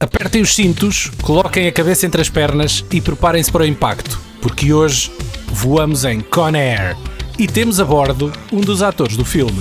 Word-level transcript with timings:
Apertem 0.00 0.40
os 0.40 0.54
cintos, 0.54 1.10
coloquem 1.22 1.66
a 1.66 1.72
cabeça 1.72 2.06
entre 2.06 2.20
as 2.20 2.30
pernas 2.30 2.84
e 2.92 3.00
preparem-se 3.00 3.50
para 3.50 3.64
o 3.64 3.66
impacto, 3.66 4.20
porque 4.40 4.72
hoje 4.72 5.10
voamos 5.48 6.04
em 6.04 6.20
Con 6.20 6.54
Air 6.54 6.96
e 7.36 7.48
temos 7.48 7.80
a 7.80 7.84
bordo 7.84 8.32
um 8.52 8.60
dos 8.60 8.80
atores 8.80 9.16
do 9.16 9.24
filme. 9.24 9.60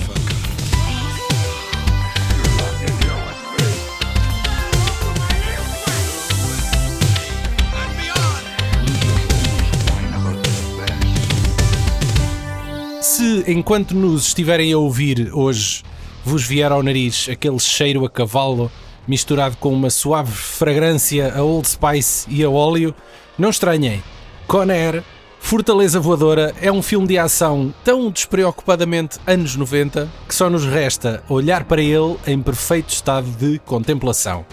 Se 13.01 13.43
enquanto 13.47 13.95
nos 13.95 14.27
estiverem 14.27 14.71
a 14.71 14.77
ouvir 14.77 15.31
hoje 15.33 15.81
vos 16.23 16.43
vier 16.43 16.71
ao 16.71 16.83
nariz 16.83 17.27
aquele 17.27 17.57
cheiro 17.57 18.05
a 18.05 18.09
cavalo 18.09 18.71
misturado 19.07 19.57
com 19.57 19.73
uma 19.73 19.89
suave 19.89 20.31
fragrância 20.31 21.33
a 21.35 21.43
Old 21.43 21.67
Spice 21.67 22.27
e 22.29 22.43
a 22.43 22.49
óleo, 22.49 22.93
não 23.37 23.49
estranhem. 23.49 24.03
Con 24.45 24.69
Air, 24.69 25.03
Fortaleza 25.39 25.99
Voadora 25.99 26.53
é 26.61 26.71
um 26.71 26.81
filme 26.81 27.07
de 27.07 27.17
ação 27.17 27.73
tão 27.83 28.11
despreocupadamente 28.11 29.17
anos 29.25 29.55
90 29.55 30.09
que 30.27 30.35
só 30.35 30.49
nos 30.49 30.65
resta 30.65 31.23
olhar 31.29 31.63
para 31.63 31.81
ele 31.81 32.17
em 32.27 32.41
perfeito 32.41 32.89
estado 32.89 33.29
de 33.31 33.59
contemplação. 33.59 34.45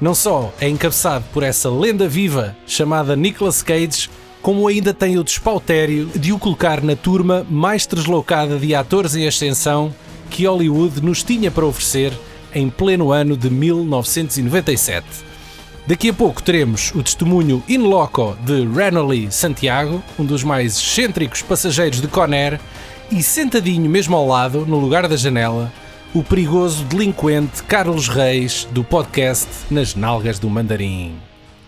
Não 0.00 0.14
só 0.14 0.52
é 0.60 0.68
encabeçado 0.68 1.24
por 1.32 1.42
essa 1.42 1.68
lenda 1.68 2.06
viva 2.06 2.56
chamada 2.66 3.16
Nicolas 3.16 3.62
Cage, 3.62 4.08
como 4.40 4.68
ainda 4.68 4.94
tem 4.94 5.18
o 5.18 5.24
despautério 5.24 6.06
de 6.14 6.32
o 6.32 6.38
colocar 6.38 6.82
na 6.82 6.94
turma 6.94 7.44
mais 7.50 7.84
deslocada 7.84 8.58
de 8.58 8.74
atores 8.74 9.16
em 9.16 9.26
ascensão 9.26 9.92
que 10.30 10.46
Hollywood 10.46 11.02
nos 11.02 11.24
tinha 11.24 11.50
para 11.50 11.66
oferecer 11.66 12.12
em 12.54 12.70
pleno 12.70 13.12
ano 13.12 13.36
de 13.36 13.50
1997. 13.50 15.06
Daqui 15.86 16.10
a 16.10 16.12
pouco 16.12 16.42
teremos 16.42 16.92
o 16.94 17.02
testemunho 17.02 17.62
in 17.68 17.78
loco 17.78 18.36
de 18.44 18.66
Renoli 18.66 19.32
Santiago, 19.32 20.02
um 20.18 20.24
dos 20.24 20.44
mais 20.44 20.76
excêntricos 20.76 21.40
passageiros 21.40 22.00
de 22.00 22.08
Conair, 22.08 22.60
e 23.10 23.22
sentadinho 23.22 23.88
mesmo 23.88 24.14
ao 24.14 24.26
lado, 24.26 24.66
no 24.66 24.78
lugar 24.78 25.08
da 25.08 25.16
janela, 25.16 25.72
o 26.14 26.22
perigoso 26.22 26.84
delinquente 26.84 27.62
Carlos 27.62 28.08
Reis 28.08 28.68
do 28.70 28.84
podcast 28.84 29.48
Nas 29.70 29.94
Nalgas 29.94 30.38
do 30.38 30.50
Mandarim. 30.50 31.16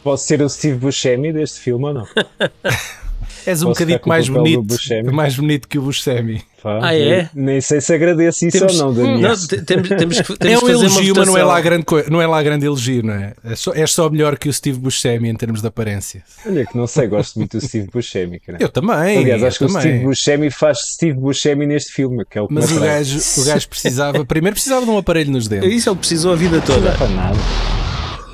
Posso 0.03 0.27
ser 0.27 0.43
o 0.43 0.49
Steve 0.49 0.79
Buscemi 0.79 1.33
deste 1.33 1.61
filme 1.61 1.87
ou 1.87 1.95
não? 1.95 2.07
És 3.47 3.63
um 3.63 3.67
Posso 3.69 3.79
bocadinho 3.81 4.01
o 4.05 4.09
mais 4.09 4.29
bonito, 4.29 4.77
mais 5.13 5.37
bonito 5.37 5.69
que 5.69 5.79
o 5.79 5.83
Buscemi. 5.83 6.43
Pá, 6.63 6.79
Ah, 6.83 6.95
é? 6.95 7.31
Nem 7.35 7.59
sei 7.63 7.81
se 7.81 7.95
agradeço 7.95 8.45
isso 8.47 8.59
Temos, 8.59 8.79
ou 8.81 8.89
não, 8.89 8.95
Daniel. 8.95 9.19
não, 9.31 9.35
te- 9.47 9.63
temos, 9.63 9.89
temos, 9.89 10.21
que- 10.21 10.33
É 10.33 10.37
temos 10.37 10.63
um 10.63 10.67
fazer 10.67 10.75
uma 10.77 10.85
elogio, 10.85 11.15
mas 11.17 11.27
não 11.29 11.37
é, 11.39 11.43
lá 11.43 11.61
grande 11.63 11.85
coi- 11.87 12.05
não 12.11 12.21
é 12.21 12.27
lá 12.27 12.43
grande 12.43 12.67
elogio, 12.67 13.03
não 13.03 13.15
é? 13.15 13.33
É 13.43 13.57
só, 13.57 13.73
é 13.75 13.87
só 13.87 14.11
melhor 14.11 14.37
que 14.37 14.47
o 14.49 14.53
Steve 14.53 14.79
Buscemi 14.79 15.31
em 15.31 15.35
termos 15.35 15.63
de 15.63 15.67
aparêência. 15.69 16.23
Olha 16.47 16.67
que 16.67 16.77
não 16.77 16.87
sei, 16.87 17.07
gosto 17.07 17.39
muito 17.39 17.57
do 17.59 17.67
Steve 17.67 17.89
Buscemi. 17.91 18.39
cara. 18.41 18.59
Eu 18.61 18.69
também. 18.69 19.19
Aliás, 19.19 19.43
acho 19.43 19.59
que 19.59 19.65
o 19.65 19.69
também. 19.69 19.81
Steve 19.83 20.05
Buscemi 20.05 20.51
faz 20.51 20.79
Steve 20.93 21.19
Buscemi 21.19 21.67
neste 21.67 21.93
filme, 21.93 22.25
que 22.31 22.37
é 22.37 22.43
o 22.43 22.49
que 22.49 22.53
Mas 22.53 22.71
o 22.71 22.79
gajo, 22.81 23.19
o 23.41 23.45
gajo 23.45 23.69
precisava, 23.69 24.25
primeiro 24.27 24.55
precisava 24.55 24.85
de 24.85 24.91
um 24.91 24.99
aparelho 24.99 25.31
nos 25.31 25.49
dentes. 25.49 25.73
Isso 25.73 25.89
ele 25.89 25.97
precisou 25.97 26.35
a 26.35 26.37
vida 26.37 26.57
Não 26.59 26.63
toda. 26.63 26.91
é 26.91 26.93
para 26.93 27.09
nada. 27.09 27.39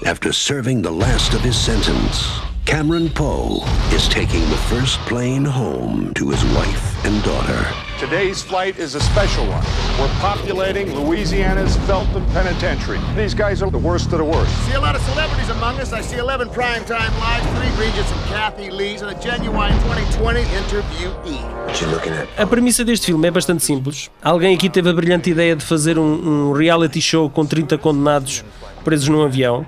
After 0.05 0.35
serving 0.35 0.83
the 0.83 0.91
last 0.91 1.35
of 1.37 1.47
his 1.49 1.57
sentence, 1.57 2.25
Cameron 2.67 3.09
Poe 3.09 3.61
is 3.93 4.09
taking 4.09 4.41
the 4.51 4.57
first 4.69 4.99
plane 5.07 5.45
home 5.45 6.13
to 6.15 6.31
his 6.31 6.45
wife 6.47 7.05
and 7.07 7.23
daughter. 7.23 7.65
Today's 7.97 8.43
flight 8.43 8.77
is 8.77 8.97
a 8.97 9.01
special 9.01 9.47
one. 9.47 9.63
We're 10.01 10.13
populating 10.19 10.93
Louisiana's 10.93 11.77
Felton 11.87 12.27
Penitentiary. 12.33 12.99
These 13.15 13.35
guys 13.35 13.63
are 13.63 13.71
the 13.71 13.79
worst 13.79 14.07
of 14.13 14.19
the 14.19 14.25
worst. 14.25 14.51
See 14.67 14.75
a 14.75 14.81
lot 14.81 14.97
of 14.97 15.03
celebrities 15.03 15.49
among 15.49 15.79
us. 15.79 15.93
I 15.93 16.01
see 16.01 16.17
11 16.17 16.49
primetime 16.49 17.17
lives, 17.21 17.47
three 17.57 17.87
Regents 17.87 18.11
and 18.11 18.21
Kathy 18.31 18.69
Lees, 18.69 19.01
and 19.01 19.13
a 19.13 19.21
genuine 19.21 19.73
2020 19.85 20.41
interviewee. 20.41 21.67
What 21.67 21.81
you 21.81 21.87
looking 21.87 22.15
at? 22.15 22.27
A 22.37 22.47
premissa 22.47 22.85
deste 22.85 23.07
filme 23.07 23.29
é 23.29 23.31
bastante 23.31 23.63
simples. 23.63 24.11
Alguém 24.21 24.57
aqui 24.57 24.69
teve 24.69 24.91
a 24.91 24.93
brilhante 24.93 25.31
ideia 25.31 25.55
de 25.55 25.65
fazer 25.65 26.01
um, 26.01 26.49
um 26.49 26.53
reality 26.53 27.01
show 27.01 27.31
com 27.31 27.47
30 27.47 27.79
condenados 27.79 28.45
presos 28.85 29.09
num 29.09 29.25
avião, 29.25 29.65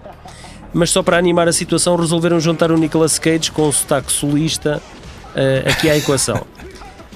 mas 0.73 0.91
só 0.91 1.03
para 1.03 1.17
animar 1.17 1.49
a 1.49 1.53
situação 1.53 1.97
resolveram 1.97 2.39
juntar 2.41 2.71
o 2.71 2.77
Nicolas 2.77 3.19
Cage 3.19 3.51
com 3.51 3.69
o 3.69 3.73
sotaque 3.73 4.13
solista 4.13 4.83
eh, 5.35 5.65
aqui 5.67 5.89
à 5.91 5.97
equação. 5.97 6.47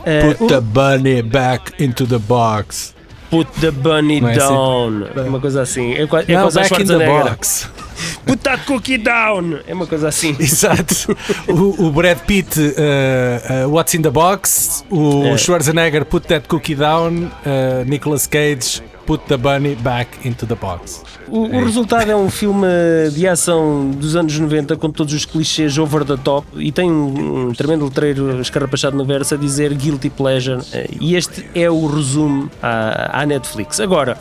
Eh, 0.05 0.35
Put 0.35 0.49
the 0.49 0.61
bunny 0.61 1.23
back 1.23 1.73
into 1.81 2.05
the 2.05 2.19
box. 2.19 2.93
Put 3.31 3.49
the 3.61 3.71
bunny 3.71 4.21
Não 4.21 4.31
é 4.31 4.33
assim? 4.33 4.49
down. 4.49 5.07
Uma 5.29 5.41
coisa 5.41 5.63
assim. 5.63 5.93
É, 5.93 6.03
é 6.03 6.35
a 6.35 6.51
back 6.51 6.83
in 6.83 6.87
the 6.87 7.07
box. 7.07 7.71
Put 8.27 8.43
that 8.43 8.65
cookie 8.67 8.99
down. 8.99 9.61
É 9.67 9.73
uma 9.73 9.87
coisa 9.87 10.09
assim. 10.09 10.37
Exato. 10.43 11.17
O, 11.49 11.87
o 11.87 11.91
Brad 11.91 12.19
Pitt, 12.19 12.59
uh, 12.61 13.67
uh, 13.67 13.71
What's 13.73 13.95
in 13.95 14.03
the 14.03 14.11
Box. 14.11 14.85
O 14.91 15.25
É. 15.27 15.39
Schwarzenegger, 15.39 16.05
Put 16.05 16.27
that 16.29 16.49
cookie 16.49 16.75
down. 16.75 17.31
Uh, 17.47 17.85
Nicolas 17.87 18.27
Cage, 18.27 18.83
Put 19.07 19.25
the 19.27 19.37
bunny 19.37 19.75
back 19.75 20.27
into 20.27 20.47
the 20.47 20.55
box. 20.55 21.03
O, 21.29 21.41
o 21.41 21.65
resultado 21.65 22.11
é 22.11 22.15
um 22.17 22.31
filme 22.31 22.67
de 23.13 23.27
ação 23.27 23.91
dos 23.91 24.15
anos 24.15 24.39
90 24.39 24.77
com 24.77 24.91
todos 24.91 25.13
os 25.13 25.25
clichês 25.25 25.77
over 25.77 26.05
the 26.05 26.17
top 26.17 26.47
e 26.57 26.71
tem 26.71 26.91
um, 26.91 27.49
um 27.49 27.53
tremendo 27.53 27.85
letreiro 27.85 28.41
escarrapachado 28.41 28.97
no 28.97 29.05
verso 29.05 29.35
a 29.35 29.37
dizer 29.37 29.75
Guilty 29.75 30.09
Pleasure. 30.09 30.61
eh, 30.73 30.89
E 31.01 31.17
este 31.17 31.45
é 31.55 31.69
o 31.69 31.87
resumo 31.87 32.49
à, 32.63 33.23
à 33.23 33.27
Netflix. 33.27 33.81
Agora, 33.81 34.17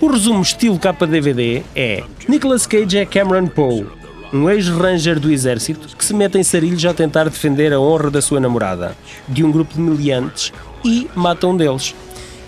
o 0.00 0.06
resumo 0.08 0.42
estilo 0.42 0.78
capa 0.78 1.06
DVD 1.06 1.62
é 1.74 2.02
Nicolas 2.28 2.66
Cage 2.66 2.98
é 2.98 3.06
Cameron 3.06 3.46
Poe, 3.46 3.86
um 4.34 4.50
ex-ranger 4.50 5.18
do 5.18 5.30
exército 5.30 5.96
que 5.96 6.04
se 6.04 6.12
mete 6.12 6.36
em 6.36 6.42
sarilhos 6.42 6.84
a 6.84 6.92
tentar 6.92 7.24
defender 7.24 7.72
a 7.72 7.80
honra 7.80 8.10
da 8.10 8.20
sua 8.20 8.38
namorada, 8.38 8.94
de 9.26 9.42
um 9.42 9.50
grupo 9.50 9.72
de 9.74 9.80
miliantes, 9.80 10.52
e 10.84 11.08
mata 11.14 11.46
um 11.46 11.56
deles. 11.56 11.94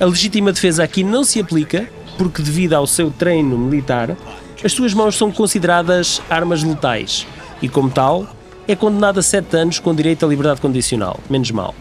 A 0.00 0.04
legítima 0.04 0.52
defesa 0.52 0.84
aqui 0.84 1.02
não 1.02 1.24
se 1.24 1.40
aplica, 1.40 1.88
porque 2.16 2.42
devido 2.42 2.74
ao 2.74 2.86
seu 2.86 3.10
treino 3.10 3.58
militar, 3.58 4.16
as 4.64 4.72
suas 4.72 4.94
mãos 4.94 5.16
são 5.16 5.30
consideradas 5.32 6.20
armas 6.30 6.62
letais 6.62 7.26
e, 7.60 7.68
como 7.68 7.90
tal, 7.90 8.26
é 8.66 8.76
condenado 8.76 9.18
a 9.18 9.22
7 9.22 9.56
anos 9.56 9.78
com 9.78 9.94
direito 9.94 10.24
à 10.24 10.28
liberdade 10.28 10.60
condicional. 10.60 11.18
Menos 11.28 11.50
mal. 11.50 11.74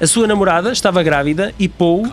A 0.00 0.06
sua 0.06 0.26
namorada 0.26 0.72
estava 0.72 1.02
grávida 1.02 1.54
e 1.58 1.68
Poe, 1.68 2.10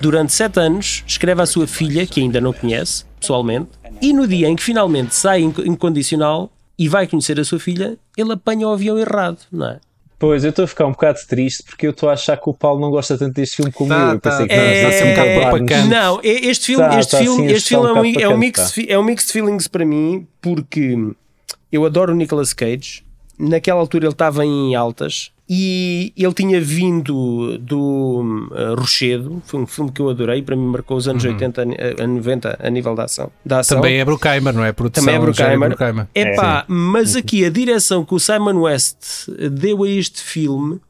durante 0.00 0.32
7 0.32 0.60
anos, 0.60 1.02
escreve 1.06 1.42
à 1.42 1.46
sua 1.46 1.66
filha, 1.66 2.06
que 2.06 2.20
ainda 2.20 2.40
não 2.40 2.52
conhece, 2.52 3.04
pessoalmente, 3.18 3.68
e 4.02 4.12
no 4.12 4.26
dia 4.26 4.48
em 4.48 4.56
que 4.56 4.62
finalmente 4.62 5.14
sai 5.14 5.40
inc- 5.42 5.58
incondicional 5.66 6.50
e 6.78 6.88
vai 6.88 7.06
conhecer 7.06 7.38
a 7.40 7.44
sua 7.44 7.58
filha, 7.58 7.96
ele 8.16 8.32
apanha 8.32 8.68
o 8.68 8.72
avião 8.72 8.98
errado, 8.98 9.38
não 9.50 9.66
é? 9.66 9.78
Pois, 10.18 10.44
eu 10.44 10.50
estou 10.50 10.64
a 10.64 10.68
ficar 10.68 10.86
um 10.86 10.92
bocado 10.92 11.18
triste 11.28 11.62
porque 11.64 11.86
eu 11.86 11.90
estou 11.90 12.08
a 12.08 12.12
achar 12.12 12.36
que 12.36 12.48
o 12.48 12.54
Paulo 12.54 12.80
não 12.80 12.90
gosta 12.90 13.18
tanto 13.18 13.34
deste 13.34 13.56
filme 13.56 13.72
como 13.72 13.90
Tá, 13.90 14.00
eu. 14.00 14.10
Eu 14.12 14.20
tá, 14.20 14.30
pensei 14.30 14.46
que 14.48 14.54
tá. 14.54 14.60
nós 14.60 14.70
É, 14.70 14.80
íamos 14.82 14.94
um 14.96 15.10
bocado 15.10 15.28
falar-nos- 15.28 15.44
papacante. 15.70 15.88
Não, 15.88 16.20
este 16.22 16.66
filme, 16.66 16.84
Tá, 16.88 16.98
este 17.00 17.10
tá, 17.10 17.18
filme, 17.18 17.46
este 17.46 17.56
está 17.56 17.68
filme 17.68 17.86
um 17.86 17.88
é, 17.88 17.92
um, 17.92 18.12
bocado 18.12 18.24
é, 18.24 18.28
um 18.34 18.38
mixed, 18.38 18.86
tá. 18.86 18.92
é 18.92 18.98
um 18.98 19.02
mixed 19.02 19.32
feelings 19.32 19.68
para 19.68 19.84
mim 19.84 20.26
porque 20.40 20.96
eu 21.72 21.84
adoro 21.84 22.12
o 22.12 22.16
Nicolas 22.16 22.52
Cage. 22.52 23.02
Naquela 23.38 23.80
altura 23.80 24.04
ele 24.06 24.12
estava 24.12 24.44
em 24.46 24.74
altas 24.76 25.30
e 25.48 26.12
ele 26.16 26.32
tinha 26.32 26.60
vindo 26.60 27.58
do 27.58 28.48
uh, 28.50 28.74
Rochedo, 28.78 29.42
foi 29.44 29.60
um 29.60 29.66
filme 29.66 29.92
que 29.92 30.00
eu 30.00 30.08
adorei, 30.08 30.40
para 30.40 30.56
mim 30.56 30.66
marcou 30.66 30.96
os 30.96 31.06
anos 31.06 31.22
80 31.22 31.62
a, 31.62 32.04
a 32.04 32.06
90 32.06 32.58
a 32.62 32.70
nível 32.70 32.94
da 32.94 33.04
ação. 33.04 33.30
Da 33.44 33.60
ação. 33.60 33.78
Também 33.78 34.00
é 34.00 34.04
Bruckheimer, 34.04 34.54
não 34.54 34.64
é? 34.64 34.72
Produção 34.72 35.04
Também 35.04 35.16
é 35.16 35.32
Jerry 35.32 35.58
Bruckheimer. 35.58 35.68
Bruckheimer. 35.68 36.08
Epá, 36.14 36.64
mas 36.66 37.14
aqui 37.14 37.44
a 37.44 37.50
direção 37.50 38.04
que 38.04 38.14
o 38.14 38.18
Simon 38.18 38.62
West 38.62 39.28
deu 39.50 39.84
a 39.84 39.88
este 39.88 40.22
filme 40.22 40.80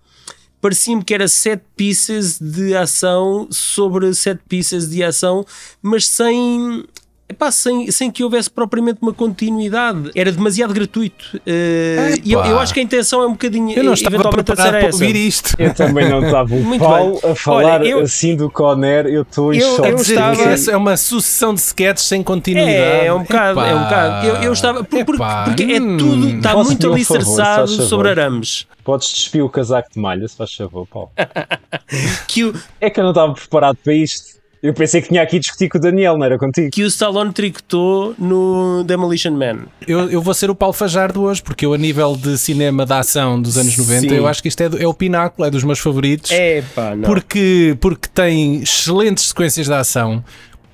parecia-me 0.65 1.05
que 1.05 1.13
era 1.13 1.29
set 1.29 1.63
pieces 1.77 2.39
de 2.41 2.75
ação 2.75 3.47
sobre 3.51 4.15
set 4.15 4.41
pieces 4.49 4.89
de 4.89 5.05
ação, 5.05 5.45
mas 5.83 6.09
sem. 6.09 6.85
Epá, 7.27 7.51
sem, 7.51 7.91
sem 7.91 8.11
que 8.11 8.23
houvesse 8.23 8.51
propriamente 8.51 8.99
uma 9.01 9.13
continuidade, 9.13 10.11
era 10.15 10.31
demasiado 10.31 10.75
gratuito. 10.75 11.41
Eh, 11.47 12.17
e 12.23 12.33
eu, 12.35 12.45
eu 12.45 12.59
acho 12.61 12.75
que 12.75 12.81
a 12.81 12.83
intenção 12.83 13.23
é 13.23 13.27
um 13.27 13.33
bocadinho. 13.33 13.73
Eu 13.77 13.83
não 13.83 13.95
estava 13.95 14.29
preparado 14.31 14.71
para 14.79 14.87
ouvir 14.93 15.17
isto. 15.17 15.55
Eu 15.59 15.73
também 15.73 16.07
não 16.07 16.23
estava. 16.23 16.55
Muito 16.55 16.83
Paulo 16.83 17.19
bem. 17.23 17.31
a 17.31 17.35
falar 17.35 17.81
Olha, 17.81 17.89
eu- 17.89 18.01
assim 18.01 18.37
do 18.37 18.51
Conner, 18.51 19.07
eu 19.07 19.23
estou 19.23 19.55
em 19.55 19.59
Eu- 19.59 19.77
choque. 19.77 19.89
eu 19.89 19.97
estava- 19.97 20.43
é 20.71 20.77
uma 20.77 20.99
sucessão 20.99 21.55
de 21.55 21.61
sketches 21.61 22.07
sem 22.07 22.23
continuidade. 22.23 22.71
É, 22.77 23.07
é 23.07 23.13
um 23.13 23.23
bocado, 23.23 23.61
é 23.61 23.75
um 23.75 23.83
bocado. 23.85 24.27
Eu, 24.27 24.35
eu 24.37 24.53
estava. 24.53 24.85
por- 24.85 25.05
por- 25.07 25.15
Epá, 25.15 25.45
porque 25.45 25.63
é 25.63 25.81
hum. 25.81 25.97
tudo, 25.97 26.29
está 26.29 26.53
Posso 26.53 26.69
muito 26.71 26.93
alicerçado 26.93 27.69
sobre 27.69 28.11
arames. 28.11 28.67
Podes 28.85 29.09
despir 29.09 29.43
o 29.43 29.49
casaco 29.49 29.89
de 29.95 29.99
malha, 29.99 30.29
se 30.29 30.37
faz 30.37 30.55
favor, 30.55 30.87
Paulo. 30.87 31.11
Que 32.29 32.45
o, 32.45 32.55
É 32.81 32.91
que 32.91 33.01
eu 33.01 33.05
não 33.05 33.13
estava 33.13 33.33
preparado 33.33 33.77
para 33.83 33.95
isto. 33.95 34.35
Eu 34.67 34.73
pensei 34.73 35.03
que 35.03 35.09
tinha 35.09 35.23
aqui 35.23 35.37
a 35.37 35.41
discutir 35.41 35.69
com 35.69 35.77
o 35.77 35.81
Daniel, 35.81 36.17
não 36.17 36.25
era 36.25 36.39
contigo? 36.39 36.71
que 36.71 36.83
o 36.83 36.87
Stallone 36.87 37.31
tricotou 37.35 38.15
no 38.19 38.83
Demolition 38.85 39.33
Man. 39.33 39.67
Eu, 39.87 40.11
eu 40.11 40.23
vou 40.23 40.33
ser 40.33 40.49
o 40.49 40.55
Paulo 40.55 40.73
Fajardo 40.73 41.23
hoje, 41.23 41.43
porque 41.43 41.67
eu, 41.67 41.75
a 41.75 41.77
nível 41.79 42.17
de 42.17 42.39
cinema 42.39 42.87
de 42.87 42.93
ação 42.95 43.41
dos 43.43 43.59
anos 43.59 43.77
90, 43.77 44.01
Sim. 44.09 44.15
eu 44.15 44.27
acho 44.27 44.41
que 44.41 44.49
isto 44.49 44.63
é, 44.63 44.69
do- 44.71 44.83
é 44.83 44.87
o 44.87 44.95
pináculo, 44.95 45.47
é 45.47 45.51
dos 45.51 45.63
meus 45.65 45.79
favoritos. 45.79 46.31
É 46.31 46.63
pá, 46.75 46.97
não. 46.97 47.03
porque, 47.05 47.77
porque 47.79 48.09
tem 48.09 48.63
excelentes 48.63 49.29
sequências 49.29 49.67
de 49.67 49.75
ação. 49.75 50.25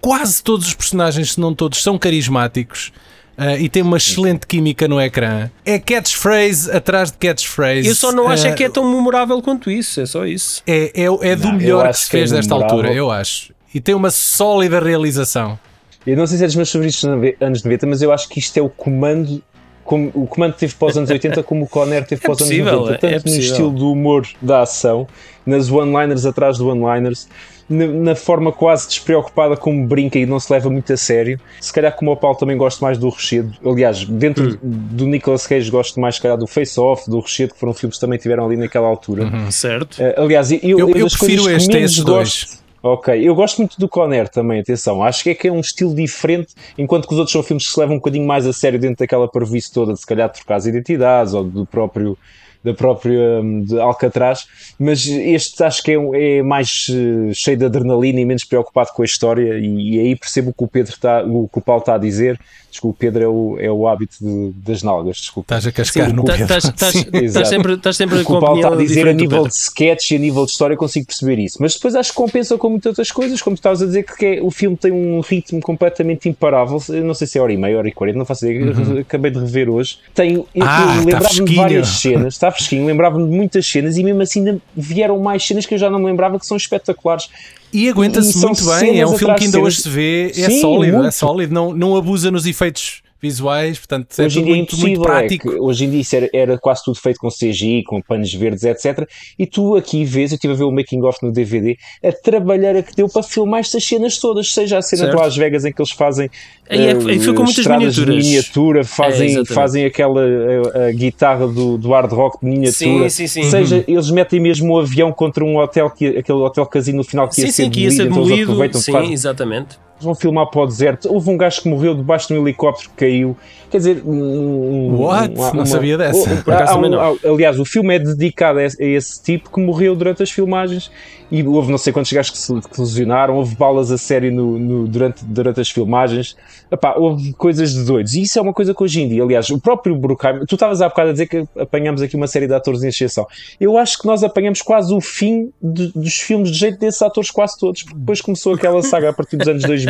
Quase 0.00 0.40
todos 0.40 0.68
os 0.68 0.74
personagens, 0.74 1.32
se 1.32 1.40
não 1.40 1.52
todos, 1.52 1.82
são 1.82 1.98
carismáticos. 1.98 2.92
ah, 3.36 3.56
e 3.56 3.68
tem 3.68 3.82
uma 3.82 3.96
excelente 3.96 4.46
química 4.46 4.86
no 4.86 5.00
ecrã. 5.00 5.50
É 5.64 5.80
catchphrase 5.80 6.70
atrás 6.70 7.10
de 7.10 7.18
catchphrase. 7.18 7.88
Eu 7.88 7.94
só 7.96 8.12
não 8.12 8.28
acho 8.28 8.46
é 8.46 8.50
Ah, 8.50 8.54
que 8.54 8.62
é 8.62 8.68
tão 8.68 8.88
memorável 8.88 9.42
quanto 9.42 9.68
isso, 9.68 10.00
é 10.00 10.06
só 10.06 10.24
isso. 10.24 10.62
é, 10.64 10.92
é, 10.94 11.04
é 11.32 11.34
do 11.36 11.48
Não, 11.48 11.54
melhor 11.54 11.88
que 11.90 11.98
se 11.98 12.06
é 12.06 12.10
fez 12.10 12.30
desta 12.30 12.54
altura, 12.54 12.92
eu 12.92 13.10
acho. 13.10 13.52
E 13.74 13.80
tem 13.80 13.94
uma 13.94 14.10
sólida 14.10 14.80
realização. 14.80 15.58
Eu 16.06 16.16
não 16.16 16.26
sei 16.26 16.38
se 16.38 16.44
é 16.44 16.46
dos 16.46 16.56
meus 16.56 16.72
favoritos 16.72 17.04
anos 17.40 17.62
90, 17.62 17.86
mas 17.86 18.02
eu 18.02 18.12
acho 18.12 18.28
que 18.28 18.38
isto 18.38 18.56
é 18.56 18.62
o 18.62 18.68
comando. 18.68 19.42
Como 19.84 20.10
o 20.14 20.26
comando 20.26 20.54
teve 20.54 20.74
para 20.74 20.88
os 20.88 20.96
anos 20.96 21.10
80, 21.10 21.42
como 21.42 21.64
o 21.64 21.68
Conner 21.68 22.06
teve 22.06 22.20
É 22.22 22.24
para 22.24 22.32
os 22.32 22.40
anos 22.40 22.50
possível, 22.52 22.80
90, 22.80 22.94
é 22.94 22.98
tanto 22.98 23.14
no 23.16 23.22
possível. 23.22 23.44
estilo 23.50 23.70
do 23.70 23.90
humor 23.92 24.26
da 24.40 24.62
ação, 24.62 25.06
nas 25.44 25.68
one-liners 25.70 26.24
atrás 26.26 26.58
de 26.58 26.62
one-liners, 26.62 27.28
na, 27.68 27.86
na 27.88 28.14
forma 28.14 28.52
quase 28.52 28.86
despreocupada 28.86 29.56
como 29.56 29.84
brinca 29.88 30.16
e 30.16 30.26
não 30.26 30.38
se 30.38 30.52
leva 30.52 30.70
muito 30.70 30.92
a 30.92 30.96
sério. 30.96 31.40
Se 31.60 31.72
calhar, 31.72 31.92
como 31.96 32.12
o 32.12 32.16
Paulo, 32.16 32.36
também 32.36 32.56
gosto 32.56 32.80
mais 32.82 32.98
do 32.98 33.08
Rochedo. 33.08 33.52
Aliás, 33.64 34.04
dentro 34.04 34.54
Hum. 34.54 34.58
do 34.62 35.06
Nicolas 35.06 35.44
Cage, 35.46 35.68
gosto 35.70 35.98
mais, 35.98 36.16
se 36.16 36.20
calhar, 36.22 36.36
do 36.38 36.46
Face 36.46 36.78
Off, 36.78 37.10
do 37.10 37.18
Rochedo, 37.18 37.54
que 37.54 37.58
foram 37.58 37.74
filmes 37.74 37.96
que 37.96 38.00
também 38.00 38.18
tiveram 38.18 38.46
ali 38.46 38.56
naquela 38.56 38.86
altura. 38.86 39.28
Certo? 39.50 40.00
Eh, 40.00 40.14
aliás, 40.16 40.52
eu, 40.52 40.58
Eu- 40.62 40.88
eu 40.90 41.06
prefiro 41.08 41.50
este 41.50 41.76
esses 41.76 41.96
dois. 42.04 42.44
gosto- 42.44 42.59
Ok, 42.82 43.14
eu 43.22 43.34
gosto 43.34 43.58
muito 43.58 43.78
do 43.78 43.86
Conner 43.86 44.26
também, 44.26 44.60
atenção. 44.60 45.02
Acho 45.02 45.22
que 45.22 45.30
é 45.30 45.34
que 45.34 45.48
é 45.48 45.52
um 45.52 45.60
estilo 45.60 45.94
diferente, 45.94 46.54
enquanto 46.78 47.06
que 47.06 47.12
os 47.12 47.18
outros 47.18 47.32
são 47.32 47.42
filmes 47.42 47.66
que 47.66 47.72
se 47.74 47.78
levam 47.78 47.96
um 47.96 47.98
bocadinho 47.98 48.26
mais 48.26 48.46
a 48.46 48.54
sério 48.54 48.78
dentro 48.78 48.96
daquela 49.00 49.28
parvoíce 49.28 49.70
toda, 49.70 49.92
de 49.92 50.00
se 50.00 50.06
calhar 50.06 50.30
trocar 50.32 50.56
as 50.56 50.64
identidades 50.64 51.34
ou 51.34 51.44
do 51.44 51.66
próprio 51.66 52.16
da 52.62 52.74
própria 52.74 53.40
hum, 53.40 53.62
de 53.64 53.78
Alcatraz, 53.80 54.46
mas 54.78 55.06
este 55.06 55.62
acho 55.64 55.82
que 55.82 55.92
é, 55.92 56.38
é 56.38 56.42
mais 56.42 56.86
eh, 56.90 57.32
cheio 57.32 57.56
de 57.56 57.64
adrenalina 57.64 58.20
e 58.20 58.24
menos 58.24 58.44
preocupado 58.44 58.90
com 58.94 59.02
a 59.02 59.04
história 59.04 59.58
e, 59.58 59.96
e 59.96 60.00
aí 60.00 60.16
percebo 60.16 60.50
o 60.50 60.52
que 60.52 60.64
o 60.64 60.68
Pedro 60.68 60.92
está, 60.92 61.22
o 61.24 61.48
que 61.50 61.58
o 61.58 61.62
Paulo 61.62 61.80
está 61.80 61.94
a 61.94 61.98
dizer. 61.98 62.38
Desculpa, 62.70 62.98
Pedro 63.00 63.24
é 63.24 63.26
o, 63.28 63.56
é 63.58 63.68
o 63.70 63.88
hábito 63.88 64.14
de- 64.20 64.52
das 64.64 64.80
nalgas, 64.84 65.16
desculpa. 65.16 65.56
Estás 65.56 65.66
a 65.66 65.72
cascar 65.72 66.08
Sim, 66.08 66.12
no 66.14 66.22
Tá- 66.22 66.34
Pedro. 66.36 66.44
Estás 66.56 66.64
estás- 66.66 66.92
Sim. 66.92 66.98
estás 67.00 67.22
Exato. 67.24 67.48
sempre, 67.48 67.72
estás 67.74 67.96
sempre 67.96 68.14
O 68.14 68.18
que 68.20 68.24
com 68.26 68.34
o 68.34 68.36
a 68.36 68.40
Paulo 68.40 68.56
está 68.60 68.72
a 68.72 68.76
dizer 68.76 69.08
a 69.08 69.12
nível 69.12 69.48
de 69.48 69.54
sketch 69.54 70.12
e 70.12 70.14
a 70.14 70.18
nível 70.20 70.44
de 70.44 70.52
história 70.52 70.74
eu 70.74 70.78
consigo 70.78 71.04
perceber 71.04 71.40
isso, 71.40 71.56
mas 71.60 71.74
depois 71.74 71.96
acho 71.96 72.10
que 72.10 72.16
compensa 72.16 72.56
com 72.56 72.68
muitas 72.70 72.90
outras 72.90 73.10
coisas, 73.10 73.42
como 73.42 73.56
tu 73.56 73.58
estavas 73.58 73.82
a 73.82 73.86
dizer 73.86 74.04
que 74.04 74.24
é- 74.24 74.40
o 74.40 74.52
filme 74.52 74.76
tem 74.76 74.92
um 74.92 75.18
ritmo 75.18 75.58
completamente 75.60 76.28
imparável, 76.28 76.80
eu 76.90 77.02
não 77.04 77.12
sei 77.12 77.26
se 77.26 77.38
é 77.38 77.42
hora 77.42 77.52
e 77.52 77.56
meia, 77.56 77.76
hora 77.76 77.88
e 77.88 77.92
quarenta, 77.92 78.18
não 78.18 78.24
faço 78.24 78.46
ideia, 78.46 78.60
eu 78.94 79.00
acabei 79.00 79.32
de 79.32 79.40
rever 79.40 79.68
hoje. 79.68 79.98
Tem, 80.14 80.34
eu, 80.34 80.40
Uhum. 80.42 80.46
Ah, 80.62 80.86
tá 80.86 80.94
lembrava-me 81.00 81.18
de 81.18 81.34
fresquinho. 81.34 81.56
várias 81.62 81.88
cenas, 81.88 82.34
está 82.34 82.49
fresquinho, 82.50 82.86
lembrava-me 82.86 83.28
de 83.28 83.36
muitas 83.36 83.66
cenas 83.66 83.96
e 83.96 84.04
mesmo 84.04 84.22
assim 84.22 84.40
ainda 84.40 84.60
vieram 84.76 85.18
mais 85.18 85.44
cenas 85.44 85.66
que 85.66 85.74
eu 85.74 85.78
já 85.78 85.90
não 85.90 85.98
me 85.98 86.06
lembrava 86.06 86.38
que 86.38 86.46
são 86.46 86.56
espetaculares. 86.56 87.28
E 87.72 87.88
aguenta-se 87.88 88.36
muito 88.38 88.64
bem, 88.64 89.00
é 89.00 89.06
um 89.06 89.16
filme 89.16 89.34
que 89.34 89.44
ainda 89.44 89.52
cenas. 89.58 89.66
hoje 89.66 89.82
se 89.82 89.88
vê, 89.88 90.30
é 90.30 90.50
Sim, 90.50 90.60
sólido, 90.60 90.96
é 90.96 90.98
muito. 90.98 91.12
sólido, 91.12 91.54
não, 91.54 91.72
não 91.72 91.96
abusa 91.96 92.30
nos 92.30 92.46
efeitos 92.46 93.02
visuais, 93.20 93.78
portanto 93.78 94.08
é 94.18 94.24
hoje 94.24 94.38
em 94.38 94.42
tudo 94.42 94.44
dia 94.46 94.54
é 94.54 94.56
muito, 94.56 94.76
muito 94.76 94.88
impossível, 94.92 95.02
é 95.14 95.18
prático. 95.20 95.50
que 95.50 95.56
hoje 95.60 95.84
em 95.84 95.90
dia 95.90 96.00
isso 96.00 96.16
era, 96.16 96.30
era 96.32 96.58
quase 96.58 96.84
tudo 96.84 96.98
feito 96.98 97.18
com 97.18 97.28
CGI, 97.28 97.82
com 97.84 98.00
panos 98.00 98.32
verdes, 98.32 98.64
etc. 98.64 99.08
E 99.38 99.46
tu 99.46 99.76
aqui 99.76 100.04
vês, 100.04 100.30
eu 100.32 100.36
estive 100.36 100.54
a 100.54 100.56
ver 100.56 100.64
o 100.64 100.70
making 100.72 101.02
of 101.02 101.18
no 101.22 101.30
DVD, 101.32 101.76
a 102.02 102.12
trabalhara 102.12 102.82
que 102.82 102.94
deu 102.94 103.08
para 103.08 103.22
filmar 103.22 103.60
estas 103.60 103.84
cenas 103.84 104.18
todas, 104.18 104.52
seja 104.52 104.78
a 104.78 104.82
cena 104.82 105.04
Certo. 105.04 105.16
de 105.16 105.22
Las 105.22 105.36
Vegas 105.36 105.64
em 105.64 105.72
que 105.72 105.80
eles 105.80 105.90
fazem 105.92 106.30
Aí 106.68 106.86
é- 106.86 106.90
eh, 106.92 106.96
aí 107.08 107.18
foi 107.20 107.34
com 107.34 107.42
muitas 107.42 107.58
estradas 107.58 107.94
de 107.94 108.00
miniaturas. 108.00 108.24
miniatura, 108.26 108.80
É, 108.80 108.84
fazem, 108.84 109.26
exatamente. 109.26 109.52
fazem 109.54 109.84
aquela 109.84 110.20
a, 110.22 110.86
a 110.86 110.92
guitarra 110.92 111.46
do, 111.48 111.76
do 111.76 111.90
hard 111.90 112.12
rock 112.12 112.38
de 112.40 112.46
miniatura, 112.46 113.10
Sim, 113.10 113.26
sim, 113.26 113.42
sim. 113.42 113.50
seja 113.50 113.84
eles 113.88 114.10
metem 114.10 114.38
mesmo 114.40 114.74
um 114.74 114.78
avião 114.78 115.12
contra 115.12 115.44
um 115.44 115.56
hotel, 115.58 115.90
que, 115.90 116.06
aquele 116.18 116.38
hotel 116.38 116.64
casino 116.66 116.98
no 116.98 117.04
final 117.04 117.28
que 117.28 117.40
ia 117.40 117.46
Sim, 117.48 117.52
ser 117.52 117.62
sim, 117.64 117.70
que 117.70 117.80
ia 117.80 117.90
ser 117.90 118.04
demolido, 118.04 118.52
então 118.52 118.64
eles 118.64 118.76
aproveitam, 118.76 118.80
Sim, 119.08 119.12
exatamente. 119.12 119.78
Vão 120.04 120.14
filmar 120.14 120.46
para 120.50 120.60
o 120.62 120.66
deserto. 120.66 121.12
Houve 121.12 121.30
um 121.30 121.36
gajo 121.36 121.62
que 121.62 121.68
morreu 121.68 121.94
debaixo 121.94 122.28
de 122.28 122.34
um 122.34 122.42
helicóptero 122.42 122.90
que 122.90 122.96
caiu. 122.96 123.36
Quer 123.70 123.78
dizer, 123.78 124.02
um- 124.04 125.00
What? 125.02 125.34
Não 125.54 125.64
sabia 125.66 125.96
dessa. 125.96 126.36
Por 126.42 126.52
acaso 126.54 126.78
um- 126.78 126.88
não. 126.88 127.18
aliás, 127.24 127.58
o 127.58 127.64
filme 127.64 127.94
é 127.94 127.98
dedicado 127.98 128.58
a 128.58 128.64
esse, 128.64 129.22
tipo 129.22 129.50
que 129.50 129.60
morreu 129.60 129.94
durante 129.94 130.22
as 130.22 130.30
filmagens 130.30 130.90
e 131.30 131.44
houve 131.46 131.70
não 131.70 131.78
sei 131.78 131.92
quantos 131.92 132.12
gajos 132.12 132.32
que 132.32 132.38
se 132.38 132.52
que 132.68 132.80
lesionaram, 132.80 133.36
houve 133.36 133.54
balas 133.54 133.92
a 133.92 133.98
sério 133.98 134.32
no, 134.32 134.58
no- 134.58 134.88
durante, 134.88 135.24
durante 135.24 135.60
as 135.60 135.70
filmagens. 135.70 136.36
Epá, 136.70 136.94
houve 136.96 137.32
coisas 137.34 137.72
de 137.72 137.84
doidos. 137.84 138.14
E 138.14 138.22
isso 138.22 138.38
é 138.38 138.42
uma 138.42 138.52
coisa 138.52 138.74
que 138.74 138.82
hoje 138.82 139.00
em 139.02 139.08
dia, 139.08 139.22
aliás, 139.22 139.48
o 139.50 139.60
próprio 139.60 139.94
Bruckheimer, 139.96 140.44
tu 140.46 140.54
estavas 140.56 140.80
há 140.82 140.88
bocado 140.88 141.10
a 141.10 141.12
dizer 141.12 141.26
que 141.26 141.44
apanhamos 141.58 142.02
aqui 142.02 142.16
uma 142.16 142.26
série 142.26 142.46
de 142.48 142.54
atores 142.54 142.82
em 142.82 142.88
exceção. 142.88 143.26
Eu 143.60 143.76
acho 143.78 143.98
que 144.00 144.06
nós 144.06 144.24
apanhamos 144.24 144.62
quase 144.62 144.92
o 144.92 145.00
fim 145.00 145.52
de- 145.62 145.92
dos 145.94 146.14
filmes 146.14 146.50
de 146.50 146.58
jeito 146.58 146.78
desses 146.78 147.00
atores 147.02 147.30
quase 147.30 147.56
todos, 147.58 147.82
porque 147.84 147.98
depois 147.98 148.20
começou 148.20 148.54
aquela 148.54 148.82
saga 148.82 149.10
a 149.10 149.12
partir 149.12 149.36
dos 149.36 149.46
anos 149.46 149.62
2000, 149.62 149.89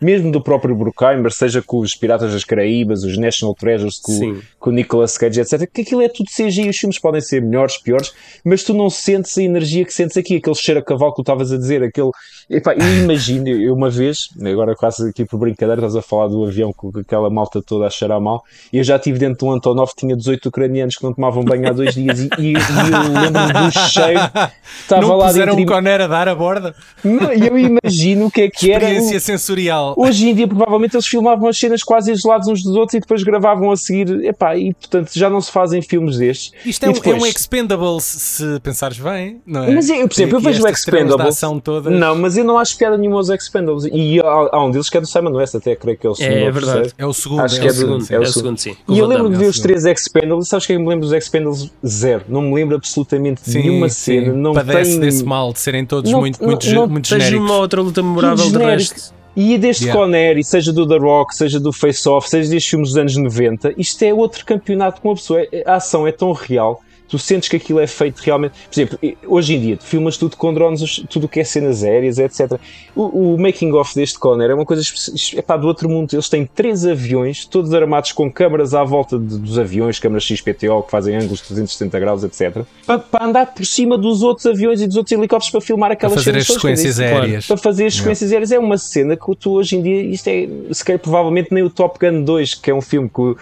mesmo 0.00 0.30
do 0.32 0.40
próprio 0.42 0.74
Bruckheimer, 0.74 1.30
seja 1.32 1.62
com 1.62 1.78
os 1.78 1.94
Piratas 1.94 2.32
das 2.32 2.44
Caraíbas, 2.44 3.02
os 3.04 3.16
National 3.18 3.54
Treasures, 3.54 3.98
com, 4.00 4.40
com 4.58 4.70
o 4.70 4.72
Nicolas 4.72 5.16
Cage, 5.18 5.40
etc. 5.40 5.68
Que 5.72 5.82
aquilo 5.82 6.02
é 6.02 6.08
tudo 6.08 6.28
CGI, 6.34 6.68
os 6.68 6.76
filmes 6.76 6.98
podem 6.98 7.20
ser 7.20 7.42
melhores, 7.42 7.76
piores, 7.78 8.12
mas 8.44 8.62
tu 8.62 8.74
não 8.74 8.88
sentes 8.90 9.36
a 9.38 9.42
energia 9.42 9.84
que 9.84 9.92
sentes 9.92 10.16
aqui, 10.16 10.36
aquele 10.36 10.56
cheiro 10.56 10.80
a 10.80 10.82
cavalo 10.82 11.12
que 11.12 11.16
tu 11.16 11.22
estavas 11.22 11.52
a 11.52 11.56
dizer, 11.56 11.82
aquele. 11.82 12.10
Epá, 12.50 12.72
eu 12.74 13.02
imagino, 13.04 13.46
eu 13.48 13.74
uma 13.74 13.90
vez, 13.90 14.28
agora 14.42 14.74
quase 14.74 15.10
aqui 15.10 15.22
por 15.24 15.38
brincadeira, 15.38 15.80
estás 15.82 15.96
a 15.96 16.00
falar 16.02 16.28
do 16.28 16.44
avião 16.46 16.72
com 16.74 16.90
aquela 16.98 17.28
malta 17.28 17.60
toda 17.62 17.86
a 17.86 17.90
cheirar 17.90 18.18
mal, 18.20 18.42
e 18.72 18.78
eu 18.78 18.84
já 18.84 18.96
estive 18.96 19.18
dentro 19.18 19.38
de 19.40 19.44
um 19.44 19.52
Antonov, 19.52 19.90
tinha 19.94 20.16
18 20.16 20.46
ucranianos 20.48 20.96
que 20.96 21.04
não 21.04 21.12
tomavam 21.12 21.44
banho 21.44 21.68
há 21.68 21.72
dois 21.72 21.92
dias, 21.94 22.18
e, 22.20 22.30
e, 22.38 22.52
e 22.52 22.54
eu 22.54 23.20
lembro-me 23.20 23.66
do 23.66 23.70
cheiro, 23.90 24.20
estava 24.80 25.02
Não 25.02 25.16
lá 25.16 25.26
puseram 25.26 25.56
dentro. 25.56 25.60
um 25.60 25.64
e- 25.64 25.66
Conner 25.78 26.00
a 26.00 26.06
dar 26.06 26.26
a 26.26 26.34
borda? 26.34 26.74
Não, 27.04 27.30
eu 27.32 27.58
imagino 27.58 28.26
o 28.26 28.30
que 28.30 28.40
é 28.42 28.48
que 28.50 28.72
era. 28.72 28.86
o- 28.86 28.88
Experiência 28.88 29.20
sensorial. 29.38 29.94
Hoje 29.96 30.28
em 30.28 30.34
dia, 30.34 30.46
provavelmente, 30.46 30.94
eles 30.96 31.06
filmavam 31.06 31.48
as 31.48 31.58
cenas 31.58 31.82
quase 31.82 32.12
isolados 32.12 32.48
uns 32.48 32.62
dos 32.62 32.74
outros 32.74 32.94
e 32.94 33.00
depois 33.00 33.22
gravavam 33.22 33.70
a 33.70 33.76
seguir. 33.76 34.24
Epá, 34.24 34.56
e 34.56 34.74
portanto 34.74 35.10
já 35.14 35.30
não 35.30 35.40
se 35.40 35.50
fazem 35.50 35.80
filmes 35.80 36.18
destes. 36.18 36.52
Isto 36.64 36.84
é 36.84 36.88
um, 36.90 36.92
é 36.92 37.14
um 37.14 37.26
Expendables, 37.26 38.04
se 38.04 38.60
pensares 38.62 38.98
bem, 38.98 39.40
não 39.46 39.64
é? 39.64 39.70
Mas 39.74 39.88
eu, 39.88 40.06
por 40.08 40.14
exemplo, 40.14 40.36
eu 40.36 40.40
vejo 40.40 40.62
o 40.64 40.68
Expendables. 40.68 41.26
ação 41.28 41.58
todas. 41.60 41.92
Não, 41.92 42.14
mas 42.16 42.36
eu 42.36 42.44
não 42.44 42.58
acho 42.58 42.76
piada 42.76 42.96
nenhuma 42.98 43.16
aos 43.18 43.28
Expendables. 43.30 43.84
E 43.92 44.20
há, 44.20 44.24
há 44.52 44.64
um 44.64 44.70
deles 44.70 44.90
que 44.90 44.96
é 44.96 45.00
do 45.00 45.06
Simon 45.06 45.32
West, 45.32 45.54
até 45.54 45.74
creio 45.76 45.96
que 45.98 46.06
é 46.06 46.10
o 46.10 46.14
segundo. 46.14 46.36
É 46.36 46.48
o 46.48 46.52
verdade. 46.52 46.72
terceiro. 46.80 46.94
É 46.98 47.06
o 47.06 47.12
segundo, 47.12 47.40
Acho 47.42 47.56
é, 47.56 47.58
que 47.60 47.64
o 47.66 47.68
é 47.68 47.72
do- 47.72 47.78
segundo. 47.78 48.06
é 48.10 48.18
o 48.18 48.22
é 48.22 48.26
o 48.26 48.32
segundo. 48.32 48.58
sim. 48.58 48.76
E 48.88 48.98
eu 48.98 49.06
lembro 49.06 49.28
de 49.28 49.34
é 49.36 49.38
ver 49.38 49.46
o 49.46 49.50
os 49.50 49.60
três 49.60 49.84
Expendables. 49.84 50.48
Sabes 50.48 50.66
que 50.66 50.72
eu 50.72 50.80
me 50.80 50.86
lembro 50.88 51.06
dos 51.06 51.12
Expendables? 51.12 51.70
Zero. 51.86 52.24
Não 52.28 52.42
me 52.42 52.54
lembro 52.54 52.76
absolutamente 52.76 53.42
de 53.42 53.50
Sim, 53.50 53.58
nenhuma 53.60 53.88
sim. 53.88 54.20
cena. 54.20 54.32
Não 54.32 54.52
Padece 54.52 54.92
tem... 54.92 55.00
desse 55.00 55.24
mal 55.24 55.52
de 55.52 55.60
serem 55.60 55.84
todos 55.86 56.10
Não- 56.10 56.20
muito, 56.20 56.40
não- 56.40 56.48
muito, 56.50 56.66
não 56.72 56.88
muito 56.88 57.08
Tens 57.08 57.22
genéricos. 57.24 57.50
uma 57.50 57.58
outra 57.60 57.80
luta 57.80 58.02
memorável 58.02 58.50
de 58.50 58.58
resto. 58.58 59.14
E 59.36 59.56
deste 59.56 59.84
Yeah. 59.84 60.00
Connery, 60.00 60.42
seja 60.42 60.72
do 60.72 60.86
The 60.86 60.96
Rock, 60.96 61.34
seja 61.36 61.60
do 61.60 61.72
Face 61.72 62.08
Off, 62.08 62.28
seja 62.28 62.50
destes 62.50 62.70
filmes 62.70 62.88
dos 62.88 62.98
anos 62.98 63.16
90, 63.16 63.74
isto 63.76 64.02
é 64.02 64.12
outro 64.12 64.44
campeonato 64.44 65.00
com 65.00 65.12
a 65.12 65.14
pessoa. 65.14 65.46
A 65.64 65.74
ação 65.76 66.06
é 66.06 66.12
tão 66.12 66.32
real, 66.32 66.80
tu 67.08 67.18
sentes 67.18 67.48
que 67.48 67.56
aquilo 67.56 67.80
é 67.80 67.86
feito 67.86 68.18
realmente. 68.20 68.52
Por 68.70 68.74
exemplo, 68.80 68.98
hoje 69.26 69.54
em 69.54 69.60
dia, 69.60 69.76
tu 69.76 69.84
filmas 69.84 70.16
tudo 70.16 70.36
com 70.36 70.52
drones, 70.52 71.02
tudo 71.08 71.24
o 71.24 71.28
que 71.28 71.40
é 71.40 71.44
cenas 71.44 71.82
aéreas, 71.82 72.18
etc. 72.18 72.58
O, 72.94 73.34
o 73.34 73.38
making 73.40 73.72
of 73.72 73.94
deste 73.94 74.18
Conner 74.18 74.50
é 74.50 74.54
uma 74.54 74.64
coisa 74.66 74.82
espe- 74.82 75.38
epá, 75.38 75.56
do 75.56 75.66
outro 75.66 75.88
mundo. 75.88 76.12
Eles 76.12 76.28
têm 76.28 76.44
três 76.46 76.84
aviões, 76.86 77.44
todos 77.44 77.72
armados 77.72 78.12
com 78.12 78.30
câmaras 78.30 78.74
à 78.74 78.84
volta 78.84 79.18
de- 79.18 79.38
dos 79.38 79.58
aviões, 79.58 79.98
câmaras 79.98 80.24
XPTO 80.24 80.82
que 80.82 80.90
fazem 80.90 81.16
ângulos 81.16 81.38
de 81.40 81.44
370 81.48 81.98
graus, 82.00 82.24
etc. 82.24 82.64
Para, 82.86 82.98
para 82.98 83.24
andar 83.26 83.46
por 83.54 83.64
cima 83.64 83.96
dos 83.96 84.22
outros 84.22 84.46
aviões 84.46 84.80
e 84.80 84.86
dos 84.86 84.96
outros 84.96 85.12
helicópteros 85.12 85.50
para 85.50 85.60
filmar 85.60 85.88
Para 85.88 85.94
aquelas 85.94 86.14
fazer 86.14 86.30
cenas 86.32 86.50
as 86.50 86.54
sequências 86.54 87.00
aéreas. 87.00 87.46
para 87.46 87.56
fazer 87.56 87.86
as 87.86 87.94
sequências 87.94 88.30
aéreas 88.32 88.52
é 88.52 88.58
uma 88.58 88.76
cena 88.78 89.16
que 89.16 89.36
tu 89.36 89.52
hoje 89.52 89.76
em 89.76 89.82
dia, 89.82 90.02
isto 90.02 90.28
é, 90.28 90.48
se 90.72 90.84
calhar 90.84 91.00
provavelmente 91.00 91.48
nem 91.52 91.62
o 91.62 91.70
Top 91.70 91.98
Gun 91.98 92.22
2, 92.22 92.54
que 92.54 92.70
é 92.70 92.74
um 92.74 92.80
filme 92.80 93.08
que, 93.08 93.34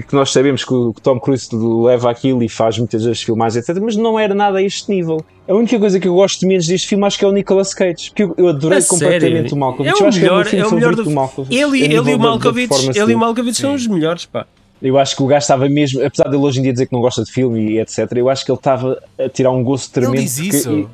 que 0.00 0.14
nós 0.14 0.32
sabemos 0.32 0.64
que 0.64 0.72
o 0.72 0.94
Tom 1.02 1.20
Cruise 1.20 1.48
leva 1.52 2.10
aquilo 2.10 2.42
e 2.42 2.48
faz 2.48 2.78
muitas 2.78 3.04
das 3.04 3.22
filmagens, 3.22 3.68
etc. 3.68 3.82
Mas 3.82 3.94
não 3.96 4.18
era 4.18 4.34
nada 4.34 4.58
a 4.58 4.62
este 4.62 4.90
nível. 4.90 5.22
A 5.46 5.52
única 5.52 5.78
coisa 5.78 6.00
que 6.00 6.08
eu 6.08 6.14
gosto 6.14 6.46
menos 6.46 6.66
deste 6.66 6.88
filme 6.88 7.04
acho 7.04 7.18
que 7.18 7.24
é 7.24 7.28
o 7.28 7.32
Nicolas 7.32 7.74
Cage, 7.74 8.10
porque 8.10 8.22
eu, 8.22 8.48
adorei 8.48 8.78
A 8.78 8.82
completamente 8.82 9.50
sério? 9.50 9.54
o 9.54 9.58
Malkovich. 9.58 9.90
É 9.90 10.04
o 10.04 10.12
melhor, 10.12 10.46
é 10.46 10.56
é 10.56 10.64
o 10.64 10.66
o 10.66 10.70
meu 10.70 10.78
melhor 10.78 10.94
do... 10.94 11.04
do 11.04 11.10
Malkovich. 11.10 11.54
Ele, 11.54 11.82
ele 11.84 12.10
e 12.10 12.14
o 12.14 12.18
Malkovich, 12.18 12.98
ele 12.98 13.12
e 13.12 13.14
o 13.14 13.18
Malkovich 13.18 13.58
são 13.58 13.74
os 13.74 13.86
melhores, 13.86 14.24
pá. 14.24 14.46
Eu 14.80 14.98
acho 14.98 15.14
que 15.14 15.22
o 15.22 15.26
gajo 15.26 15.42
estava 15.44 15.68
mesmo, 15.68 16.04
apesar 16.04 16.24
de 16.24 16.34
ele 16.36 16.44
hoje 16.44 16.58
em 16.58 16.62
dia 16.62 16.72
dizer 16.72 16.86
que 16.86 16.92
não 16.92 17.00
gosta 17.00 17.22
de 17.22 17.30
filme 17.30 17.72
e 17.72 17.78
etc., 17.80 18.10
eu 18.16 18.28
acho 18.28 18.44
que 18.44 18.50
ele 18.50 18.58
estava 18.58 19.00
a 19.18 19.28
tirar 19.28 19.50
um 19.52 19.62
gosto 19.62 19.96
Ele 19.96 20.06
tremendo. 20.06 20.24
diz 20.24 20.34
porque 20.40 20.56
isso. 20.56 20.90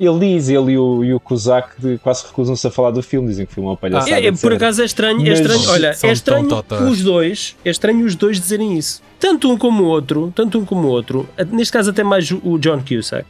Ele 0.00 0.18
diz, 0.18 0.48
ele 0.48 0.72
e 0.72 0.78
o, 0.78 1.04
e 1.04 1.12
o 1.12 1.20
quase 1.20 2.26
recusam-se 2.26 2.66
a 2.66 2.70
falar 2.70 2.90
do 2.90 3.02
filme, 3.02 3.28
dizem 3.28 3.44
que 3.44 3.52
o 3.52 3.54
filme 3.54 3.68
é 3.68 3.70
uma 3.72 3.76
palhaçada. 3.76 4.10
É, 4.18 4.26
é, 4.28 4.32
por 4.32 4.50
acaso 4.54 4.80
é 4.80 4.84
estranho, 4.86 5.20
é 5.26 5.28
Mas 5.28 5.40
estranho, 5.40 5.68
olha, 5.68 5.92
são 5.92 6.08
é 6.08 6.12
estranho 6.14 6.48
os 6.90 7.02
dois, 7.02 7.56
é 7.62 7.70
estranho 7.70 8.06
os 8.06 8.14
dois 8.14 8.40
dizerem 8.40 8.78
isso. 8.78 9.02
Tanto 9.18 9.50
um 9.52 9.58
como 9.58 9.82
o 9.82 9.86
outro, 9.86 10.32
tanto 10.34 10.58
um 10.58 10.64
como 10.64 10.88
o 10.88 10.90
outro, 10.90 11.28
neste 11.52 11.72
caso 11.72 11.90
até 11.90 12.02
mais 12.02 12.30
o 12.30 12.58
John 12.58 12.80
Cusack. 12.82 13.26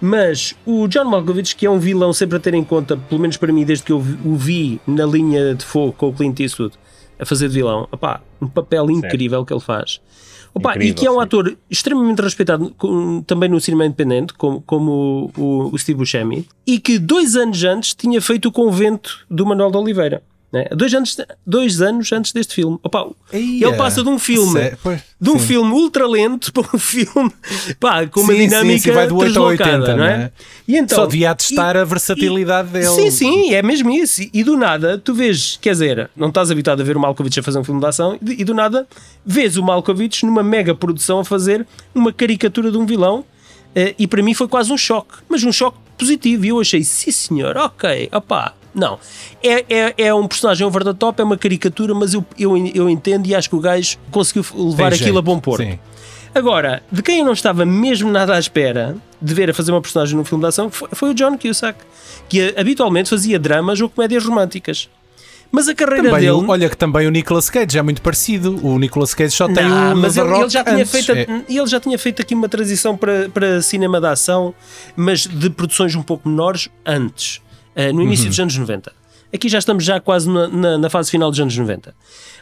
Mas 0.00 0.54
o 0.66 0.86
John 0.88 1.04
Malkovich, 1.04 1.54
que 1.56 1.64
é 1.64 1.70
um 1.70 1.78
vilão 1.78 2.12
sempre 2.12 2.36
a 2.36 2.40
ter 2.40 2.52
em 2.54 2.64
conta, 2.64 2.96
pelo 2.96 3.20
menos 3.20 3.36
para 3.36 3.52
mim, 3.52 3.64
desde 3.64 3.84
que 3.84 3.92
eu 3.92 4.00
vi- 4.00 4.18
o 4.24 4.34
vi 4.36 4.80
na 4.86 5.06
linha 5.06 5.54
de 5.54 5.64
fogo 5.64 5.92
com 5.92 6.08
o 6.08 6.12
Clint 6.12 6.40
Eastwood 6.40 6.74
a 7.18 7.24
fazer 7.24 7.48
de 7.48 7.54
vilão, 7.54 7.86
opá, 7.90 8.20
um 8.40 8.48
papel 8.48 8.90
incrível 8.90 9.44
que 9.46 9.52
ele 9.52 9.60
faz. 9.60 10.00
Opa, 10.54 10.72
e 10.72 10.74
Incrível, 10.76 10.94
que 10.94 11.06
é 11.06 11.10
um 11.10 11.14
sim. 11.14 11.20
ator 11.22 11.56
extremamente 11.70 12.20
respeitado 12.20 12.70
com- 12.76 13.22
também 13.22 13.48
no 13.48 13.58
cinema 13.60 13.86
independente, 13.86 14.34
como, 14.34 14.60
como 14.62 15.32
o, 15.36 15.70
o 15.72 15.78
Steve 15.78 15.98
Buscemi, 15.98 16.46
e 16.66 16.78
que 16.78 16.98
dois 16.98 17.36
anos 17.36 17.62
antes 17.64 17.94
tinha 17.94 18.20
feito 18.20 18.48
o 18.48 18.52
convento 18.52 19.20
do 19.30 19.46
Manuel 19.46 19.70
de 19.70 19.76
Oliveira. 19.78 20.22
Né? 20.52 20.66
Dois, 20.76 20.92
anos, 20.92 21.16
dois 21.46 21.80
anos 21.80 22.12
antes 22.12 22.32
deste 22.32 22.54
filme. 22.54 22.78
Opa, 22.82 23.06
ele 23.32 23.72
passa 23.74 24.02
de 24.02 24.08
um 24.10 24.18
filme 24.18 24.72
pois, 24.82 25.00
de 25.20 25.30
um 25.30 25.38
sim. 25.38 25.46
filme 25.46 25.72
ultra 25.72 26.06
lento 26.06 26.52
para 26.52 26.68
um 26.74 26.78
filme 26.78 27.32
pá, 27.80 28.06
com 28.06 28.20
uma 28.20 28.32
Sim, 28.32 28.38
sim, 28.40 28.48
dinâmica 28.48 28.80
sim, 28.80 28.90
vai 28.90 29.06
do 29.06 29.16
8 29.16 29.38
ao 29.38 29.44
80, 29.46 29.64
deslocada, 29.70 29.96
não 29.96 30.04
é? 30.04 30.16
não 30.18 30.24
é? 30.24 30.32
E 30.68 30.76
então, 30.76 30.96
Só 30.98 31.06
devia 31.06 31.30
atestar 31.30 31.74
e- 31.76 31.78
a 31.78 31.84
versatilidade 31.84 32.68
e- 32.68 32.72
dele. 32.72 32.86
Sim, 32.88 33.10
sim, 33.10 33.54
é 33.54 33.62
mesmo 33.62 33.90
isso. 33.90 34.22
E 34.32 34.44
do 34.44 34.56
nada, 34.56 34.98
tu 34.98 35.14
vês, 35.14 35.58
quer 35.60 35.72
dizer, 35.72 36.10
não 36.14 36.28
estás 36.28 36.50
habituado 36.50 36.80
a 36.80 36.84
ver 36.84 36.96
o 36.96 37.00
Malkovich 37.00 37.40
a 37.40 37.42
fazer 37.42 37.58
um 37.58 37.64
filme 37.64 37.80
de 37.80 37.86
ação, 37.86 38.18
e 38.22 38.44
do 38.44 38.52
nada 38.54 38.86
vês 39.24 39.56
o 39.56 39.62
Malkovich 39.62 40.26
numa 40.26 40.42
mega 40.42 40.74
produção 40.74 41.18
a 41.20 41.24
fazer 41.24 41.66
uma 41.94 42.12
caricatura 42.12 42.70
de 42.70 42.76
um 42.76 42.84
vilão. 42.84 43.24
eh, 43.74 43.94
E 43.98 44.06
para 44.06 44.22
mim 44.22 44.34
foi 44.34 44.46
quase 44.48 44.70
um 44.70 44.76
choque, 44.76 45.14
mas 45.28 45.42
um 45.44 45.50
choque 45.52 45.78
positivo. 45.96 46.44
E 46.44 46.48
eu 46.48 46.60
achei, 46.60 46.84
sim 46.84 47.10
senhor, 47.10 47.56
ok, 47.56 48.10
opá. 48.12 48.52
Não, 48.74 48.98
é, 49.42 49.64
é, 49.68 49.94
é 49.98 50.14
um 50.14 50.26
personagem 50.26 50.66
over 50.66 50.82
the 50.82 50.94
top, 50.94 51.20
é 51.20 51.24
uma 51.24 51.36
caricatura, 51.36 51.94
mas 51.94 52.14
eu, 52.14 52.24
eu, 52.38 52.56
eu 52.74 52.88
entendo 52.88 53.26
e 53.26 53.34
acho 53.34 53.50
que 53.50 53.56
o 53.56 53.60
gajo 53.60 53.98
conseguiu 54.10 54.44
levar 54.54 54.76
Tem 54.76 54.86
aquilo 54.86 54.98
jeito, 55.04 55.18
a 55.18 55.22
bom 55.22 55.38
porto. 55.38 55.62
sim. 55.62 55.78
Agora, 56.34 56.82
de 56.90 57.02
quem 57.02 57.18
eu 57.18 57.24
não 57.26 57.34
estava 57.34 57.66
mesmo 57.66 58.10
nada 58.10 58.34
à 58.34 58.38
espera 58.38 58.96
de 59.20 59.34
ver 59.34 59.50
a 59.50 59.54
fazer 59.54 59.70
uma 59.70 59.82
personagem 59.82 60.16
num 60.16 60.24
filme 60.24 60.42
de 60.42 60.48
ação 60.48 60.70
foi, 60.70 60.88
foi 60.92 61.10
o 61.10 61.14
John 61.14 61.36
Cusack, 61.36 61.78
que 62.26 62.40
eh, 62.40 62.54
habitualmente 62.58 63.10
fazia 63.10 63.38
dramas 63.38 63.78
ou 63.82 63.88
comédias 63.90 64.24
românticas. 64.24 64.88
Mas 65.50 65.68
a 65.68 65.74
carreira 65.74 66.04
Também, 66.04 66.22
dele. 66.32 66.46
olha 66.48 66.70
que 66.70 66.76
também 66.78 67.06
o 67.06 67.10
Nicolas 67.10 67.50
Cage 67.50 67.78
é 67.78 67.82
muito 67.82 68.00
parecido. 68.00 68.58
O 68.66 68.78
Nicolas 68.78 69.12
Cage 69.12 69.36
só 69.36 69.46
tem 69.46 69.68
Não, 69.68 69.92
um 69.92 69.96
mas 70.00 70.16
ele, 70.16 70.32
ele 70.34 70.48
já 70.48 70.64
tinha 70.64 70.86
feito, 70.86 71.12
É- 71.12 71.26
ele 71.46 71.66
já 71.66 71.78
tinha 71.78 71.98
feito 71.98 72.22
aqui 72.22 72.34
uma 72.34 72.48
transição 72.48 72.96
para, 72.96 73.28
para 73.28 73.60
cinema 73.60 74.00
de 74.00 74.06
ação, 74.06 74.54
mas 74.96 75.26
de 75.26 75.50
produções 75.50 75.94
um 75.94 76.02
pouco 76.02 76.26
menores 76.26 76.70
antes, 76.86 77.42
eh, 77.76 77.92
no 77.92 78.02
início 78.02 78.24
Uhum. 78.24 78.30
dos 78.30 78.40
anos 78.40 78.56
90. 78.56 78.92
Aqui 79.34 79.48
já 79.48 79.58
estamos 79.58 79.82
já 79.84 79.98
quase 79.98 80.28
na, 80.28 80.46
na- 80.48 80.78
na 80.78 80.90
fase 80.90 81.10
final 81.10 81.30
dos 81.30 81.40
anos 81.40 81.56
90. 81.56 81.94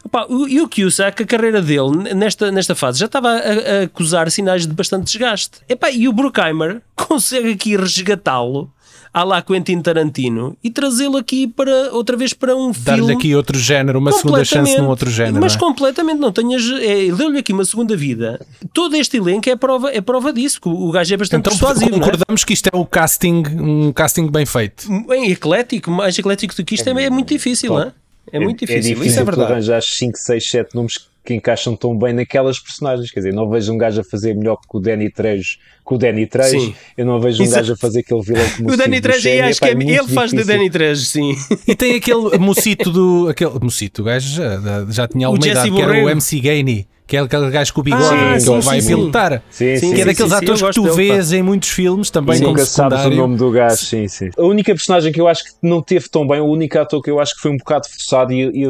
Opa, 0.04 0.26
o- 0.28 0.48
e 0.48 0.60
o 0.60 0.68
Cusack, 0.68 1.22
a 1.22 1.26
carreira 1.26 1.62
dele 1.62 2.14
nesta, 2.14 2.50
nesta 2.50 2.74
fase 2.74 2.98
já 2.98 3.06
estava 3.06 3.28
a, 3.28 3.34
a 3.34 3.82
acusar 3.84 4.28
sinais 4.30 4.66
de 4.66 4.72
bastante 4.74 5.04
desgaste. 5.04 5.58
Epá, 5.68 5.90
e 5.90 6.08
o 6.08 6.12
Bruckheimer 6.12 6.82
consegue 6.96 7.52
aqui 7.52 7.76
resgatá-lo 7.76 8.72
à 9.12 9.24
lá 9.24 9.42
Quentin 9.42 9.80
Tarantino 9.80 10.56
e 10.62 10.70
trazê-lo 10.70 11.16
aqui 11.16 11.46
para 11.46 11.92
outra 11.92 12.16
vez 12.16 12.32
para 12.32 12.54
um 12.54 12.72
Dar-lhe 12.72 12.98
filme 12.98 13.14
aqui 13.14 13.34
outro 13.34 13.58
género, 13.58 13.98
uma 13.98 14.12
segunda 14.12 14.44
chance 14.44 14.76
num 14.78 14.88
outro 14.88 15.10
género. 15.10 15.40
Mas 15.40 15.54
é? 15.54 15.58
completamente 15.58 16.18
não 16.18 16.32
tenhas. 16.32 16.62
É, 16.80 17.10
Deu-lhe 17.12 17.38
aqui 17.38 17.52
uma 17.52 17.64
segunda 17.64 17.96
vida. 17.96 18.40
Todo 18.72 18.94
este 18.96 19.16
elenco 19.16 19.48
é 19.48 19.56
prova, 19.56 19.90
é 19.90 20.00
prova 20.00 20.32
disso, 20.32 20.60
que 20.60 20.68
o 20.68 20.90
gajo 20.90 21.12
é 21.12 21.16
bastante 21.16 21.40
Então 21.40 21.58
persuasivo. 21.58 21.96
é? 21.96 21.98
concordamos 21.98 22.44
que 22.44 22.52
isto 22.52 22.68
é 22.72 22.76
o 22.76 22.86
casting, 22.86 23.42
um 23.58 23.92
casting 23.92 24.28
bem 24.30 24.46
feito. 24.46 24.86
Bem 25.06 25.30
eclético, 25.30 25.90
mais 25.90 26.18
eclético 26.18 26.54
do 26.54 26.64
que 26.64 26.74
isto 26.74 26.88
é, 26.88 27.04
é 27.04 27.10
muito 27.10 27.28
difícil, 27.28 27.72
não 27.72 27.82
é? 27.82 27.92
É 28.32 28.38
muito 28.38 28.64
difícil. 28.64 29.02
É 29.02 29.06
Isso 29.06 29.18
é 29.18 29.24
verdade. 29.24 29.52
arranjar 29.52 29.82
5, 29.82 30.16
6, 30.16 30.50
7 30.50 30.74
nomes 30.74 31.09
que 31.24 31.34
encaixam 31.34 31.76
tão 31.76 31.96
bem 31.98 32.12
naquelas 32.14 32.58
personagens. 32.58 33.10
Quer 33.10 33.20
dizer, 33.20 33.34
não 33.34 33.48
vejo 33.48 33.72
um 33.72 33.78
gajo 33.78 34.00
a 34.00 34.04
fazer 34.04 34.34
melhor 34.34 34.56
que 34.56 34.76
o 34.76 34.80
Danny 34.80 35.10
Trejo. 35.10 35.58
Que 35.86 35.94
o 35.94 35.98
Danny 35.98 36.26
Trejo, 36.26 36.60
Sim. 36.60 36.74
eu 36.96 37.04
não 37.04 37.20
vejo 37.20 37.40
um 37.42 37.44
Exato. 37.44 37.62
gajo 37.62 37.72
a 37.72 37.76
fazer 37.76 38.00
aquele 38.00 38.22
vilão 38.22 38.44
como 38.56 38.70
O 38.72 38.76
Danny 38.76 39.00
Trejo, 39.00 39.18
Buscemi. 39.18 39.40
acho 39.42 39.60
que 39.60 39.68
é, 39.68 39.74
muito 39.74 39.88
ele 39.90 40.08
faz 40.08 40.30
de 40.30 40.36
difícil. 40.36 40.56
Danny 40.58 40.70
Trejo, 40.70 41.00
sim. 41.04 41.34
E 41.66 41.74
tem 41.74 41.96
aquele 41.96 42.38
mocito 42.38 42.90
do. 42.90 43.28
Aquele 43.28 43.58
mocito, 43.60 44.02
o 44.02 44.04
gajo 44.04 44.28
já, 44.34 44.60
já 44.88 45.08
tinha 45.08 45.26
alguma 45.26 45.46
idade, 45.46 45.70
que 45.70 45.80
era 45.82 45.92
o. 46.04 46.08
MC 46.10 46.40
Gainey, 46.40 46.86
que 47.06 47.16
é 47.16 47.20
aquele 47.20 47.50
gajo 47.50 47.74
com 47.74 47.80
o 47.80 47.84
bigode 47.84 48.04
Ah, 48.04 48.34
que 48.34 48.40
sim, 48.40 48.52
ele 48.52 48.60
vai 48.62 48.80
sim, 48.80 48.86
sim. 48.88 48.94
pilotar. 48.94 49.42
Sim, 49.50 49.76
Sim, 49.76 49.90
Que 49.90 49.96
sim, 49.96 50.02
é 50.02 50.04
daqueles 50.04 50.30
sim, 50.32 50.38
atores 50.38 50.60
eu 50.62 50.68
que 50.68 50.74
tu 50.74 50.82
dele, 50.82 51.08
pá. 51.08 51.14
vês 51.14 51.32
em 51.32 51.42
muitos 51.42 51.68
filmes, 51.70 52.10
também 52.10 52.36
E 52.36 52.38
como 52.40 52.52
nunca 52.52 52.64
sabes 52.64 53.04
o 53.04 53.10
nome 53.10 53.36
do 53.36 53.50
gajo, 53.50 53.76
sim, 53.84 54.06
sim. 54.06 54.30
A 54.38 54.42
única 54.44 54.72
personagem 54.72 55.12
que 55.12 55.20
eu 55.20 55.26
acho 55.26 55.44
que 55.44 55.50
não 55.62 55.82
teve 55.82 56.08
tão 56.08 56.24
bem, 56.26 56.40
o 56.40 56.46
único 56.46 56.78
ator 56.78 57.02
que 57.02 57.10
eu 57.10 57.18
acho 57.20 57.34
que 57.34 57.40
foi 57.42 57.50
um 57.50 57.56
bocado 57.56 57.88
forçado 57.88 58.32
e, 58.32 58.42
e 58.62 58.64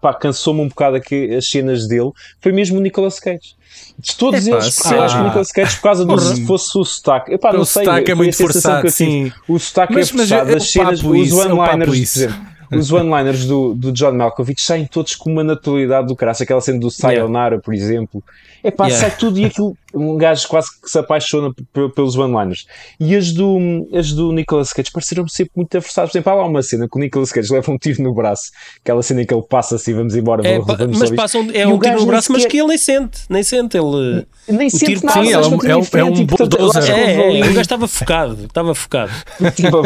pá, 0.00 0.14
cansou-me 0.14 0.60
um 0.60 0.68
bocado 0.68 0.96
aqui 0.96 1.34
as 1.34 1.48
cenas 1.48 1.86
dele, 1.86 2.10
foi 2.40 2.52
mesmo 2.52 2.78
o 2.78 2.80
Nicolas 2.80 3.18
Cage. 3.20 3.54
De 3.98 4.16
todos 4.16 4.46
Epá, 4.46 4.56
eles, 4.56 4.74
sim. 4.74 4.94
eu 4.94 5.02
acho 5.02 5.14
que 5.14 5.20
o 5.20 5.24
Nicolas 5.24 5.52
Cage, 5.52 5.76
por 5.76 5.82
causa 5.82 6.04
do 6.04 6.18
se 6.18 6.46
fosse 6.46 6.78
o 6.78 6.84
sotaque, 6.84 7.32
epá, 7.34 7.50
O 7.50 7.58
não 7.58 7.64
sei, 7.64 7.84
sotaque 7.84 8.10
é 8.10 8.14
muito 8.14 8.36
forçado, 8.36 8.90
sim. 8.90 9.32
O 9.48 9.58
sotaque 9.58 9.94
Mas- 9.94 10.08
é 10.08 10.12
forçado, 10.16 10.50
é- 10.50 10.52
é 10.54 10.56
as 10.56 10.62
o 10.64 10.66
cenas, 10.66 11.02
os 11.02 11.32
é 11.32 11.34
o 11.52 11.56
one-liners, 11.58 12.28
os 12.72 12.92
one-liners 12.92 13.44
do, 13.46 13.74
do 13.74 13.92
John 13.92 14.12
Malkovich 14.12 14.62
saem 14.62 14.86
todos 14.86 15.14
com 15.14 15.30
uma 15.30 15.44
naturalidade 15.44 16.06
do 16.08 16.16
caraço, 16.16 16.42
aquela 16.42 16.60
cena 16.60 16.78
do 16.80 16.90
Sayonara, 16.90 17.58
por 17.58 17.74
exemplo. 17.74 18.22
É 18.62 18.70
pá, 18.70 18.86
Yeah. 18.86 19.08
sai 19.08 19.18
tudo 19.18 19.38
e 19.38 19.44
aquilo, 19.44 19.74
um 19.94 20.16
gajo 20.16 20.46
quase 20.48 20.68
que 20.80 20.88
se 20.90 20.98
apaixona 20.98 21.50
pelos 21.94 22.16
one-liners. 22.16 22.66
E 22.98 23.14
as 23.16 23.32
do, 23.32 23.58
as 23.94 24.12
do 24.12 24.32
Nicolas 24.32 24.72
Cage 24.72 24.90
pareceram-me 24.92 25.30
sempre 25.30 25.52
muito 25.56 25.80
forçadas. 25.80 26.10
Por 26.10 26.18
exemplo, 26.18 26.32
há 26.32 26.34
lá 26.36 26.46
uma 26.46 26.62
cena 26.62 26.88
que 26.90 26.96
o 26.96 27.00
Nicolas 27.00 27.32
Cage 27.32 27.52
leva 27.52 27.70
um 27.72 27.78
tiro 27.78 28.02
no 28.02 28.14
braço, 28.14 28.50
aquela 28.82 29.02
cena 29.02 29.22
em 29.22 29.26
que 29.26 29.32
ele 29.34 29.42
passa 29.48 29.76
assim, 29.76 29.94
vamos 29.94 30.14
embora, 30.14 30.46
É, 30.46 30.58
vamos, 30.58 30.98
mas 30.98 31.10
passam, 31.10 31.44
E 31.52 31.58
é 31.58 31.66
um 31.66 31.78
tiro 31.78 32.00
no 32.00 32.06
braço, 32.06 32.30
mas 32.32 32.44
que 32.46 32.58
ele 32.58 32.68
nem 32.68 32.78
sente. 32.78 33.20
Nem 33.28 33.42
sente. 33.42 33.76
Ele. 33.76 34.26
nem 34.48 34.66
o 34.66 34.70
sente 34.70 35.04
nada, 35.04 35.24
Sim, 35.24 35.32
mas 35.32 35.46
é 35.46 35.48
um- 35.48 35.70
é 35.70 35.76
um- 35.76 35.98
é 35.98 36.04
um 36.04 36.24
bulldozer. 36.26 36.90
É, 36.98 37.38
é, 37.38 37.40
o 37.40 37.46
gajo 37.48 37.60
estava 37.60 37.88
focado. 37.88 38.44
Estava 38.44 38.74
focado. 38.74 39.12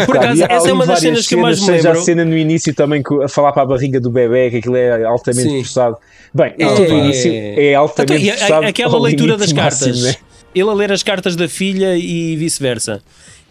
Por 0.07 0.17
acaso, 0.17 0.43
essa 0.45 0.69
é 0.69 0.73
uma 0.73 0.87
das 0.87 1.01
cenas 1.01 1.27
que 1.27 1.35
eu 1.35 1.41
mais 1.41 1.61
me 1.61 1.71
lembro. 1.71 1.91
a 1.93 1.95
cena 1.97 2.25
no 2.25 2.37
início 2.37 2.75
também 2.75 3.03
a 3.23 3.29
falar 3.29 3.53
para 3.53 3.63
a 3.63 3.67
barriga 3.67 4.01
do 4.01 4.11
bebê, 4.11 4.51
que 4.51 4.57
aquilo 4.57 4.77
é 4.77 5.05
altamente 5.05 5.59
forçado. 5.59 5.97
Bem, 6.33 6.53
É, 6.59 6.65
isto 6.67 6.81
no 6.83 6.99
início 6.99 7.33
é 7.33 7.71
Então, 7.71 7.83
altamente 7.83 8.25
e 8.25 8.31
a- 8.31 8.37
forçado. 8.37 8.64
Aquela 8.69 8.95
ao 8.95 9.03
leitura 9.03 9.33
limite 9.35 9.41
das 9.41 9.53
cartas. 9.53 9.87
máximo, 9.89 10.07
né? 10.07 10.15
Ele 10.55 10.69
a 10.71 10.73
ler 10.73 10.93
as 10.93 11.03
cartas 11.03 11.35
da 11.37 11.49
filha 11.49 11.97
e 11.97 12.37
vice-versa. 12.37 13.03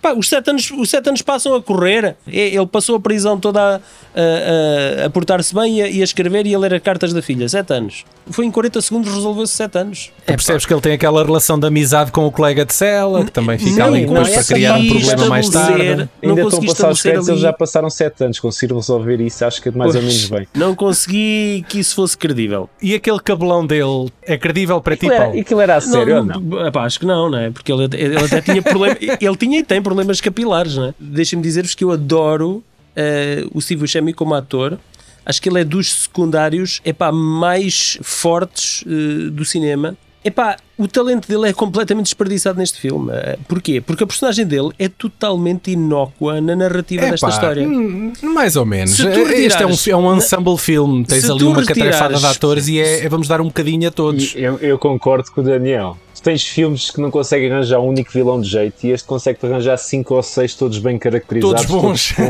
Pá, 0.01 0.13
os, 0.13 0.27
sete 0.27 0.49
anos, 0.49 0.69
os 0.71 0.89
sete 0.89 1.07
anos 1.09 1.21
passam 1.21 1.53
a 1.55 1.61
correr. 1.61 2.15
É, 2.27 2.47
Ele 2.55 2.65
passou 2.67 2.95
a 2.95 2.99
prisão 2.99 3.39
toda 3.39 3.61
a, 3.61 3.75
a, 3.75 5.03
a- 5.03 5.05
a 5.05 5.09
portar-se 5.09 5.53
bem 5.55 5.79
e 5.79 5.81
a, 5.81 5.87
e 5.89 6.01
a 6.01 6.03
escrever 6.03 6.45
e 6.45 6.53
a 6.53 6.59
ler 6.59 6.73
as 6.73 6.81
cartas 6.81 7.13
da 7.13 7.21
filha. 7.21 7.47
Sete 7.47 7.73
anos. 7.73 8.03
Foi 8.29 8.45
em 8.45 8.51
40 8.51 8.81
segundos 8.81 9.13
resolveu-se 9.13 9.53
sete 9.53 9.77
anos. 9.77 10.11
Tu 10.25 10.33
percebes 10.33 10.65
que 10.65 10.73
ele 10.73 10.81
tem 10.81 10.93
aquela 10.93 11.23
relação 11.23 11.59
de 11.59 11.67
amizade 11.67 12.11
com 12.11 12.25
o 12.25 12.31
colega 12.31 12.65
de 12.65 12.73
cela, 12.73 13.23
que 13.23 13.31
também 13.31 13.57
fica 13.57 13.79
Não 13.79 13.93
ali 13.93 14.01
depois 14.01 14.29
para 14.29 14.37
consegui 14.37 14.53
criar 14.53 14.77
um 14.77 14.87
problema 14.87 15.25
mais 15.27 15.49
tarde. 15.49 15.83
Não 15.83 15.89
Ainda 15.89 16.07
estão 16.21 16.31
a 16.31 16.43
consegui 16.43 16.67
passar 16.67 16.91
os 16.91 17.01
créditos, 17.01 17.29
eles 17.29 17.41
já 17.41 17.53
passaram 17.53 17.89
7 17.89 18.23
anos, 18.23 18.39
conseguiram 18.39 18.77
resolver 18.77 19.21
isso, 19.21 19.45
acho 19.45 19.61
que 19.61 19.69
é 19.69 19.71
mais 19.71 19.95
ou 19.95 20.01
menos 20.01 20.29
bem. 20.29 20.47
Não 20.53 20.75
consegui 20.75 21.65
que 21.67 21.79
isso 21.79 21.95
fosse 21.95 22.17
credível. 22.17 22.69
E 22.81 22.95
aquele 22.95 23.19
cabelão 23.19 23.65
dele 23.65 24.09
é 24.23 24.37
credível 24.37 24.81
para 24.81 24.95
ti, 24.95 25.07
Paulo? 25.07 25.39
aquilo 25.39 25.61
era 25.61 25.75
a 25.75 25.81
sério 25.81 26.17
ou 26.17 26.23
não? 26.23 26.67
Epá, 26.67 26.83
acho 26.83 26.99
que 26.99 27.05
não, 27.05 27.29
não 27.29 27.37
é? 27.37 27.51
Porque 27.51 27.71
ele, 27.71 27.83
ele 27.93 28.17
até 28.17 28.41
tinha 28.41 28.61
problema, 28.61 28.97
ele 29.19 29.35
tinha 29.37 29.59
e 29.59 29.63
tem 29.63 29.81
problemas 29.81 30.19
capilares, 30.19 30.75
não 30.75 30.85
é? 30.85 30.93
Deixem-me 30.99 31.43
dizer-vos 31.43 31.75
que 31.75 31.83
eu 31.83 31.91
adoro 31.91 32.63
eh, 32.95 33.45
o 33.53 33.61
Steve 33.61 33.81
Buscemi 33.81 34.13
como 34.13 34.33
ator. 34.33 34.77
Acho 35.25 35.41
que 35.41 35.49
ele 35.49 35.61
é 35.61 35.63
dos 35.63 35.91
secundários 36.03 36.81
epá, 36.83 37.11
mais 37.11 37.97
fortes 38.01 38.83
eh, 38.87 39.29
do 39.29 39.43
cinema. 39.45 39.95
Epá, 40.25 40.55
o 40.77 40.87
talento 40.87 41.27
dele 41.27 41.49
é 41.49 41.53
completamente 41.53 42.05
desperdiçado 42.05 42.57
neste 42.57 42.79
filme. 42.79 43.11
Eh, 43.11 43.37
Porquê? 43.45 43.81
Porque 43.81 44.05
a 44.05 44.07
personagem 44.07 44.45
dele 44.45 44.69
é 44.79 44.87
totalmente 44.87 45.71
inócua 45.71 46.39
na 46.39 46.55
narrativa 46.55 47.01
desta 47.09 47.27
Epá, 47.27 47.35
história. 47.35 47.67
hum, 47.67 48.13
Mais 48.21 48.55
ou 48.55 48.65
menos. 48.65 48.91
Se 48.95 49.03
tu 49.03 49.09
Este 49.09 49.17
é 49.19 49.21
um, 49.21 49.27
retirares- 49.27 49.87
é 49.89 49.95
um 49.97 50.15
ensemble 50.15 50.57
film. 50.57 51.03
Tens 51.03 51.29
ali 51.29 51.43
uma 51.43 51.59
retirares- 51.59 51.97
catrefada 51.97 52.17
de 52.17 52.25
atores 52.25 52.67
e 52.69 52.79
é, 52.79 53.05
é 53.05 53.09
vamos 53.09 53.27
dar 53.27 53.41
um 53.41 53.45
bocadinho 53.45 53.87
a 53.87 53.91
todos. 53.91 54.33
Eu, 54.35 54.57
eu 54.59 54.77
concordo 54.79 55.29
com 55.29 55.41
o 55.41 55.43
Daniel. 55.43 55.97
Tens 56.23 56.47
filmes 56.47 56.89
que 56.89 57.01
não 57.01 57.11
conseguem 57.11 57.51
arranjar 57.51 57.79
um 57.79 57.89
único 57.89 58.09
vilão 58.11 58.39
de 58.39 58.47
jeito 58.47 58.85
e 58.85 58.91
este 58.91 59.05
consegue-te 59.05 59.45
arranjar 59.45 59.77
5 59.77 60.15
ou 60.15 60.23
6 60.23 60.55
todos 60.55 60.79
bem 60.79 60.97
caracterizados. 60.97 61.65
Todos 61.65 61.81
bons. 61.81 62.15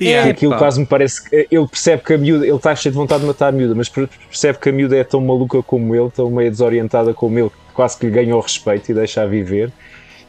Yeah. 0.00 0.30
aquilo 0.30 0.52
Epá. 0.52 0.58
quase 0.58 0.78
me 0.80 0.86
parece 0.86 1.28
que 1.28 1.48
ele 1.50 1.66
percebe 1.66 2.02
que 2.02 2.12
a 2.12 2.18
miúda, 2.18 2.46
ele 2.46 2.56
está 2.56 2.74
cheio 2.76 2.92
de 2.92 2.98
vontade 2.98 3.22
de 3.22 3.26
matar 3.26 3.48
a 3.48 3.52
miúda, 3.52 3.74
mas 3.74 3.88
percebe 3.88 4.58
que 4.58 4.68
a 4.68 4.72
miúda 4.72 4.96
é 4.96 5.02
tão 5.02 5.20
maluca 5.20 5.62
como 5.62 5.94
ele, 5.94 6.10
tão 6.10 6.30
meio 6.30 6.50
desorientada 6.50 7.12
como 7.14 7.38
ele, 7.38 7.48
que 7.48 7.56
quase 7.74 7.98
que 7.98 8.06
lhe 8.06 8.12
ganha 8.12 8.36
o 8.36 8.40
respeito 8.40 8.90
e 8.90 8.94
deixa 8.94 9.22
a 9.22 9.26
viver. 9.26 9.72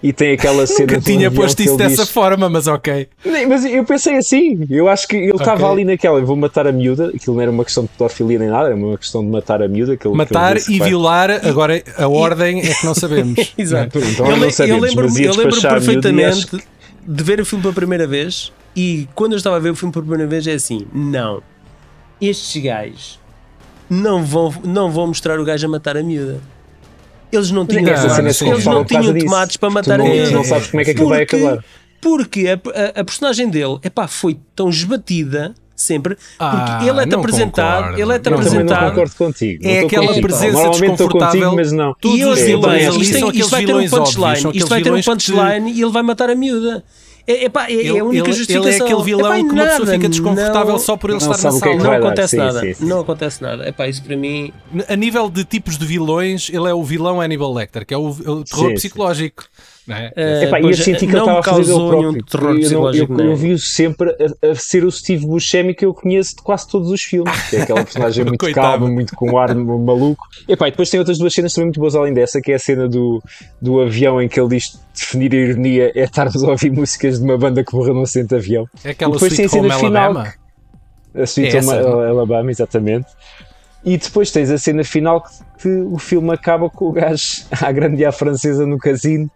E 0.01 0.13
tem 0.13 0.33
aquela 0.33 0.65
cena 0.67 0.93
Nunca 0.93 1.01
tinha 1.01 1.31
posto 1.31 1.59
isso 1.63 1.75
dessa 1.75 2.03
diz- 2.03 2.09
forma, 2.11 2.47
mas 2.49 2.67
ok. 2.67 3.07
Nem, 3.25 3.47
Mas 3.47 3.65
eu 3.65 3.83
pensei 3.83 4.15
assim, 4.17 4.65
eu 4.69 4.87
acho 4.87 5.07
que 5.07 5.15
ele 5.15 5.31
estava 5.31 5.63
Ok. 5.63 5.71
ali 5.71 5.85
naquela, 5.85 6.19
eu 6.19 6.25
vou 6.25 6.35
matar 6.35 6.67
a 6.67 6.71
miúda, 6.71 7.07
aquilo 7.15 7.35
não 7.35 7.41
era 7.41 7.49
uma 7.51 7.65
questão 7.65 7.83
de 7.83 7.89
pedofilia 7.89 8.37
nem 8.37 8.47
nada, 8.49 8.67
era 8.67 8.75
uma 8.75 8.95
questão 8.97 9.23
de 9.23 9.29
matar 9.31 9.61
a 9.63 9.67
miúda. 9.67 9.97
Que 9.97 10.07
ele- 10.07 10.11
que 10.13 10.17
Matar 10.17 10.57
e 10.57 10.79
violar, 10.79 11.31
agora 11.47 11.81
a 11.97 12.07
ordem 12.07 12.59
é 12.59 12.73
que 12.73 12.85
não 12.85 12.93
sabemos. 12.93 13.53
Exato. 13.57 13.97
Então 13.99 14.27
eu, 14.29 14.37
não 14.37 14.45
eu 14.45 14.51
sabemos, 14.51 14.81
lembro-me 14.89 15.23
eu 15.23 15.31
lembro 15.31 15.49
despachar 15.49 15.77
a 15.77 15.79
miúda 15.79 15.93
e 16.09 16.13
perfeitamente 16.13 16.67
de 17.07 17.23
ver 17.23 17.39
o 17.41 17.45
filme 17.45 17.61
pela 17.63 17.73
primeira 17.73 18.05
vez 18.05 18.51
e 18.75 19.07
quando 19.15 19.31
eu 19.31 19.37
estava 19.37 19.55
a 19.55 19.59
ver 19.59 19.71
o 19.71 19.75
filme 19.75 19.91
pela 19.91 20.05
primeira 20.05 20.29
vez 20.29 20.45
é 20.45 20.53
assim, 20.53 20.85
não, 20.93 21.41
estes 22.21 22.61
gajos 22.61 23.19
não 23.89 24.23
vão, 24.23 24.53
não 24.63 24.91
vão 24.91 25.07
mostrar 25.07 25.39
o 25.39 25.43
gajo 25.45 25.65
a 25.65 25.69
matar 25.69 25.97
a 25.97 26.03
miúda. 26.03 26.39
Eles 27.31 27.51
não 27.51 27.65
tinham, 27.65 27.83
cena 27.85 27.97
tomates, 28.09 28.41
é 28.41 28.47
eles 28.47 28.65
não 28.65 28.85
tinham 28.85 29.13
disso. 29.13 29.25
tomates 29.25 29.57
para 29.57 29.69
Tu 29.69 29.73
matar 29.73 29.97
não- 29.97 30.05
a 30.05 30.29
não 30.31 30.43
sabes 30.43 30.67
como 30.67 30.81
é 30.81 30.85
que 30.85 30.91
aquilo 30.91 31.09
vai 31.09 31.25
Porque- 31.25 31.35
acabar. 31.45 31.63
Porque 31.99 32.47
a, 32.47 32.53
a- 32.53 33.01
a 33.01 33.03
personagem 33.03 33.49
dele 33.49 33.79
epá, 33.83 34.07
foi 34.07 34.37
tão 34.55 34.69
esbatida 34.69 35.53
sempre, 35.75 36.15
porque 36.15 36.25
Ah, 36.39 36.79
ele 36.81 36.99
é-te 37.01 37.09
não 37.11 37.19
apresentado, 37.19 37.77
concordo. 37.83 38.01
ele 38.01 38.13
é-te 38.13 38.25
Não, 38.25 38.31
não 38.31 38.37
apresentado 38.39 38.89
concordo 38.89 39.15
contigo. 39.15 39.63
não 39.63 39.69
É 39.71 39.79
aquela 39.79 40.07
contigo. 40.07 40.27
presença 40.27 40.69
desconfortável. 40.69 41.31
contigo, 41.41 41.55
mas 41.55 41.71
não. 41.71 41.95
E 42.03 42.25
os 42.25 42.39
vilões 42.39 42.87
ali 42.87 43.01
isto, 43.01 43.13
tem- 43.19 43.29
isto 43.39 43.49
vai 43.49 43.65
ter 43.65 43.73
um 43.73 43.77
aqueles 43.77 43.91
vilões 43.91 43.93
óbvios, 43.93 44.15
punchline, 44.15 44.57
isto 44.57 44.69
vai 44.69 44.79
aqueles 44.79 45.05
ter 45.05 45.11
um 45.11 45.17
que 45.17 45.25
punchline 45.33 45.71
e 45.71 45.81
ele 45.81 45.91
vai 45.91 46.03
matar 46.03 46.29
a 46.29 46.35
miúda. 46.35 46.83
É, 47.27 47.43
epá, 47.43 47.67
é, 47.67 47.73
é 47.73 47.75
Ele, 47.75 47.99
a 47.99 48.05
única 48.05 48.23
ele- 48.29 48.33
justificação. 48.37 48.69
ele 48.71 48.79
é 48.79 48.83
aquele 48.85 49.03
vilão 49.03 49.25
Epá, 49.33 49.35
que 49.35 49.41
uma 49.53 49.63
pessoa 49.65 49.79
nada, 49.79 49.91
fica 49.93 50.09
desconfortável 50.09 50.71
não- 50.71 50.79
só 50.79 50.95
por 50.95 51.09
ele 51.09 51.17
estar 51.17 51.29
na 51.31 51.35
é 51.35 51.37
sala. 51.37 51.59
que 51.61 51.75
Não 51.83 51.91
acontece 51.91 52.29
sim, 52.31 52.37
nada. 52.37 52.59
sim, 52.61 52.73
sim. 52.73 52.85
Não 52.85 52.99
acontece 53.01 53.41
nada. 53.41 53.67
Epá, 53.67 53.87
isso 53.87 54.01
para 54.03 54.15
mim. 54.15 54.53
A 54.87 54.95
nível 54.95 55.29
de 55.29 55.43
tipos 55.43 55.77
de 55.77 55.85
vilões, 55.85 56.49
ele 56.49 56.69
é 56.69 56.73
o 56.73 56.81
vilão 56.83 57.19
Hannibal 57.19 57.53
Lecter, 57.53 57.85
que 57.85 57.93
é 57.93 57.97
o, 57.97 58.07
é 58.25 58.29
o 58.29 58.43
terror 58.45 58.69
Sim, 58.69 58.73
psicológico. 58.75 59.43
não 59.43 59.76
é? 59.89 60.11
eh, 60.15 60.43
Epá, 60.45 60.57
e 60.59 60.63
eu 60.63 60.67
pois, 60.67 60.83
senti 60.83 61.07
que 61.07 61.11
ele 61.13 61.19
estava 61.19 61.39
a 61.39 61.43
fazer 61.43 61.73
nenhum 61.73 61.87
próprio. 61.89 62.25
terror 62.25 62.55
eu, 62.57 62.71
não- 62.71 62.93
eu, 62.93 63.19
é? 63.19 63.31
eu 63.31 63.35
vi-o 63.35 63.57
sempre 63.59 64.09
a, 64.43 64.47
a 64.51 64.55
ser 64.55 64.83
o 64.83 64.91
Steve 64.91 65.25
Buscemi 65.25 65.73
que 65.73 65.85
eu 65.85 65.93
conheço 65.93 66.35
de 66.35 66.41
quase 66.41 66.67
todos 66.67 66.91
os 66.91 67.01
filmes, 67.01 67.33
que 67.49 67.55
é 67.55 67.61
aquela 67.61 67.83
personagem 67.83 68.25
muito 68.25 68.51
calma, 68.51 68.87
muito 68.87 69.15
com 69.15 69.31
um 69.31 69.37
ar 69.37 69.55
maluco. 69.55 70.25
Epá, 70.47 70.67
e 70.67 70.71
depois 70.71 70.89
tem 70.89 70.99
outras 70.99 71.17
duas 71.17 71.33
cenas 71.33 71.53
também 71.53 71.67
muito 71.67 71.79
boas 71.79 71.95
além 71.95 72.13
dessa, 72.13 72.41
que 72.41 72.51
é 72.51 72.55
a 72.55 72.59
cena 72.59 72.87
do, 72.87 73.21
do 73.61 73.79
avião 73.79 74.21
em 74.21 74.27
que 74.27 74.39
ele 74.39 74.49
diz 74.49 74.79
definir 74.93 75.31
a 75.33 75.37
ironia 75.37 75.91
é 75.95 76.03
estarmos 76.03 76.43
a 76.43 76.47
ouvir 76.49 76.71
músicas 76.71 77.19
de 77.19 77.23
uma 77.23 77.37
banda 77.37 77.63
que 77.63 77.73
morreu 77.73 77.93
num 77.93 78.01
acidente 78.01 78.29
de 78.29 78.35
avião. 78.35 78.65
É 78.83 78.89
aquela 78.89 79.13
depois 79.13 79.35
tem 79.35 79.45
a 79.45 79.47
Sweet 79.47 79.63
cena 79.69 79.77
final 79.79 80.03
Alabama. 80.03 80.33
A 81.15 81.23
Sweet 81.23 81.55
É 81.55 81.59
Home. 81.61 82.05
Alabama, 82.09 82.51
exatamente. 82.51 83.07
E 83.85 83.97
depois 83.97 84.31
tens 84.31 84.49
a 84.49 84.57
cena 84.57 84.83
final 84.83 85.21
que, 85.21 85.29
que 85.61 85.69
o 85.69 85.97
filme 85.97 86.31
acaba 86.33 86.69
com 86.69 86.85
o 86.89 86.91
gajo 86.91 87.45
à 87.61 87.71
grande 87.71 88.03
à 88.03 88.11
francesa 88.11 88.65
no 88.65 88.77
casino 88.77 89.29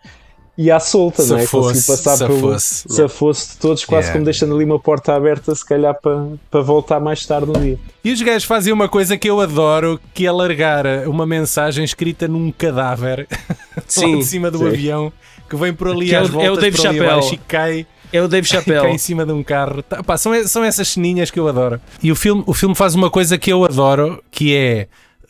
e 0.58 0.70
à 0.70 0.80
solta, 0.80 1.24
não 1.26 1.38
é? 1.38 1.46
Conseguiu 1.48 1.84
passar 1.96 2.18
pelo. 2.18 2.36
safou-se. 2.36 2.86
Safou-se 2.90 3.52
de 3.52 3.58
todos, 3.58 3.86
quase 3.86 4.02
Yeah. 4.08 4.14
como 4.14 4.26
deixando 4.26 4.56
ali 4.56 4.66
uma 4.66 4.80
porta 4.80 5.16
aberta, 5.16 5.56
se 5.56 5.66
calhar 5.66 5.94
para, 6.00 6.28
para 6.50 6.62
voltar 6.62 7.00
mais 7.00 7.26
tarde 7.26 7.48
no 7.48 7.54
dia. 7.60 7.80
E 8.04 8.12
os 8.12 8.22
gajos 8.22 8.44
fazem 8.44 8.72
uma 8.74 8.88
coisa 8.90 9.18
que 9.18 9.30
eu 9.30 9.40
adoro, 9.40 10.00
que 10.14 10.26
é 10.28 10.32
largar 10.32 10.86
uma 11.08 11.26
mensagem 11.26 11.84
escrita 11.84 12.28
num 12.28 12.52
cadáver 12.52 13.28
lá 13.78 13.84
Sim, 13.88 14.20
de 14.20 14.26
cima 14.26 14.52
do 14.52 14.60
sim. 14.60 14.68
avião, 14.68 15.14
que 15.50 15.56
vem 15.56 15.74
por 15.74 15.88
ali 15.88 16.08
Que 16.10 16.16
é 16.16 16.18
às 16.20 16.30
o- 16.30 16.40
é 16.40 16.44
o 16.52 16.56
voltas, 16.56 16.64
Dave 16.64 16.78
por 16.78 16.88
ali 16.88 16.98
Chappelle. 16.98 17.12
abaixo 17.14 17.34
e 17.34 17.38
cai, 17.38 17.88
É 18.14 18.22
o 18.22 18.28
Dave 18.28 18.48
cai 18.50 18.60
Chappelle. 18.60 18.88
em 18.94 18.98
cima 18.98 19.26
de 19.26 19.32
um 19.32 19.42
carro. 19.44 19.82
Tá, 19.82 20.04
pá, 20.04 20.18
são, 20.18 20.32
são 20.48 20.64
essas 20.64 20.90
ceninhas 20.90 21.32
que 21.32 21.40
eu 21.40 21.48
adoro. 21.48 21.80
E 22.04 22.12
o 22.12 22.16
filme, 22.16 22.44
o 22.46 22.54
filme 22.54 22.76
faz 22.76 22.94
uma 22.94 23.10
coisa 23.10 23.38
que 23.38 23.52
eu 23.52 23.64
adoro, 23.64 24.22
que 24.30 24.56
é 24.56 24.88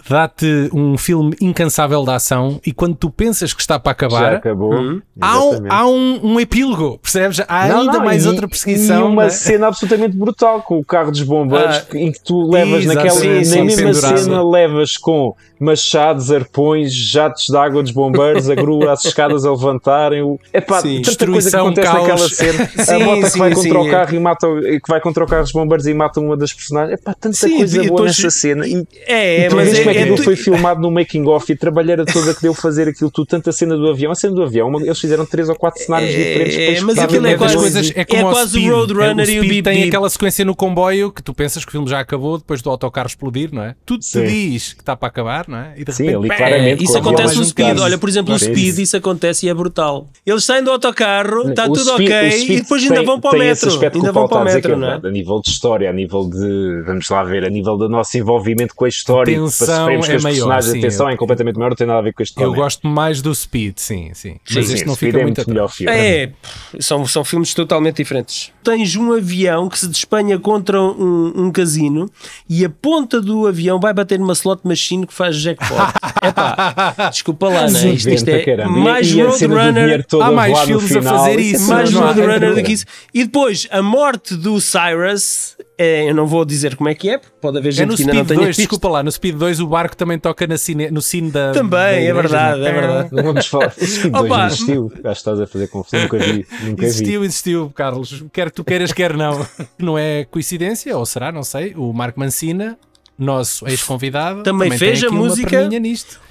dá-te 0.10 0.70
um 0.74 0.98
filme 0.98 1.36
incansável 1.42 2.04
de 2.04 2.12
ação 2.12 2.60
e 2.66 2.72
quando 2.74 2.96
tu 2.96 3.10
pensas 3.10 3.54
que 3.54 3.62
está 3.62 3.80
para 3.80 3.92
Já 3.92 4.08
acabar, 4.08 4.34
acabou. 4.36 4.74
há, 5.20 5.44
um, 5.44 5.60
há 5.70 5.88
um, 5.88 6.20
um 6.34 6.40
epílogo, 6.40 6.98
percebes? 7.00 7.40
Há 7.48 7.68
Não, 7.68 7.80
ainda 7.82 7.94
não, 7.94 8.06
mais 8.06 8.26
e- 8.26 8.28
outra 8.28 8.48
perseguição. 8.48 9.02
E 9.02 9.04
uma 9.14 9.24
né? 9.24 9.30
cena 9.30 9.68
absolutamente 9.68 10.16
brutal 10.18 10.62
com 10.62 10.78
o 10.80 10.86
carro 10.86 11.12
dos 11.12 11.24
bombeiros 11.24 11.78
Ah, 11.78 11.98
em 11.98 12.12
que 12.12 12.24
tu 12.24 12.50
levas 12.50 12.86
naquela. 12.86 13.12
sim, 13.12 13.34
na 13.38 13.44
sim, 13.44 13.64
mesma 13.64 13.88
pendurado. 13.92 14.18
cena 14.18 14.44
levas 14.50 14.98
com 14.98 15.36
machados, 15.62 16.32
arpões, 16.32 16.94
jatos 16.94 17.46
de 17.48 17.56
água 17.56 17.82
dos 17.84 17.92
bombeiros, 17.92 18.50
a 18.50 18.56
grua, 18.56 18.92
as 18.94 19.06
escadas 19.06 19.46
a 19.46 19.52
levantarem. 19.52 20.22
O... 20.22 20.40
Epá, 20.54 20.82
Sim. 20.82 21.02
tanta 21.02 21.26
coisa 21.28 21.50
que 21.50 21.56
acontece 21.56 21.88
caos. 21.88 22.02
naquela 22.08 22.30
cena. 22.30 22.70
Sim, 22.86 22.92
a 22.94 23.00
moto 23.00 23.26
sim, 23.26 23.32
que 23.32 23.38
vai 23.40 23.54
contra 23.54 23.62
sim, 23.72 23.78
o 23.78 23.88
é. 23.88 23.92
carro 23.92 24.16
e 24.16 24.20
mata 24.20 24.48
o- 24.48 24.62
que 24.62 24.82
vai 24.88 25.00
contra 25.02 25.24
o 25.24 25.28
carro 25.28 25.44
dos 25.44 25.52
bombeiros 25.52 25.86
e 25.88 25.94
mata 25.94 26.20
uma 26.20 26.36
das 26.36 26.52
personagens. 26.54 27.00
Epá, 27.00 27.14
tanta 27.14 27.36
Sim, 27.36 27.58
coisa 27.58 27.84
e 27.84 27.88
boa 27.88 28.06
nessa 28.06 28.30
cena. 28.30 28.68
E, 28.68 28.86
É, 29.08 29.46
e 29.46 29.50
tu 29.50 29.56
mas 29.56 29.66
vês 29.66 29.78
é, 29.78 29.82
como 29.82 29.90
é 29.90 29.94
que 29.94 30.00
é 30.00 30.02
aquilo 30.04 30.18
tu- 30.18 30.24
foi 30.24 30.36
filmado 30.36 30.82
no 30.82 30.92
making 30.92 31.26
off 31.28 31.52
e 31.52 31.56
a 31.56 31.58
trabalheira 31.58 32.06
toda 32.06 32.34
que 32.34 32.42
deu 32.42 32.54
fazer 32.54 32.88
aquilo 32.90 33.12
tudo, 33.12 33.28
tanta 33.28 33.52
cena 33.52 33.78
do 33.78 33.88
avião, 33.90 34.12
a 34.12 34.16
cena 34.16 34.34
do 34.34 34.44
avião, 34.44 34.68
uma- 34.68 34.82
eles 34.82 35.00
fizeram 35.00 35.26
três 35.26 35.48
ou 35.48 35.56
quatro 35.56 35.82
cenários 35.84 36.10
É, 36.14 36.18
diferentes 36.18 36.56
para 36.80 36.86
mas 36.88 36.98
aquilo 37.00 37.28
é 37.28 37.38
quase- 37.38 37.56
coisa. 37.56 37.72
coisas 37.80 37.96
é 37.96 38.02
é 38.02 38.06
como 38.06 38.28
o 38.28 38.32
quase 38.32 38.58
o. 38.58 38.72
Roadrunner 38.76 39.28
É, 39.30 39.32
e 39.32 39.40
o 39.40 39.44
Beep 39.44 39.64
tem 39.64 39.84
aquela 39.84 40.10
sequência 40.10 40.44
no 40.44 40.56
comboio 40.56 41.12
que 41.12 41.22
tu 41.22 41.34
pensas 41.34 41.64
que 41.64 41.70
o 41.70 41.72
filme 41.72 41.88
já 41.90 42.00
acabou 42.00 42.38
depois 42.38 42.62
do 42.62 42.70
autocarro 42.70 43.08
explodir, 43.08 43.50
não 43.54 43.64
é? 43.64 43.76
Tudo 43.86 44.04
Sim. 44.04 44.24
diz 44.26 44.74
que 44.74 44.82
está 44.82 44.96
para 44.96 45.08
acabar, 45.10 45.46
não 45.52 45.58
é? 45.60 45.74
E 45.78 45.84
de 45.86 45.94
Sim, 45.94 46.06
repente, 46.08 46.36
claramente, 46.38 46.84
Isso 46.84 46.98
acontece 46.98 47.36
no 47.38 47.46
Speed. 47.46 47.78
Olha, 47.80 47.98
por 47.98 48.10
exemplo, 48.10 48.34
o 48.34 48.40
Sim. 48.40 48.46
Speed, 48.46 48.78
isso 48.80 48.98
acontece 48.98 49.46
e 49.46 49.50
é 49.50 49.54
brutal. 49.54 50.08
Eles 50.26 50.44
saem 50.44 50.64
do 50.64 50.72
autocarro, 50.72 51.50
está 51.50 51.66
tudo 51.66 51.80
Speed- 51.82 52.10
ok, 52.12 52.44
e 52.56 52.62
depois 52.62 52.82
ainda 52.84 52.96
tem- 52.96 53.06
vão 53.06 53.20
para 53.20 53.36
o 53.36 53.40
metro. 53.40 53.80
que 53.80 53.86
Ainda 53.86 54.12
vão 54.12 54.28
para 54.28 54.42
o 54.42 54.46
que 54.46 54.54
metro, 54.54 54.74
é 54.74 54.76
não 54.76 54.88
é? 54.90 54.96
A 55.04 55.12
nível 55.12 55.42
de 55.42 55.50
história, 55.50 55.90
a 55.90 55.94
nível 55.94 56.30
de, 56.30 56.84
vamos 56.86 57.10
lá 57.10 57.24
ver, 57.24 57.46
a 57.46 57.50
nível 57.50 57.78
do 57.78 57.88
nosso 57.90 58.18
envolvimento 58.18 58.74
com 58.76 58.86
a 58.86 58.90
história, 58.90 59.36
para 59.36 59.44
Tensão 59.44 59.90
é 59.90 59.98
os 59.98 60.08
maior, 60.08 60.22
personagens, 60.22 60.72
sim, 60.72 60.78
a 60.80 60.82
tensão 60.82 61.08
eu- 61.08 61.14
é 61.14 61.18
completamente 61.18 61.56
maior, 61.58 61.70
não 61.70 61.76
tem 61.76 61.88
nada 61.88 62.00
a 62.00 62.02
ver 62.04 62.14
com 62.14 62.24
este 62.24 62.42
Eu 62.42 62.54
gosto 62.54 62.88
mais 62.88 63.22
do 63.22 63.34
Speed, 63.36 63.78
sim, 63.78 64.12
sim. 64.14 64.38
Mas 64.54 64.68
Sim, 64.68 64.74
este 64.74 64.86
não 64.88 64.96
fica 64.96 65.20
é 65.20 65.24
muito 65.24 65.48
melhor 65.50 65.68
filme. 65.70 65.92
É, 65.96 66.32
são, 66.80 67.06
são 67.06 67.24
filmes 67.24 67.54
totalmente 67.54 67.98
diferentes. 67.98 68.52
Tens 68.64 68.96
um 68.96 69.12
avião 69.14 69.68
que 69.68 69.78
se 69.78 69.88
despenha 69.88 70.38
contra 70.40 70.82
um, 70.82 71.34
um 71.36 71.52
casino 71.52 72.10
e 72.50 72.64
a 72.64 72.70
ponta 72.70 73.20
do 73.20 73.48
avião 73.48 73.80
vai 73.80 73.94
bater 73.94 74.18
numa 74.20 74.34
slot 74.34 74.62
machine 74.64 75.06
que 75.06 75.14
faz 75.14 75.41
jackpot. 75.42 75.94
Epá, 76.24 77.10
desculpa 77.10 77.50
lá, 77.50 77.70
não 77.70 77.80
é? 77.80 77.88
Isto, 77.90 78.10
isto 78.10 78.30
é 78.30 78.66
mais 78.68 79.12
Roadrunner. 79.12 80.06
Há 80.22 80.32
mais 80.32 80.60
filmes 80.62 80.96
a 80.96 81.02
fazer 81.02 81.40
é 81.40 81.42
isso, 81.42 81.68
mais 81.68 81.92
não 81.92 82.04
há 82.04 82.08
Roadrunner 82.08 82.56
do 82.56 82.64
que 82.64 82.74
isso. 82.74 82.86
E 83.14 83.24
depois, 83.24 83.68
a 83.72 83.82
morte 83.82 84.36
do 84.36 84.60
Cyrus, 84.62 85.58
é, 85.78 86.10
eu 86.10 86.14
não 86.14 86.28
vou 86.28 86.46
dizer 86.46 86.76
como 86.76 86.90
é 86.90 86.96
que 86.96 87.10
é, 87.10 87.18
porque 87.18 87.36
pode 87.42 87.58
haver 87.58 87.70
É 87.70 87.72
gente 87.72 87.90
no 87.90 87.96
que 87.96 88.02
ainda 88.04 88.14
não 88.14 88.20
Speed 88.20 88.28
tenha 88.28 88.40
2, 88.40 88.48
visto. 88.50 88.60
desculpa 88.60 88.90
lá, 88.90 89.02
no 89.04 89.12
Speed 89.12 89.36
2 89.36 89.60
o 89.62 89.68
barco 89.68 89.98
também 89.98 90.20
toca 90.20 90.46
na 90.46 90.58
cine, 90.58 90.92
no 90.92 91.02
cine 91.02 91.32
da. 91.32 91.52
Também, 91.54 91.72
da 91.72 92.02
é 92.02 92.14
verdade, 92.14 92.60
não 92.60 92.68
é 92.68 92.72
verdade. 92.72 93.10
Não 93.12 93.24
vamos 93.24 93.48
falar. 93.48 93.74
O 93.76 93.86
Speed 93.86 94.12
2 94.14 94.26
Opa. 94.26 94.46
existiu. 94.48 94.92
Acho 94.94 95.02
que 95.02 95.10
estás 95.10 95.42
a 95.42 95.48
fazer 95.48 95.68
confusão. 95.70 96.02
Nunca 96.02 96.18
vi. 96.20 96.46
Nunca 96.64 96.82
vi. 96.82 96.86
Existiu, 96.86 97.24
existiu, 97.24 97.72
Carlos. 97.74 98.24
Quer 98.32 98.52
tu 98.52 98.64
queiras, 98.64 98.94
quer 98.94 99.16
não. 99.18 99.46
Não 99.80 99.98
é 99.98 100.26
coincidência, 100.26 100.96
ou 100.96 101.06
será, 101.06 101.32
não 101.32 101.42
sei. 101.44 101.74
O 101.76 101.92
Marco 101.92 102.20
Mancina, 102.20 102.78
nosso 103.22 103.68
ex-convidado, 103.68 104.44
Também 104.44 104.70
tem 104.70 104.78
fez 104.80 105.04
a 105.04 105.10
música. 105.10 105.70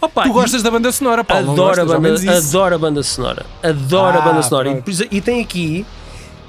Opa, 0.00 0.22
tu 0.24 0.32
gostas 0.32 0.62
da 0.62 0.70
banda 0.70 0.90
sonora, 0.90 1.22
Paulo? 1.22 1.52
Adoro 1.52 1.80
a, 1.80 1.84
gostas? 1.84 2.24
Banda, 2.24 2.36
adoro 2.38 2.74
a 2.74 2.78
banda 2.78 3.02
sonora. 3.02 3.46
Adoro 3.62 4.18
a 4.18 4.20
Ah, 4.20 4.24
banda 4.24 4.42
sonora. 4.42 4.82
E, 5.10 5.16
e 5.16 5.20
tem 5.20 5.40
aqui, 5.40 5.86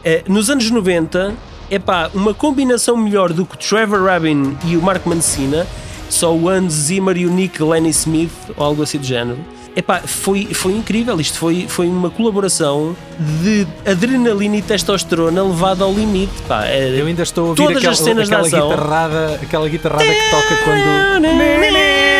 eh, 0.03 0.23
nos 0.27 0.49
anos 0.49 0.69
90, 0.69 1.33
epá, 1.69 2.09
uma 2.13 2.33
combinação 2.33 2.97
melhor 2.97 3.31
do 3.31 3.45
que 3.45 3.55
o 3.55 3.57
Trevor 3.57 4.03
Rabin 4.05 4.57
e 4.65 4.75
o 4.75 4.81
Mark 4.81 5.05
Mancina, 5.05 5.67
só 6.09 6.33
o 6.35 6.49
Hans 6.49 6.73
Zimmer 6.73 7.15
e 7.17 7.25
o 7.25 7.29
Nick 7.29 7.61
Lenny 7.63 7.89
Smith, 7.91 8.31
ou 8.57 8.65
algo 8.65 8.83
assim 8.83 8.97
do 8.97 9.05
género. 9.05 9.37
Epá, 9.75 9.99
foi, 10.05 10.45
foi 10.53 10.73
incrível. 10.73 11.19
Isto 11.21 11.37
foi, 11.39 11.65
foi 11.69 11.87
uma 11.87 12.09
colaboração 12.09 12.95
de 13.41 13.65
adrenalina 13.89 14.57
e 14.57 14.61
testosterona 14.61 15.43
levada 15.43 15.83
ao 15.83 15.93
limite. 15.93 16.33
Pá. 16.47 16.65
É- 16.65 16.99
Eu 16.99 17.07
ainda 17.07 17.23
estou 17.23 17.45
a 17.45 17.49
ouvir 17.49 17.61
Todas 17.63 17.77
aquela, 17.77 17.91
as 17.93 17.99
cenas 17.99 18.27
aquela 18.31 18.47
ação. 18.47 18.69
guitarrada, 18.69 19.39
aquela 19.41 19.69
guitarrada 19.69 20.03
que 20.03 20.29
toca 20.29 20.55
quando. 20.65 22.10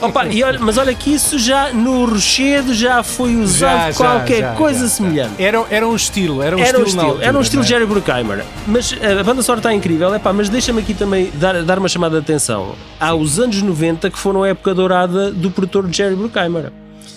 Opa, 0.00 0.26
e 0.26 0.42
olha, 0.42 0.58
mas 0.58 0.76
olha 0.78 0.94
que 0.94 1.12
isso 1.12 1.38
já 1.38 1.72
no 1.72 2.04
Rochedo 2.04 2.74
já 2.74 3.02
foi 3.02 3.36
usado 3.36 3.78
Já, 3.78 3.90
já, 3.90 3.96
qualquer 3.96 4.40
já, 4.40 4.54
coisa 4.54 4.80
já, 4.80 4.88
semelhante. 4.88 5.42
Era, 5.42 5.64
era 5.70 5.86
um 5.88 5.94
estilo, 5.96 6.42
era 6.42 6.56
um 6.56 6.60
Era 6.60 6.78
um 6.78 6.82
estilo, 6.82 6.96
na 7.02 7.08
altura, 7.08 7.24
era 7.26 7.38
um 7.38 7.40
estilo 7.40 7.62
não 7.62 7.66
é? 7.66 7.68
Jerry 7.68 7.86
Bruckheimer. 7.86 8.44
Mas 8.66 8.92
eh, 9.00 9.18
a 9.20 9.22
banda 9.24 9.42
sonora 9.42 9.60
está 9.60 9.72
incrível, 9.74 10.14
epá, 10.14 10.32
mas 10.32 10.48
deixa-me 10.48 10.80
aqui 10.80 10.94
também 10.94 11.30
dar, 11.34 11.62
dar 11.62 11.78
uma 11.78 11.88
chamada 11.88 12.16
de 12.16 12.22
atenção. 12.24 12.74
Há 12.98 13.14
os 13.14 13.38
anos 13.38 13.60
90 13.62 14.10
que 14.10 14.18
foram 14.18 14.42
a 14.42 14.48
época 14.48 14.74
dourada 14.74 15.30
do 15.30 15.50
produtor 15.50 15.86
Jerry 15.92 16.14
Bruckheimer. 16.16 16.72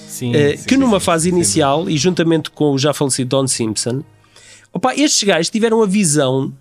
Sim, 0.07 0.35
Eh, 0.35 0.57
sim, 0.57 0.63
que 0.63 0.73
sim, 0.75 0.79
numa 0.79 0.99
sim, 0.99 1.05
fase 1.05 1.29
sim. 1.29 1.35
inicial, 1.35 1.89
e 1.89 1.97
juntamente 1.97 2.49
com 2.49 2.71
o 2.71 2.77
já 2.79 2.93
falecido 2.93 3.29
Don 3.29 3.47
Simpson, 3.47 4.01
opa, 4.73 4.95
estes 4.95 5.23
gajos 5.23 5.49
tiveram 5.49 5.81
a 5.81 5.85
visão 5.85 6.51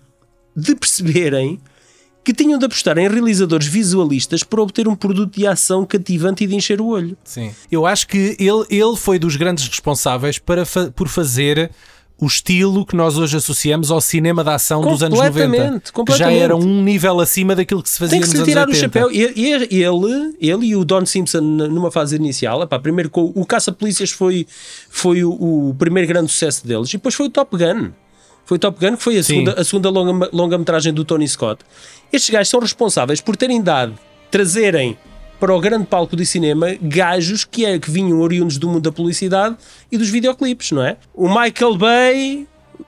de 0.55 0.75
perceberem 0.75 1.59
que 2.27 2.33
tinham 2.33 2.59
de 2.59 2.65
apostar 2.65 2.97
em 2.97 3.07
realizadores 3.07 3.67
visualistas 3.67 4.43
para 4.43 4.61
obter 4.61 4.85
um 4.85 4.95
produto 4.97 5.33
de 5.39 5.47
ação 5.47 5.85
cativante 5.85 6.43
e 6.43 6.47
de 6.47 6.55
encher 6.55 6.81
o 6.81 6.87
olho. 6.87 7.15
Sim. 7.23 7.51
Eu 7.71 7.85
acho 7.85 8.05
que 8.05 8.35
ele, 8.37 8.65
ele 8.69 8.97
foi 8.97 9.17
dos 9.17 9.37
grandes 9.37 9.65
responsáveis 9.65 10.37
para 10.37 10.63
por 10.93 11.07
fazer 11.07 11.71
o 12.19 12.25
estilo 12.25 12.85
que 12.85 12.97
nós 12.97 13.17
hoje 13.17 13.37
associamos 13.37 13.91
ao 13.91 14.01
cinema 14.01 14.43
da 14.43 14.55
ação 14.55 14.81
dos 14.81 15.01
anos 15.01 15.17
90. 15.17 15.31
Completamente, 15.93 15.93
Que 15.93 16.17
já 16.17 16.29
era 16.31 16.53
um 16.53 16.83
nível 16.83 17.19
acima 17.21 17.55
daquilo 17.55 17.81
que 17.81 17.89
se 17.89 17.97
fazia 17.97 18.11
Tem 18.11 18.19
que 18.21 18.27
se 18.27 18.35
nos 18.37 18.45
tirar 18.45 18.67
80. 18.67 18.77
o 18.77 18.81
chapéu. 18.81 19.09
E- 19.11 19.33
e- 19.39 19.83
Ele, 19.83 20.35
ele 20.41 20.65
e 20.65 20.75
o 20.75 20.83
Don 20.83 21.05
Simpson 21.05 21.39
numa 21.39 21.91
fase 21.91 22.17
inicial, 22.17 22.61
epá, 22.61 22.77
primeiro 22.77 23.09
o 23.13 23.45
Caça-Polícias 23.45 24.11
foi, 24.11 24.45
foi 24.89 25.23
o, 25.23 25.31
o 25.69 25.75
primeiro 25.79 26.07
grande 26.09 26.29
sucesso 26.29 26.67
deles, 26.67 26.89
e 26.89 26.93
depois 26.93 27.15
foi 27.15 27.27
o 27.27 27.29
Top 27.29 27.55
Gun. 27.55 27.91
Foi 28.45 28.55
o 28.55 28.59
Top 28.59 28.79
Gun 28.79 28.95
que 28.95 29.03
foi 29.03 29.17
a 29.17 29.23
Sim. 29.23 29.33
segunda, 29.33 29.59
a 29.59 29.63
segunda 29.65 29.89
longa, 29.89 30.29
longa-metragem 30.31 30.93
do 30.93 31.03
Tony 31.03 31.27
Scott. 31.27 31.59
Estes 32.11 32.29
gajos 32.29 32.49
são 32.49 32.59
responsáveis 32.59 33.21
por 33.21 33.35
terem 33.35 33.61
dado, 33.61 33.93
trazerem 34.31 34.97
para 35.39 35.53
o 35.53 35.59
grande 35.59 35.85
palco 35.85 36.15
do 36.15 36.25
cinema 36.25 36.75
gajos 36.81 37.45
que, 37.45 37.65
é, 37.65 37.77
que 37.77 37.91
vinham 37.91 38.19
oriundos 38.21 38.57
do 38.57 38.67
mundo 38.67 38.81
da 38.81 38.91
publicidade 38.91 39.55
e 39.91 39.97
dos 39.97 40.09
videoclipes, 40.09 40.71
não 40.71 40.83
é? 40.83 40.97
O 41.13 41.27
Michael 41.27 41.77
Bay, 41.77 42.47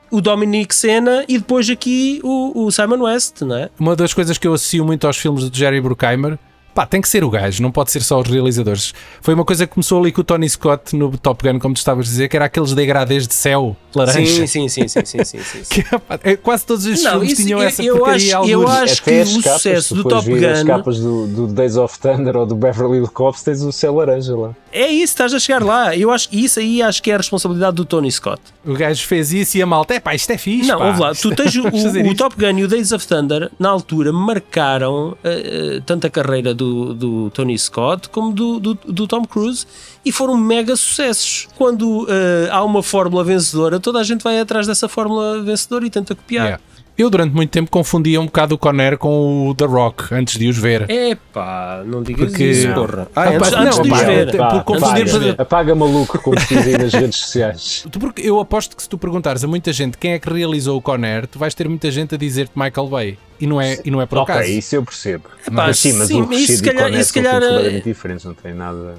o 0.10 0.22
Dominic 0.22 0.74
Sena 0.74 1.24
e 1.28 1.38
depois 1.38 1.70
aqui 1.70 2.20
o, 2.24 2.66
o 2.66 2.72
Simon 2.72 3.04
West, 3.04 3.42
não 3.42 3.56
é? 3.56 3.70
Uma 3.80 3.96
das 3.96 4.14
coisas 4.14 4.38
que 4.38 4.48
eu 4.48 4.54
associo 4.54 4.84
muito 4.84 5.06
aos 5.06 5.18
filmes 5.18 5.50
de 5.50 5.60
Jerry 5.60 5.80
Bruckheimer 5.80 6.40
Pá, 6.74 6.86
tem 6.86 7.02
que 7.02 7.10
ser 7.10 7.24
o 7.24 7.30
gajo, 7.30 7.62
não 7.62 7.72
pode 7.72 7.92
ser 7.92 8.02
só 8.02 8.20
os 8.22 8.28
realizadores. 8.30 8.94
Foi 9.22 9.34
uma 9.34 9.44
coisa 9.44 9.68
que 9.68 9.74
começou 9.74 10.00
ali 10.00 10.12
com 10.12 10.22
o 10.22 10.24
Tony 10.24 10.48
Scott 10.50 10.96
no 10.96 11.18
Top 11.18 11.44
Gun, 11.44 11.60
como 11.60 11.74
tu 11.74 11.78
estavas 11.78 12.06
a 12.08 12.10
dizer, 12.10 12.30
que 12.30 12.36
era 12.38 12.46
aqueles 12.46 12.74
degradês 12.74 13.28
de 13.28 13.34
céu 13.34 13.76
laranja. 13.96 14.48
Sim, 14.48 14.68
sim, 14.68 14.70
sim, 14.70 14.88
sim, 14.88 15.04
sim, 15.06 15.24
sim, 15.24 15.40
sim. 15.44 15.64
Que, 15.70 15.84
pá, 16.00 16.20
é, 16.24 16.36
quase 16.38 16.66
todos 16.66 16.86
os 16.86 17.02
Não, 17.04 17.12
filmes 17.14 17.34
isso- 17.34 17.44
tinham 17.44 17.60
eu- 17.60 17.68
essa 17.68 17.84
eu 17.84 17.98
porcaria 17.98 18.38
acho- 18.40 18.50
eu 18.50 18.62
algures. 18.68 18.92
acho- 18.92 19.02
Até 19.02 19.24
que 19.26 19.30
o 19.32 19.42
capas, 19.44 19.54
sucesso 19.62 19.96
do 19.96 20.04
Top 20.04 20.26
vir 20.26 20.46
As 20.48 20.62
Gun- 20.62 20.68
capas 20.68 21.00
do, 21.00 21.28
do 21.28 21.48
Days 21.48 21.76
of 21.76 22.00
Thunder 22.00 22.38
ou 22.38 22.46
do 22.46 22.56
Beverly 22.56 22.98
Hills 22.98 23.12
Cops 23.12 23.42
tens 23.44 23.62
o 23.62 23.72
céu 23.72 23.96
laranja 23.96 24.36
lá. 24.36 24.56
É 24.72 24.88
isso, 24.88 25.06
estás 25.14 25.34
a 25.34 25.40
chegar 25.40 25.64
lá. 25.64 25.98
Eu 25.98 26.12
acho 26.12 26.30
que 26.30 26.44
isso 26.46 26.60
aí 26.60 26.82
acho 26.82 27.02
que 27.02 27.10
é 27.10 27.16
a 27.16 27.18
responsabilidade 27.18 27.76
do 27.76 27.84
Tony 27.84 28.12
Scott. 28.12 28.40
O 28.64 28.74
gajo 28.76 29.06
fez 29.08 29.34
isso 29.34 29.58
e 29.58 29.62
a 29.62 29.66
malta, 29.66 29.96
é 29.96 30.00
pá, 30.00 30.14
isto 30.14 30.30
é 30.32 30.38
fixe. 30.38 30.68
Não, 30.70 30.78
pá. 30.78 30.88
ouve 30.90 31.00
lá, 31.02 31.16
tu 31.16 31.36
tens 31.36 31.56
o, 31.56 31.64
o, 31.68 32.12
o. 32.12 32.16
Top 32.16 32.36
Gun 32.38 32.60
e 32.60 32.64
o 32.64 32.68
Days 32.68 32.92
of 32.92 33.08
Thunder, 33.08 33.50
na 33.58 33.70
altura, 33.70 34.14
marcaram 34.14 35.18
eh, 35.24 35.76
eh, 35.78 35.82
tanto 35.86 36.06
a 36.06 36.10
carreira 36.10 36.54
do, 36.60 36.94
do 36.94 37.30
Tony 37.30 37.58
Scott 37.58 38.10
como 38.10 38.34
do, 38.34 38.60
do, 38.60 38.74
do 38.86 39.08
Tom 39.08 39.24
Cruise 39.24 39.66
e 40.04 40.12
foram 40.12 40.38
mega 40.38 40.76
sucessos. 40.76 41.48
Quando 41.56 42.06
eh, 42.10 42.50
há 42.52 42.64
uma 42.64 42.84
fórmula 42.84 43.24
vencedora, 43.24 43.80
toda 43.80 44.00
a 44.00 44.04
gente 44.04 44.22
vai 44.22 44.40
atrás 44.40 44.68
dessa 44.68 44.90
fórmula 44.90 45.42
vencedora 45.42 45.86
e 45.86 45.90
tenta 45.90 46.14
copiar. 46.14 46.46
Yeah. 46.46 46.64
Eu 47.00 47.10
durante 47.10 47.34
muito 47.34 47.50
tempo 47.50 47.72
confundia 47.72 48.20
um 48.20 48.26
bocado 48.26 48.56
o 48.56 48.58
Conner 48.58 48.98
com 48.98 49.48
o 49.48 49.56
The 49.56 49.64
Rock 49.64 50.14
antes 50.14 50.38
de 50.38 50.50
os 50.50 50.58
ver. 50.58 50.86
Epá, 50.92 51.82
não 51.86 52.04
digas 52.04 52.28
Porque- 52.30 52.44
isso, 52.44 52.68
Não. 52.68 52.76
porra. 52.76 53.08
Ah, 53.16 53.22
Ah, 53.24 53.30
antes, 53.30 53.52
não, 53.52 53.64
de 53.84 53.90
os 53.94 54.00
pá, 54.00 54.04
ver. 54.06 54.36
pá, 54.38 54.48
por 54.50 54.64
confundir- 54.66 55.02
Antes 55.04 55.12
de 55.14 55.18
os 55.20 55.24
ver. 55.24 55.36
apaga 55.42 55.74
maluco, 55.74 56.20
como 56.20 56.38
se 56.38 56.54
dizem 56.54 56.78
nas 56.78 56.94
redes 56.94 57.16
sociais. 57.18 57.86
Porque 57.98 58.22
eu 58.22 58.38
aposto 58.42 58.76
que 58.76 58.84
se 58.84 58.90
tu 58.90 58.98
perguntares 58.98 59.42
a 59.46 59.48
muita 59.48 59.72
gente 59.72 59.98
quem 59.98 60.12
é 60.12 60.20
que 60.20 60.30
realizou 60.30 60.78
o 60.78 60.82
Conner, 60.82 61.26
tu 61.26 61.40
vais 61.40 61.54
ter 61.56 61.70
muita 61.70 61.90
gente 61.90 62.16
a 62.16 62.18
dizer-te 62.18 62.52
Michael 62.54 62.88
Bay. 62.90 63.18
E 63.40 63.48
não 63.48 63.62
é, 63.62 63.80
e 63.86 63.90
não 63.90 64.02
é 64.02 64.06
por 64.06 64.18
ok, 64.18 64.36
acaso. 64.36 64.50
isso 64.52 64.76
eu 64.76 64.84
percebo. 64.84 65.24
Epá, 65.48 65.68
mas 65.68 65.80
sim, 65.80 65.94
mas 65.94 66.10
sim, 66.10 66.22
o 66.22 66.34
e 66.34 66.44
o 66.58 66.62
calhar- 66.62 66.84
Conner 66.90 67.06
são 67.06 67.14
calhar, 67.24 67.42
eh, 67.42 67.48
completamente 67.48 67.84
diferentes, 67.86 68.26
não 68.26 68.34
tem 68.34 68.54
nada... 68.54 68.96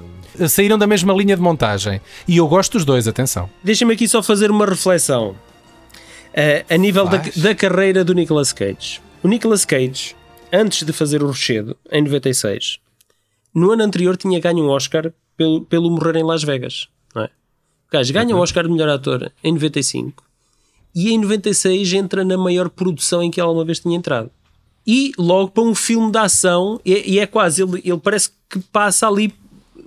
Saíram 0.49 0.79
da 0.79 0.87
mesma 0.87 1.13
linha 1.13 1.35
de 1.35 1.41
montagem. 1.43 2.01
E 2.27 2.37
eu 2.37 2.47
gosto 2.47 2.71
dos 2.73 2.83
dois, 2.83 3.07
atenção. 3.07 3.47
Deixa-me 3.63 3.93
aqui 3.93 4.07
só 4.07 4.23
fazer 4.23 4.49
uma 4.49 4.65
reflexão 4.65 5.35
Eh, 5.35 5.50
a 6.69 6.77
nível 6.77 7.07
da, 7.07 7.17
da 7.17 7.55
carreira 7.55 8.03
do 8.03 8.13
Nicolas 8.13 8.53
Cage. 8.53 9.01
O 9.23 9.27
Nicolas 9.27 9.65
Cage, 9.65 10.15
antes 10.51 10.85
de 10.85 10.93
fazer 10.93 11.21
o 11.21 11.27
Rochedo, 11.27 11.75
em 11.91 12.01
96, 12.01 12.79
no 13.53 13.71
ano 13.71 13.83
anterior 13.83 14.15
tinha 14.17 14.39
ganho 14.39 14.63
um 14.63 14.69
Oscar 14.69 15.11
pelo, 15.35 15.61
pelo 15.65 15.91
Morrer 15.91 16.17
em 16.17 16.23
Las 16.23 16.43
Vegas. 16.43 16.87
Não 17.13 17.23
é? 17.23 17.25
O 17.25 17.91
gajo 17.91 18.13
ganha 18.13 18.35
o 18.35 18.39
Oscar 18.39 18.63
de 18.63 18.71
melhor 18.71 18.89
ator 18.89 19.31
em 19.43 19.53
95 19.53 20.23
e 20.93 21.11
em 21.11 21.19
96 21.19 21.93
entra 21.93 22.23
na 22.23 22.37
maior 22.37 22.69
produção 22.69 23.23
em 23.23 23.31
que 23.31 23.39
ele 23.39 23.47
alguma 23.47 23.65
vez 23.65 23.79
tinha 23.79 23.97
entrado. 23.97 24.29
E 24.85 25.11
logo 25.17 25.51
para 25.51 25.63
um 25.63 25.75
filme 25.75 26.11
de 26.11 26.17
ação, 26.17 26.79
e, 26.83 27.13
e 27.13 27.19
é 27.19 27.27
quase, 27.27 27.61
ele, 27.61 27.81
ele 27.83 27.99
parece 27.99 28.31
que 28.49 28.59
passa 28.59 29.07
ali 29.07 29.33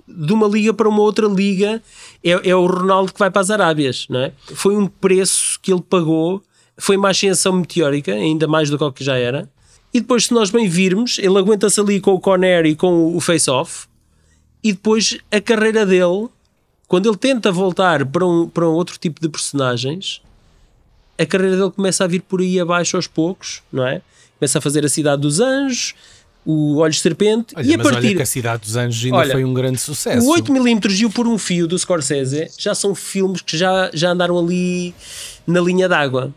de 0.07 0.33
uma 0.33 0.47
liga 0.47 0.73
para 0.73 0.87
uma 0.87 1.01
outra 1.01 1.27
liga 1.27 1.81
é, 2.23 2.49
é 2.49 2.55
o 2.55 2.65
Ronaldo 2.65 3.13
que 3.13 3.19
vai 3.19 3.31
para 3.31 3.41
as 3.41 3.49
Arábias, 3.49 4.05
não 4.09 4.19
é? 4.19 4.33
Foi 4.53 4.75
um 4.75 4.87
preço 4.87 5.59
que 5.61 5.71
ele 5.73 5.81
pagou, 5.81 6.41
foi 6.77 6.97
uma 6.97 7.09
ascensão 7.09 7.53
meteórica, 7.53 8.13
ainda 8.13 8.47
mais 8.47 8.69
do 8.69 8.91
que 8.91 9.03
já 9.03 9.17
era. 9.17 9.49
E 9.93 10.01
depois, 10.01 10.25
se 10.25 10.33
nós 10.33 10.49
bem 10.49 10.67
virmos, 10.67 11.17
ele 11.19 11.37
aguenta-se 11.37 11.79
ali 11.79 12.01
com 12.01 12.13
o 12.13 12.19
Conner 12.19 12.65
e 12.65 12.75
com 12.75 13.15
o 13.15 13.19
Face-Off, 13.21 13.87
e 14.63 14.73
depois 14.73 15.17
a 15.31 15.39
carreira 15.39 15.85
dele, 15.85 16.27
quando 16.87 17.07
ele 17.07 17.17
tenta 17.17 17.51
voltar 17.51 18.05
para 18.05 18.25
um, 18.25 18.49
para 18.49 18.67
um 18.67 18.73
outro 18.73 18.97
tipo 18.97 19.21
de 19.21 19.29
personagens, 19.29 20.21
a 21.17 21.25
carreira 21.25 21.55
dele 21.55 21.71
começa 21.71 22.03
a 22.03 22.07
vir 22.07 22.21
por 22.21 22.41
aí 22.41 22.59
abaixo 22.59 22.97
aos 22.97 23.07
poucos, 23.07 23.61
não 23.71 23.85
é? 23.85 24.01
Começa 24.37 24.57
a 24.57 24.61
fazer 24.61 24.83
a 24.83 24.89
Cidade 24.89 25.21
dos 25.21 25.39
Anjos, 25.39 25.93
o 26.45 26.77
Olhos 26.77 26.97
de 26.97 27.01
Serpente, 27.01 27.53
Olha, 27.55 27.65
e 27.65 27.73
a 27.73 27.77
mas 27.77 27.87
partir 27.87 28.07
olha 28.07 28.15
que 28.17 28.21
a 28.21 28.25
Cidade 28.25 28.61
dos 28.61 28.75
Anjos 28.75 29.03
ainda 29.03 29.17
Olha, 29.17 29.31
foi 29.31 29.43
um 29.43 29.53
grande 29.53 29.79
sucesso. 29.79 30.27
o 30.27 30.33
8mm 30.35 30.99
e 30.99 31.05
o 31.05 31.09
Por 31.09 31.27
um 31.27 31.37
Fio 31.37 31.67
do 31.67 31.77
Scorsese 31.77 32.49
já 32.57 32.75
são 32.75 32.93
filmes 32.93 33.41
que 33.41 33.57
já, 33.57 33.89
já 33.93 34.11
andaram 34.11 34.37
ali 34.37 34.93
na 35.47 35.59
linha 35.61 35.89
d'água. 35.89 36.31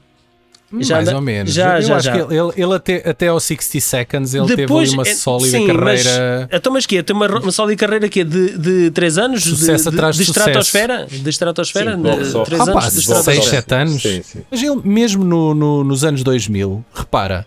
já 0.81 0.97
mais 0.97 1.09
anda- 1.09 1.17
ou 1.17 1.23
menos. 1.23 1.53
já- 1.53 1.77
eu 1.77 1.83
já- 1.83 1.97
acho 1.97 2.05
já. 2.07 2.13
que 2.13 2.35
ele, 2.35 2.53
ele- 2.57 2.75
até, 2.75 3.09
até 3.09 3.29
aos 3.29 3.43
60 3.43 3.81
Seconds 3.81 4.35
ele 4.35 4.47
teve 4.55 4.71
ali 4.75 4.89
uma 4.91 5.03
é- 5.03 5.15
sólida 5.15 5.57
sim, 5.59 5.67
carreira. 5.67 6.47
Mas, 6.51 6.59
então, 6.59 6.73
mas 6.73 6.85
que 6.87 7.03
Tem 7.03 7.17
uma, 7.17 7.27
uma 7.27 7.53
sólida 7.53 7.79
carreira 7.79 8.07
que 8.09 8.23
de, 8.23 8.59
de 8.59 8.91
3 8.91 9.17
anos? 9.19 9.43
Sucesso 9.45 9.91
de, 9.91 9.97
atrás 9.97 10.15
de 10.17 10.21
de, 10.23 10.27
sucesso. 10.27 10.47
estratosfera? 10.49 11.07
De 11.11 11.31
estratosfera? 11.31 11.91
Sim, 11.97 12.03
De- 12.03 12.09
box 12.11 12.35
office. 12.35 12.45
três 12.49 12.61
Ah, 12.61 12.63
anos 12.65 12.75
pá, 12.75 12.81
de 12.81 12.91
seis, 12.95 12.99
estratosfera. 13.05 13.43
sete 13.51 13.75
anos. 13.75 14.03
Sim, 14.03 14.23
sim. 14.23 14.39
Mas 14.51 14.63
ele, 14.63 14.81
mesmo 14.85 15.25
no, 15.25 15.55
no- 15.55 15.85
nos 15.85 16.05
anos 16.05 16.23
2000, 16.23 16.85
repara, 16.95 17.47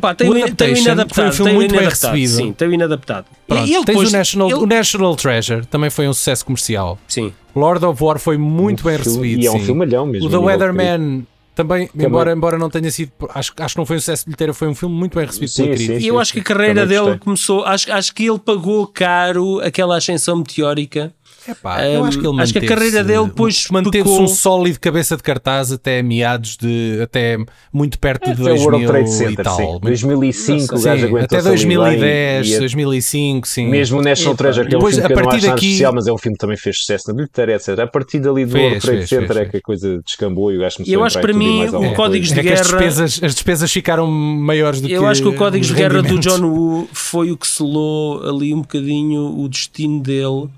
Pá, 0.00 0.14
tem, 0.14 0.28
O 0.28 0.30
o, 0.30 0.34
tem 0.34 0.42
o 0.42 0.46
Adaptation 0.46 0.82
inadaptado. 0.82 1.14
foi 1.14 1.24
um 1.28 1.32
filme 1.32 1.50
tem 1.50 1.56
o 1.56 1.60
muito 1.60 1.70
bem 1.72 1.80
inadaptado, 1.80 2.12
recebido. 2.14 2.36
Sim, 2.36 2.52
tem 2.52 2.68
o 2.68 2.72
inadaptado. 2.74 3.26
pronto, 3.46 3.60
e 3.66 3.74
ele 3.74 3.84
tens 3.84 3.86
depois, 3.86 4.08
o, 4.08 4.16
National, 4.16 4.48
ele- 4.50 4.58
o 4.58 4.66
National 4.66 5.16
Treasure, 5.16 5.66
também 5.66 5.90
foi 5.90 6.08
um 6.08 6.12
sucesso 6.12 6.44
comercial. 6.44 6.98
Sim. 7.08 7.32
Lord 7.54 7.84
of 7.84 8.02
War 8.04 8.18
foi 8.18 8.36
muito 8.36 8.84
bem 8.84 8.98
filme- 8.98 9.10
recebido. 9.18 9.42
e 9.42 9.46
é 9.46 9.50
um 9.50 9.58
sim. 9.58 9.64
filmalhão 9.66 10.06
mesmo, 10.06 10.28
O 10.28 10.30
The 10.30 10.36
Weatherman 10.38 11.26
também, 11.54 11.88
embora, 11.98 12.32
embora 12.32 12.58
não 12.58 12.68
tenha 12.68 12.90
sido. 12.90 13.10
Acho, 13.34 13.50
acho 13.58 13.74
que 13.74 13.78
não 13.78 13.86
foi 13.86 13.96
um 13.96 13.98
sucesso 14.00 14.24
de 14.24 14.26
bilheteira, 14.26 14.52
foi 14.52 14.68
um 14.68 14.74
filme 14.74 14.94
muito 14.94 15.16
bem 15.16 15.24
recebido 15.26 15.48
Sim, 15.48 15.64
pela 15.64 15.74
crítica. 15.76 15.98
E 16.00 16.06
eu 16.06 16.18
acho 16.18 16.32
que 16.34 16.40
a 16.40 16.42
carreira 16.42 16.74
Também 16.82 16.88
dele 16.88 17.00
gostei. 17.00 17.18
começou. 17.18 17.64
Acho, 17.64 17.90
acho 17.92 18.14
que 18.14 18.26
ele 18.28 18.38
pagou 18.38 18.86
caro 18.86 19.60
aquela 19.60 19.96
ascensão 19.96 20.36
meteórica. 20.36 21.14
Epá, 21.48 21.84
eu 21.86 22.04
acho 22.04 22.18
que 22.18 22.26
ele 22.26 22.40
acho 22.42 22.52
que 22.52 22.58
a 22.58 22.66
carreira 22.66 23.04
dele 23.04 23.24
depois 23.26 23.66
manteve-se 23.70 24.18
um 24.20 24.26
sólido 24.28 24.80
cabeça 24.80 25.16
de 25.16 25.22
cartaz 25.22 25.70
até 25.72 26.02
meados 26.02 26.56
de 26.56 26.98
até 27.02 27.36
muito 27.72 27.98
perto 27.98 28.26
de 28.34 28.42
Até 28.42 28.52
o 28.52 28.56
World 28.62 28.86
2000 28.86 28.88
Trade 28.88 29.08
e 29.08 29.12
Center, 29.12 29.44
tal. 29.44 29.56
sim. 29.56 29.78
2005 29.82 30.74
o 30.74 30.78
Sim, 30.78 30.88
até 31.20 31.42
2010, 31.42 32.58
2005, 32.58 33.46
sim. 33.48 33.66
Mesmo 33.68 33.98
o 33.98 34.02
National 34.02 34.34
Treasure, 34.36 34.68
que 34.68 34.74
é 34.74 34.76
um 34.76 34.80
depois, 34.80 34.94
filme 34.96 35.04
a 35.04 35.08
que 35.08 35.12
eu 35.12 35.16
não 35.16 35.22
partir 35.24 35.36
acho 35.38 35.46
nada 35.46 35.54
daqui- 35.56 35.66
especial, 35.66 35.92
mas 35.94 36.06
é 36.06 36.12
um 36.12 36.18
filme 36.18 36.36
que 36.36 36.40
também 36.40 36.56
fez 36.56 36.78
sucesso 36.78 37.08
na 37.08 37.14
bilheteira, 37.14 37.54
etc. 37.54 37.78
A 37.80 37.86
partir 37.86 38.18
dali 38.20 38.44
do 38.44 38.52
Fez, 38.52 38.64
World 38.64 38.80
Trade 38.80 38.98
fez, 38.98 39.08
Center 39.08 39.26
fez, 39.26 39.36
é 39.36 39.40
fez. 39.40 39.50
que 39.50 39.56
a 39.56 39.60
coisa 39.60 40.00
descambou 40.04 40.52
e 40.52 40.56
o 40.56 40.60
gajo 40.60 40.76
começou 40.76 40.94
Eu 40.94 41.02
a 41.02 41.06
acho 41.06 41.16
que 41.16 41.22
para 41.22 41.32
tudo 41.32 41.42
e 41.42 41.46
mim 41.46 41.58
o 41.60 41.74
alguma 41.74 41.94
código 41.94 42.26
coisa. 42.26 42.42
de 42.42 42.48
é 42.48 42.52
as 42.52 42.60
guerra- 42.60 42.78
despesas, 42.78 43.20
as 43.22 43.34
despesas 43.34 43.72
ficaram 43.72 44.06
maiores 44.06 44.80
do 44.80 44.88
que 44.88 44.94
Eu 44.94 45.06
acho 45.06 45.22
que 45.22 45.28
o 45.28 45.34
Códigos 45.34 45.68
os 45.70 45.74
de 45.76 45.80
Guerra 45.82 46.02
do. 46.02 46.18
John 46.18 46.42
Woo 46.46 46.88
foi 46.92 47.30
o 47.30 47.36
que 47.36 47.46
selou 47.46 48.26
ali 48.28 48.54
um 48.54 48.60
bocadinho 48.62 49.38
o 49.38 49.48
destino 49.48 50.00
dele 50.02 50.48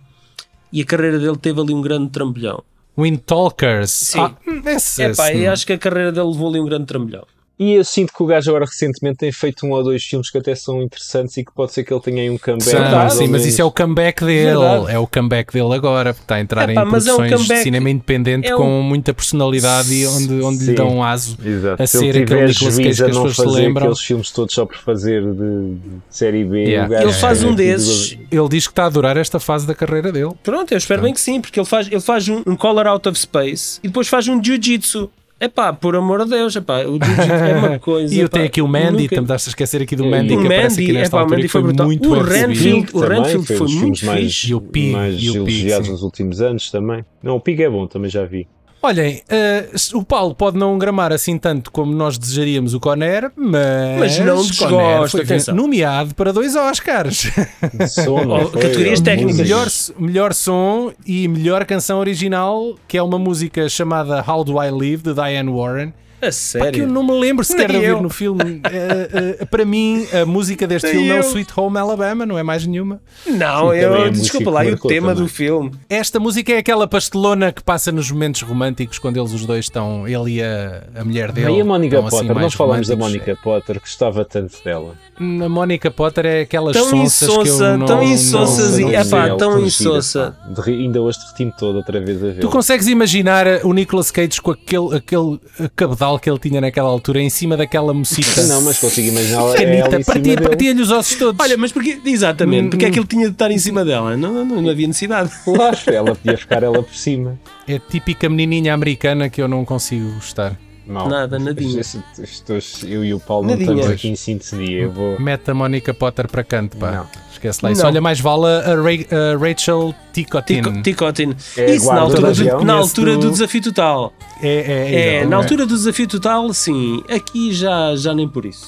e 0.72 0.82
a 0.82 0.84
carreira 0.84 1.18
dele 1.18 1.36
teve 1.36 1.60
ali 1.60 1.74
um 1.74 1.80
grande 1.80 2.10
trambolhão. 2.10 2.62
Wind 2.96 3.20
Talkers. 3.24 3.90
Sim. 3.90 4.20
Ah, 4.20 4.32
esse, 4.66 5.02
É 5.02 5.14
pá, 5.14 5.30
esse- 5.32 5.42
eu 5.44 5.52
acho 5.52 5.66
que 5.66 5.72
a 5.72 5.78
carreira 5.78 6.10
dele 6.12 6.26
levou 6.26 6.48
ali 6.48 6.60
um 6.60 6.64
grande 6.66 6.86
trambolhão. 6.86 7.24
E 7.58 7.74
eu 7.74 7.84
sinto 7.84 8.12
que 8.14 8.22
o 8.22 8.26
gajo 8.26 8.50
agora 8.50 8.64
recentemente 8.66 9.16
tem 9.18 9.32
feito 9.32 9.66
um 9.66 9.72
ou 9.72 9.82
dois 9.82 10.04
filmes 10.04 10.30
que 10.30 10.38
até 10.38 10.54
são 10.54 10.80
interessantes 10.80 11.36
e 11.38 11.44
que 11.44 11.50
pode 11.52 11.72
ser 11.72 11.82
que 11.82 11.92
ele 11.92 12.00
tenha 12.00 12.22
aí 12.22 12.30
um 12.30 12.38
comeback. 12.38 13.10
Sim, 13.12 13.26
mas 13.26 13.44
isso 13.44 13.60
é 13.60 13.64
o 13.64 13.70
comeback 13.72 14.24
dele. 14.24 14.56
Verdade. 14.58 14.92
É 14.92 14.98
o 14.98 15.06
comeback 15.08 15.52
dele 15.52 15.74
agora, 15.74 16.14
porque 16.14 16.22
está 16.24 16.36
a 16.36 16.40
entrar 16.40 16.70
Epá, 16.70 16.82
em 16.82 16.84
mas 16.86 17.06
é 17.06 17.12
um 17.12 17.16
produções 17.16 17.48
de 17.48 17.62
cinema 17.64 17.90
independente 17.90 18.46
é 18.46 18.54
um- 18.54 18.58
com 18.58 18.82
muita 18.82 19.12
personalidade 19.12 19.92
e 19.92 20.06
onde, 20.06 20.40
onde 20.40 20.64
lhe 20.66 20.74
dão 20.74 20.88
um 20.98 21.02
aso 21.02 21.36
Exato. 21.44 21.82
a 21.82 21.86
Se 21.86 21.98
ser 21.98 22.10
aquele 22.10 22.20
Nicolas 22.46 22.58
Cage 22.58 22.82
que 22.82 22.88
as 22.88 23.00
pessoas 23.00 23.34
se 23.36 23.46
lembram. 23.46 23.82
aqueles 23.86 24.00
filmes 24.00 24.30
todos 24.30 24.54
só 24.54 24.64
por 24.64 24.76
fazer 24.76 25.22
de, 25.22 25.74
de 25.74 25.80
série 26.10 26.44
B, 26.44 26.58
Yeah. 26.64 26.86
o 26.86 26.90
gajo 26.90 27.04
Ele 27.08 27.12
faz 27.12 27.42
é 27.42 27.46
um 27.46 27.48
tudo- 27.48 27.56
desses. 27.56 28.18
Ele 28.30 28.48
diz 28.48 28.66
que 28.66 28.72
está 28.72 28.84
a 28.84 28.86
adorar 28.86 29.16
esta 29.16 29.40
fase 29.40 29.66
da 29.66 29.74
carreira 29.74 30.12
dele. 30.12 30.32
Pronto, 30.44 30.70
eu 30.72 30.78
espero 30.78 31.02
bem 31.02 31.12
que 31.12 31.20
sim, 31.20 31.40
porque 31.40 31.58
ele 31.58 31.66
faz, 31.66 31.88
ele 31.88 32.00
faz 32.00 32.28
um, 32.28 32.42
um 32.46 32.54
Color 32.54 32.86
Out 32.86 33.08
of 33.08 33.18
Space 33.18 33.80
e 33.82 33.88
depois 33.88 34.06
faz 34.06 34.28
um 34.28 34.42
Jiu-Jitsu. 34.42 35.10
Epá, 35.40 35.72
por 35.72 35.94
amor 35.94 36.24
de 36.24 36.30
Deus, 36.30 36.56
epá, 36.56 36.80
o 36.84 36.98
Jiu-Jitsu 37.02 37.32
é 37.32 37.54
uma 37.54 37.78
coisa. 37.80 38.12
E 38.12 38.18
eu 38.18 38.28
tenho 38.28 38.46
aqui 38.46 38.60
o 38.60 38.66
Mandy, 38.66 39.02
nunca- 39.04 39.14
também 39.14 39.22
estás 39.24 39.46
a 39.46 39.50
esquecer 39.50 39.82
aqui 39.82 39.94
do 39.94 40.04
E 40.04 40.10
Mandy 40.10 40.34
o 40.34 40.40
que 40.40 40.46
aparece 40.46 40.74
aqui 40.80 40.86
Mandy, 40.88 40.92
nesta 40.98 41.08
epá, 41.08 41.16
o 41.16 41.20
altura 41.20 41.36
Mandy 41.38 41.48
foi 41.48 41.62
foi 41.62 41.72
muito 41.84 42.10
O 42.10 42.18
Renfield- 42.20 42.90
o 42.92 42.98
Renfield 43.00 43.46
foi 43.46 43.56
foi 43.56 43.68
muito 43.68 44.04
mais, 44.06 44.24
fixe. 44.24 44.50
E 44.50 44.54
o 44.56 44.60
Pig, 44.60 44.92
mais 44.92 45.14
e 45.22 45.30
o 45.30 45.44
Pig, 45.44 45.58
elogiados 45.60 45.86
sim. 45.86 45.92
nos 45.92 46.02
últimos 46.02 46.40
anos 46.40 46.70
também. 46.72 47.04
Não, 47.22 47.36
o 47.36 47.40
Pig 47.40 47.62
é 47.62 47.70
bom, 47.70 47.86
também 47.86 48.10
já 48.10 48.24
vi. 48.24 48.48
Olhem, 48.80 49.22
eh, 49.28 49.68
o 49.92 50.04
Paulo 50.04 50.34
pode 50.36 50.56
não 50.56 50.78
gramar 50.78 51.12
assim 51.12 51.36
tanto 51.36 51.70
como 51.72 51.92
nós 51.92 52.16
desejaríamos 52.16 52.74
o 52.74 52.80
Conner, 52.80 53.30
mas, 53.36 53.98
Mas 53.98 54.18
não 54.20 54.36
Conner 54.36 54.46
desgosto, 54.46 55.10
foi 55.10 55.22
atenção. 55.22 55.54
nomeado 55.54 56.14
para 56.14 56.32
dois 56.32 56.54
Oscars. 56.54 57.26
Som, 57.90 58.20
Oh, 58.28 58.48
categorias 58.50 59.00
técnicas. 59.00 59.36
melhor, 59.36 59.66
melhor 59.98 60.32
som 60.32 60.92
e 61.04 61.26
melhor 61.26 61.64
canção 61.64 61.98
original, 61.98 62.76
que 62.86 62.96
é 62.96 63.02
uma 63.02 63.18
música 63.18 63.68
chamada 63.68 64.24
How 64.26 64.44
Do 64.44 64.62
I 64.62 64.70
Live, 64.70 65.02
de 65.02 65.12
Diane 65.14 65.50
Warren. 65.50 65.92
A 66.20 66.26
Pá, 66.26 66.26
que 66.26 66.32
sério. 66.32 66.82
eu 66.84 66.88
não 66.88 67.02
me 67.04 67.12
lembro 67.18 67.44
sequer 67.44 67.68
de 67.70 67.76
ouvir 67.76 67.88
eu. 67.88 68.02
no 68.02 68.10
filme. 68.10 68.60
Eh, 68.70 69.36
eh, 69.40 69.44
para 69.46 69.64
mim, 69.64 70.06
a 70.12 70.26
música 70.26 70.66
deste 70.66 70.86
Nem 70.86 70.94
filme 70.96 71.08
é 71.10 71.14
o 71.14 71.16
eu. 71.18 71.28
Sweet 71.28 71.52
Home 71.56 71.78
Alabama, 71.78 72.26
não 72.26 72.36
é 72.38 72.42
mais 72.42 72.66
nenhuma. 72.66 73.00
Não, 73.26 73.70
Sim, 73.70 73.76
é 73.76 73.84
eu. 73.84 73.90
música 73.92 74.10
Desculpa 74.10 74.50
lá, 74.50 74.64
e 74.64 74.72
o 74.72 74.76
tema 74.78 75.08
também. 75.08 75.22
do 75.24 75.28
filme. 75.28 75.70
Esta 75.88 76.18
música 76.20 76.52
é 76.52 76.58
aquela 76.58 76.86
pastelona 76.86 77.52
que 77.52 77.62
passa 77.62 77.90
nos 77.92 78.10
momentos 78.10 78.42
românticos 78.42 78.98
quando 78.98 79.16
eles 79.18 79.32
os 79.32 79.44
dois 79.46 79.64
estão, 79.66 80.06
ele 80.08 80.36
e 80.36 80.42
a, 80.42 80.82
a 80.96 81.04
mulher 81.04 81.32
dele. 81.32 81.52
E 81.56 81.60
a 81.60 81.64
Mónica 81.64 81.98
assim 82.00 82.08
Potter, 82.10 82.28
não 82.28 82.34
mais 82.34 82.54
falamos 82.54 82.88
da. 82.88 82.96
Mónica 82.96 83.38
Potter, 83.42 83.80
gostava 83.80 84.24
tanto 84.24 84.56
dela. 84.64 84.94
A 85.18 85.48
Mónica 85.48 85.90
Potter 85.90 86.26
é 86.26 86.40
aquelas 86.42 86.76
Tão 86.76 86.84
sonsas 86.90 87.28
que 87.28 87.34
eu 87.34 87.42
insonsa, 87.42 87.76
não, 87.76 87.86
tão 87.86 87.96
não- 87.98 88.04
insonsas 88.04 88.78
e- 88.78 88.82
Não 88.82 88.90
epá, 88.92 89.04
sei, 89.04 89.18
ela 89.18 89.36
tão 89.38 89.60
insossa. 89.64 90.36
Ainda 90.66 91.00
hoje 91.02 91.18
derreti-me 91.18 91.52
todo 91.58 91.76
outra 91.76 92.00
vez 92.00 92.22
a 92.22 92.26
ver. 92.28 92.40
Tu 92.40 92.48
consegues 92.48 92.86
imaginar 92.88 93.46
o 93.64 93.72
Nicolas 93.72 94.10
Cage 94.10 94.40
com 94.40 94.52
aquele, 94.52 94.96
aquele 94.96 95.40
cabedal 95.74 96.07
que 96.16 96.30
ele 96.30 96.38
tinha 96.38 96.60
naquela 96.60 96.88
altura 96.88 97.20
em 97.20 97.28
cima 97.28 97.56
daquela 97.56 97.92
mocita. 97.92 98.44
Não, 98.44 98.62
mas 98.62 98.78
consigo 98.78 99.08
imaginar 99.08 99.42
Canita, 99.58 99.90
cima 99.90 100.04
partia, 100.04 100.36
partia-lhe 100.40 100.80
os 100.80 100.92
ossos 100.92 101.18
todos. 101.18 101.40
Olha, 101.44 101.56
mas 101.56 101.72
porque, 101.72 101.98
exatamente, 102.04 102.70
porque 102.70 102.84
é 102.84 102.90
que 102.90 103.00
ele 103.00 103.06
tinha 103.06 103.26
de 103.26 103.32
estar 103.32 103.50
em 103.50 103.58
cima 103.58 103.84
dela? 103.84 104.16
Não, 104.16 104.44
não, 104.44 104.62
não 104.62 104.70
havia 104.70 104.86
necessidade. 104.86 105.32
Claro, 105.44 105.76
ela 105.86 106.14
podia 106.14 106.38
ficar 106.38 106.62
ela 106.62 106.80
por 106.80 106.94
cima. 106.94 107.36
É 107.66 107.74
a 107.74 107.80
típica 107.80 108.28
menininha 108.28 108.72
americana 108.72 109.28
que 109.28 109.42
eu 109.42 109.48
não 109.48 109.64
consigo 109.64 110.14
gostar. 110.14 110.56
Não, 110.88 111.08
Nada, 111.08 111.38
nadinha. 111.38 111.80
Isto- 111.80 112.86
eu 112.86 113.04
e 113.04 113.12
o 113.12 113.20
Paulo 113.20 113.44
não 113.46 113.50
Nadinha. 113.50 113.72
estamos 113.74 113.92
aqui 113.92 114.08
em 114.08 114.16
sintonia. 114.16 114.82
Eu 114.84 114.90
vou. 114.90 115.20
Mete 115.20 115.50
a 115.50 115.54
Mónica 115.54 115.92
Potter 115.92 116.26
para 116.28 116.42
canto, 116.42 116.76
pá. 116.78 116.90
Não. 116.92 117.06
Esquece 117.30 117.60
lá 117.62 117.70
isso. 117.70 117.82
Não. 117.82 117.88
Olha, 117.88 118.00
mais 118.00 118.18
vale 118.20 118.46
a, 118.46 118.74
Ra- 118.74 119.34
a 119.34 119.38
Rachel 119.38 119.94
Ticotin. 120.12 120.62
Tico- 120.62 120.82
Ticotin. 120.82 121.34
É 121.56 121.74
Isso 121.74 121.86
na 121.92 122.00
altura, 122.00 122.32
do 122.32 122.64
na 122.64 122.72
altura 122.74 123.14
do 123.14 123.20
do- 123.20 123.30
desafio 123.30 123.62
total. 123.62 124.12
É, 124.42 124.48
é, 124.48 124.50
É, 124.50 125.00
exatamente. 125.10 125.26
na 125.30 125.36
altura 125.36 125.66
do 125.66 125.74
desafio 125.76 126.08
total, 126.08 126.52
sim. 126.54 127.02
Aqui 127.08 127.52
já, 127.52 127.94
já 127.94 128.14
nem 128.14 128.26
por 128.28 128.44
isso. 128.46 128.66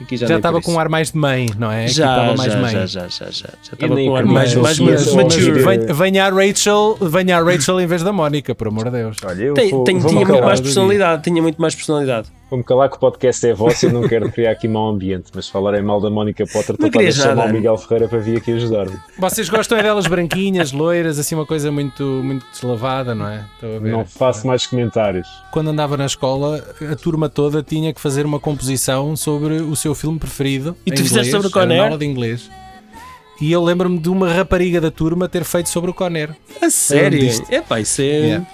Aqui 0.00 0.16
já 0.16 0.36
estava 0.36 0.60
com 0.60 0.72
um 0.72 0.78
ar 0.78 0.88
mais 0.88 1.12
de 1.12 1.18
mãe, 1.18 1.50
não 1.58 1.70
é? 1.70 1.86
Já, 1.86 2.16
estava 2.16 2.36
mais 2.36 2.52
já, 2.52 2.58
mãe. 2.60 2.72
já, 2.72 2.86
já, 2.86 3.08
já, 3.08 3.26
já. 3.26 3.48
Já 3.62 3.72
estava 3.74 3.94
com 3.94 4.08
um 4.10 4.16
ar 4.16 4.24
mais, 4.24 4.54
mais, 4.54 4.78
mais 4.78 5.04
fosse 5.04 5.16
mature. 5.16 5.92
Venha, 5.92 6.26
a 6.26 6.30
Rachel, 6.30 6.96
venha 7.00 7.38
a 7.38 7.42
Rachel 7.42 7.80
em 7.80 7.86
vez 7.86 8.02
da 8.02 8.12
Mónica, 8.12 8.54
por 8.54 8.68
amor 8.68 8.84
de 8.86 8.90
Deus. 8.90 9.16
Olha, 9.24 9.42
eu 9.42 9.54
Tem, 9.54 9.70
vou, 9.70 9.84
tem, 9.84 9.98
vou 9.98 10.10
tinha 10.10 10.24
muito 10.24 10.42
mais 10.42 10.60
personalidade, 10.60 11.22
tinha 11.22 11.42
muito 11.42 11.60
mais 11.60 11.74
personalidade. 11.74 12.28
Vou-me 12.52 12.62
calar 12.62 12.90
que 12.90 12.96
o 12.96 12.98
podcast 12.98 13.46
é 13.46 13.54
vosso 13.54 13.86
e 13.86 13.88
eu 13.88 13.94
não 13.94 14.06
quero 14.06 14.30
criar 14.30 14.50
aqui 14.50 14.68
mau 14.68 14.90
ambiente, 14.90 15.30
mas 15.34 15.46
se 15.46 15.50
falarem 15.50 15.80
mal 15.80 16.02
da 16.02 16.10
Mónica 16.10 16.44
Potter, 16.46 16.74
estou 16.74 16.90
para 16.90 17.10
chamar 17.10 17.46
o 17.46 17.50
Miguel 17.50 17.78
Ferreira 17.78 18.08
para 18.08 18.18
vir 18.18 18.36
aqui 18.36 18.52
ajudar-me. 18.52 18.94
Vocês 19.18 19.48
gostam 19.48 19.78
é 19.78 19.82
delas 19.82 20.06
branquinhas, 20.06 20.70
loiras, 20.70 21.18
assim 21.18 21.34
uma 21.34 21.46
coisa 21.46 21.72
muito, 21.72 22.04
muito 22.04 22.44
deslavada, 22.52 23.14
não 23.14 23.26
é? 23.26 23.46
Estou 23.54 23.76
a 23.76 23.78
ver. 23.78 23.92
Não 23.92 24.04
faço 24.04 24.46
mais 24.46 24.66
comentários. 24.66 25.26
Quando 25.50 25.70
andava 25.70 25.96
na 25.96 26.04
escola, 26.04 26.62
a 26.92 26.94
turma 26.94 27.26
toda 27.30 27.62
tinha 27.62 27.90
que 27.90 27.98
fazer 28.02 28.26
uma 28.26 28.38
composição 28.38 29.16
sobre 29.16 29.54
o 29.54 29.74
seu 29.74 29.94
filme 29.94 30.18
preferido. 30.18 30.76
E 30.84 30.90
tu 30.92 31.00
em 31.00 31.04
fizeste 31.04 31.28
inglês, 31.28 31.30
sobre 31.30 31.46
o 31.46 31.58
era 31.58 31.66
Con 31.66 31.72
Air? 31.72 31.78
na 31.80 31.84
aula 31.86 31.98
de 31.98 32.04
inglês. 32.04 32.50
E 33.40 33.50
eu 33.50 33.64
lembro-me 33.64 33.98
de 33.98 34.10
uma 34.10 34.30
rapariga 34.30 34.78
da 34.78 34.90
turma 34.90 35.26
ter 35.26 35.44
feito 35.44 35.70
sobre 35.70 35.90
o 35.90 35.94
Conner. 35.94 36.36
A 36.60 36.68
sério? 36.68 37.30
É 37.48 37.62
pá, 37.62 37.80
isso 37.80 38.02
é. 38.02 38.04
Yeah. 38.04 38.46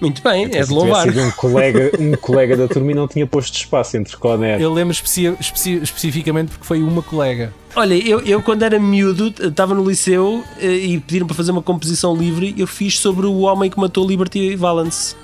Muito 0.00 0.22
bem, 0.22 0.44
é 0.44 0.62
de 0.62 0.70
louvar. 0.72 1.04
sido 1.04 1.20
um 1.22 1.30
colega, 1.30 1.90
um 1.98 2.12
colega 2.16 2.56
da 2.56 2.68
turma 2.68 2.90
e 2.90 2.94
não 2.94 3.08
tinha 3.08 3.26
posto 3.26 3.54
espaço 3.56 3.96
entre 3.96 4.16
Conner. 4.16 4.60
Eu 4.60 4.72
lembro 4.72 4.92
especi- 4.92 5.34
especi- 5.40 5.80
especificamente 5.82 6.50
porque 6.50 6.66
foi 6.66 6.82
uma 6.82 7.02
colega. 7.02 7.52
Olha, 7.74 7.94
eu, 7.94 8.20
eu 8.20 8.42
quando 8.42 8.62
era 8.62 8.78
miúdo, 8.78 9.32
estava 9.42 9.74
no 9.74 9.88
liceu 9.88 10.42
eh, 10.60 10.66
e 10.66 11.00
pediram 11.00 11.26
para 11.26 11.36
fazer 11.36 11.50
uma 11.52 11.62
composição 11.62 12.14
livre, 12.14 12.54
eu 12.58 12.66
fiz 12.66 12.98
sobre 12.98 13.26
o 13.26 13.40
homem 13.40 13.70
que 13.70 13.78
matou 13.78 14.06
Liberty 14.06 14.54
Valance. 14.56 15.14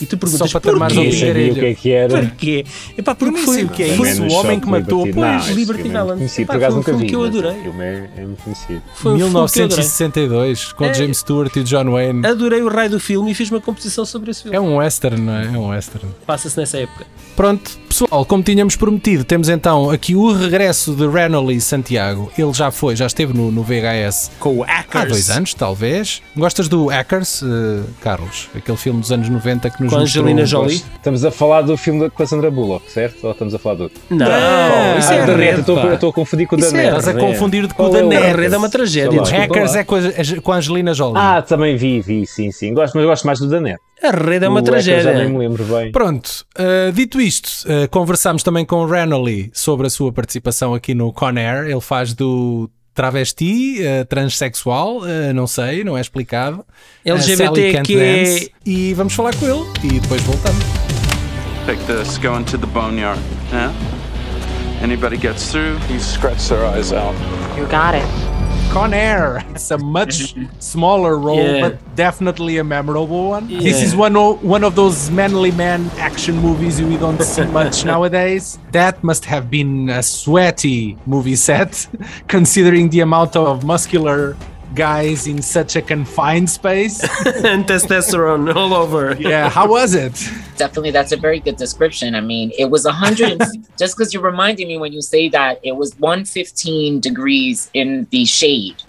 E 0.00 0.06
tu 0.06 0.16
perguntas, 0.18 0.50
Só 0.50 0.60
para 0.60 0.70
te 0.70 0.74
armares 0.74 0.96
ao 0.96 1.04
porquê? 1.04 1.16
Ninguém 1.16 1.32
sabia 1.32 1.52
o 1.52 1.54
que 1.54 1.66
é 1.66 1.74
que 1.74 1.90
era. 1.92 2.18
Porquê? 2.26 2.64
Epá, 2.96 3.14
porque 3.14 3.38
foi, 3.40 3.64
o 3.64 3.68
que 3.68 3.82
é 3.82 3.96
foi, 3.96 4.10
isso. 4.10 4.22
O 4.24 4.32
homem 4.32 4.60
que 4.60 4.66
matou, 4.68 5.04
Liberty. 5.06 5.20
pois, 5.44 5.56
Liberty 5.56 5.82
filme 5.82 5.98
é. 5.98 6.42
Epá, 6.42 6.54
acaso 6.54 6.70
foi 6.70 6.80
um 6.80 6.82
filme 6.98 7.06
que 7.06 7.14
eu 7.16 7.24
adorei. 7.24 7.50
O 7.58 7.62
filme 7.62 7.84
é, 7.84 8.10
é 8.16 8.20
muito 8.22 8.42
conhecido. 8.42 8.82
foi 8.94 9.12
um 9.12 9.16
filme 9.18 9.30
que 9.32 9.36
eu 9.36 9.42
adorei. 9.44 9.48
1962, 9.68 10.72
com 10.72 10.84
É. 10.84 10.94
James 10.94 11.18
Stewart 11.18 11.54
e 11.56 11.62
John 11.62 11.90
Wayne. 11.92 12.26
Adorei 12.26 12.62
o 12.62 12.68
raio 12.68 12.90
do 12.90 13.00
filme 13.00 13.30
e 13.30 13.34
fiz 13.34 13.50
uma 13.50 13.60
composição 13.60 14.04
sobre 14.04 14.30
esse 14.30 14.42
filme. 14.42 14.56
É 14.56 14.60
um 14.60 14.76
western, 14.76 15.20
não 15.20 15.34
é? 15.34 15.44
É 15.46 15.50
um 15.50 15.68
western. 15.68 16.08
Passa-se 16.26 16.58
nessa 16.58 16.78
época. 16.78 17.06
Pronto, 17.36 17.70
pessoal, 17.88 18.24
como 18.24 18.42
tínhamos 18.42 18.74
prometido, 18.74 19.22
temos 19.24 19.48
então 19.48 19.90
aqui 19.90 20.14
o 20.16 20.32
regresso 20.32 20.94
de 20.94 21.06
Renoli 21.06 21.60
Santiago. 21.60 22.30
Ele 22.36 22.52
já 22.52 22.70
foi, 22.70 22.96
já 22.96 23.06
esteve 23.06 23.32
no, 23.32 23.50
no 23.52 23.62
VHS 23.62 24.32
Com 24.40 24.56
o 24.58 24.64
há 24.64 24.66
Hackers. 24.66 25.08
dois 25.08 25.30
anos, 25.30 25.54
talvez. 25.54 26.20
Gostas 26.36 26.68
do 26.68 26.86
Hackers, 26.86 27.42
eh, 27.42 27.82
Carlos? 28.00 28.48
Aquele 28.54 28.76
filme 28.76 29.00
dos 29.00 29.12
anos 29.12 29.28
90 29.28 29.70
que 29.70 29.77
nos 29.80 29.90
Com 29.90 29.96
a 29.96 30.00
mostrou- 30.00 30.24
Angelina 30.24 30.46
Jolie? 30.46 30.76
Estamos 30.96 31.24
a 31.24 31.30
falar 31.30 31.62
do 31.62 31.76
filme 31.76 32.10
com 32.10 32.22
a 32.22 32.26
Sandra 32.26 32.50
Bullock, 32.50 32.90
certo? 32.90 33.24
Ou 33.24 33.32
estamos 33.32 33.54
a 33.54 33.58
falar 33.58 33.74
do 33.76 33.82
outro? 33.84 34.00
Não, 34.10 34.18
Não, 34.18 34.98
isso 34.98 35.12
é 35.12 35.20
Ah, 35.20 35.22
a 35.22 35.26
da 35.26 35.32
eu 35.44 35.94
estou- 35.94 36.10
a 36.10 36.12
confundir 36.12 36.46
com 36.46 36.56
o 36.56 36.58
Isso 36.58 36.72
da 36.72 36.78
é 36.78 36.82
Net. 36.82 36.98
Estás 36.98 37.08
a 37.08 37.12
Red. 37.18 37.26
confundir 37.26 37.72
com 37.72 37.82
o 37.84 37.88
da 37.88 37.98
é. 37.98 38.30
A 38.32 38.36
rede 38.36 38.54
é 38.54 38.58
uma 38.58 38.68
tragédia. 38.70 39.22
Hackers 39.22 39.74
é 39.74 39.80
é 39.80 40.40
com 40.40 40.52
a 40.52 40.56
Angelina 40.56 40.92
Jolie. 40.94 41.14
Ah, 41.16 41.42
também 41.42 41.76
vi, 41.76 42.00
vi, 42.00 42.26
sim, 42.26 42.50
sim. 42.50 42.74
Gosto, 42.74 42.96
mas 42.96 43.04
gosto 43.06 43.26
mais 43.26 43.38
do 43.38 43.48
da 43.48 43.60
Net. 43.60 43.78
A 44.02 44.10
rede 44.10 44.44
é 44.44 44.48
uma 44.48 44.60
O 44.60 44.64
Hacker 44.64 44.80
Já 44.80 44.92
nem 44.94 45.02
tragédia. 45.02 45.28
me 45.28 45.38
lembro 45.38 45.64
bem. 45.64 45.90
Pronto, 45.90 46.44
uh, 46.56 46.92
dito 46.92 47.20
isto, 47.20 47.48
uh, 47.66 47.88
conversámos 47.90 48.42
também 48.44 48.64
com 48.64 48.76
o 48.76 48.86
Renoli 48.86 49.50
sobre 49.52 49.88
a 49.88 49.90
sua 49.90 50.12
participação 50.12 50.72
aqui 50.72 50.94
no 50.94 51.12
Con 51.12 51.36
Air. 51.36 51.66
Ele 51.68 51.80
faz 51.80 52.14
do 52.14 52.70
travesti, 52.98 53.78
uh, 53.78 54.04
transexual, 54.06 55.02
uh, 55.02 55.32
não 55.32 55.46
sei, 55.46 55.84
não 55.84 55.96
é 55.96 56.00
explicado. 56.00 56.66
Uh, 57.06 57.16
Sally 57.20 57.32
LGBT 57.32 57.72
Can't 57.72 57.86
que 57.86 58.00
é-. 58.00 58.48
E 58.66 58.92
vamos 58.94 59.14
falar 59.14 59.32
com 59.36 59.46
ele 59.46 59.64
e 59.84 60.00
depois 60.00 60.20
voltamos. 60.22 60.64
Take 61.64 61.80
this, 61.84 62.18
go 62.18 62.36
into 62.36 62.58
the 62.58 62.66
boneyard. 62.66 63.20
Yeah? 63.52 63.72
Anybody 64.82 65.16
gets 65.16 65.48
through, 65.52 65.78
He 65.88 66.00
scratched 66.00 66.48
their 66.48 66.64
eyes 66.64 66.92
out. 66.92 67.14
You 67.56 67.66
got 67.68 67.94
it. 67.94 68.37
Con 68.70 68.92
Air. 68.94 69.42
It's 69.54 69.70
a 69.70 69.78
much 69.78 70.34
smaller 70.58 71.18
role, 71.18 71.38
Yeah. 71.42 71.60
but 71.68 71.96
definitely 71.96 72.58
a 72.58 72.64
memorable 72.64 73.28
one. 73.30 73.48
Yeah. 73.48 73.60
This 73.60 73.82
is 73.82 73.96
one 73.96 74.16
of, 74.16 74.42
one 74.44 74.62
of 74.64 74.74
those 74.74 75.10
manly 75.10 75.50
man 75.52 75.90
action 75.98 76.36
movies 76.36 76.80
we 76.80 76.96
don't 76.96 77.20
see 77.22 77.44
much 77.60 77.84
nowadays. 77.84 78.58
That 78.72 79.02
must 79.02 79.24
have 79.24 79.50
been 79.50 79.88
a 79.90 80.02
sweaty 80.02 80.96
movie 81.06 81.36
set, 81.36 81.88
considering 82.28 82.90
the 82.90 83.00
amount 83.00 83.36
of 83.36 83.64
muscular 83.64 84.36
guys 84.74 85.26
in 85.26 85.40
such 85.42 85.76
a 85.76 85.82
confined 85.82 86.48
space. 86.50 87.02
and 87.26 87.64
testosterone 87.64 88.54
all 88.54 88.74
over. 88.74 89.14
yeah, 89.18 89.48
how 89.48 89.68
was 89.68 89.94
it? 89.94 90.12
Definitely, 90.56 90.90
that's 90.90 91.12
a 91.12 91.16
very 91.16 91.40
good 91.40 91.56
description. 91.56 92.14
I 92.14 92.20
mean, 92.20 92.52
it 92.58 92.66
was 92.70 92.84
100, 92.84 93.38
just 93.78 93.96
because 93.96 94.12
you're 94.12 94.22
reminding 94.22 94.68
me 94.68 94.76
when 94.78 94.92
you 94.92 95.02
say 95.02 95.28
that, 95.30 95.60
it 95.62 95.76
was 95.76 95.94
115 95.98 97.00
degrees 97.00 97.70
in 97.74 98.06
the 98.10 98.24
shade. 98.24 98.82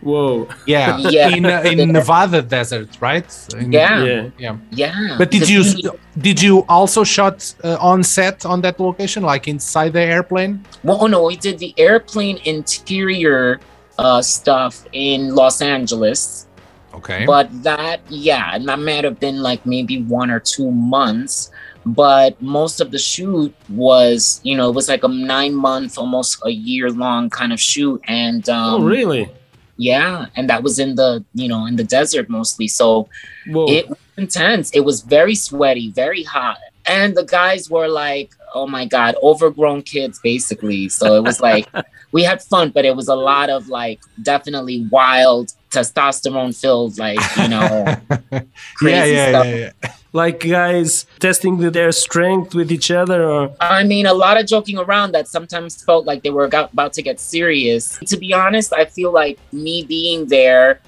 Whoa. 0.00 0.46
Yeah, 0.66 0.98
Yeah. 1.10 1.28
in 1.30 1.46
uh, 1.46 1.62
in 1.64 1.90
Nevada 1.90 2.42
desert, 2.42 2.90
right? 3.00 3.24
In- 3.56 3.72
Yeah. 3.72 4.04
Yeah. 4.04 4.28
yeah. 4.38 4.56
Yeah. 4.70 5.14
But 5.16 5.30
did 5.30 5.48
you 5.48 5.62
we- 5.62 5.90
did 6.20 6.42
you 6.42 6.64
also 6.68 7.04
shot 7.04 7.54
uh, 7.64 7.78
on 7.80 8.02
set 8.02 8.44
on 8.44 8.60
that 8.60 8.78
location, 8.78 9.22
like 9.22 9.48
inside 9.48 9.94
the 9.94 10.02
airplane? 10.02 10.62
Well, 10.82 10.98
oh 11.00 11.06
no, 11.06 11.24
we 11.24 11.36
did 11.36 11.58
the 11.58 11.72
airplane 11.78 12.38
interior 12.44 13.60
uh, 13.98 14.22
stuff 14.22 14.84
in 14.92 15.34
Los 15.34 15.60
Angeles. 15.62 16.46
Okay. 16.94 17.24
But 17.26 17.50
that, 17.64 18.00
yeah, 18.08 18.54
and 18.54 18.68
that 18.68 18.78
might 18.78 19.04
have 19.04 19.18
been 19.18 19.42
like 19.42 19.64
maybe 19.66 20.02
one 20.02 20.30
or 20.30 20.40
two 20.40 20.70
months. 20.70 21.50
But 21.86 22.40
most 22.40 22.80
of 22.80 22.90
the 22.92 22.98
shoot 22.98 23.54
was, 23.68 24.40
you 24.42 24.56
know, 24.56 24.70
it 24.70 24.74
was 24.74 24.88
like 24.88 25.04
a 25.04 25.08
nine 25.08 25.54
month, 25.54 25.98
almost 25.98 26.40
a 26.44 26.50
year 26.50 26.90
long 26.90 27.28
kind 27.28 27.52
of 27.52 27.60
shoot. 27.60 28.00
And 28.08 28.48
um, 28.48 28.82
Oh, 28.82 28.84
really? 28.86 29.30
yeah, 29.76 30.26
and 30.34 30.48
that 30.48 30.62
was 30.62 30.78
in 30.78 30.94
the, 30.94 31.22
you 31.34 31.46
know, 31.48 31.66
in 31.66 31.76
the 31.76 31.84
desert 31.84 32.30
mostly. 32.30 32.68
So 32.68 33.08
Whoa. 33.48 33.68
it 33.68 33.88
was 33.88 33.98
intense. 34.16 34.70
It 34.70 34.80
was 34.80 35.02
very 35.02 35.34
sweaty, 35.34 35.90
very 35.90 36.22
hot. 36.22 36.56
And 36.86 37.14
the 37.16 37.24
guys 37.24 37.68
were 37.68 37.88
like, 37.88 38.32
oh 38.54 38.66
my 38.66 38.86
God, 38.86 39.16
overgrown 39.22 39.82
kids, 39.82 40.20
basically. 40.22 40.88
So 40.88 41.16
it 41.16 41.24
was 41.24 41.40
like, 41.40 41.68
we 42.14 42.22
had 42.22 42.40
fun, 42.40 42.70
but 42.70 42.84
it 42.84 42.94
was 42.94 43.08
a 43.08 43.14
lot 43.16 43.50
of 43.50 43.68
like 43.68 44.00
definitely 44.22 44.86
wild, 44.88 45.52
testosterone 45.70 46.54
filled, 46.58 46.96
like, 46.96 47.18
you 47.36 47.48
know, 47.48 47.96
crazy 48.76 49.16
stuff. 49.16 50.00
like 50.12 50.38
guys 50.38 51.06
testing 51.18 51.58
their 51.72 51.90
strength 51.90 52.54
with 52.54 52.70
each 52.70 52.92
other 52.92 53.28
or 53.28 53.56
I 53.60 53.82
mean, 53.82 54.06
a 54.06 54.14
lot 54.14 54.40
of 54.40 54.46
joking 54.46 54.78
around 54.78 55.10
that 55.16 55.26
sometimes 55.26 55.82
felt 55.82 56.06
like 56.06 56.22
they 56.22 56.30
were 56.30 56.44
about 56.44 56.92
to 56.92 57.02
get 57.02 57.18
serious. 57.18 57.98
To 58.06 58.16
be 58.16 58.32
honest, 58.32 58.72
I 58.72 58.84
feel 58.84 59.10
like 59.12 59.36
me 59.52 59.82
being 59.82 60.26
there 60.26 60.80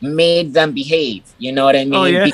made 0.00 0.54
them 0.54 0.72
behave. 0.72 1.22
You 1.36 1.52
know 1.52 1.66
what 1.66 1.76
I 1.76 1.82
oh, 1.82 1.84
mean? 1.84 1.94
Oh, 1.94 2.06
yeah? 2.06 2.30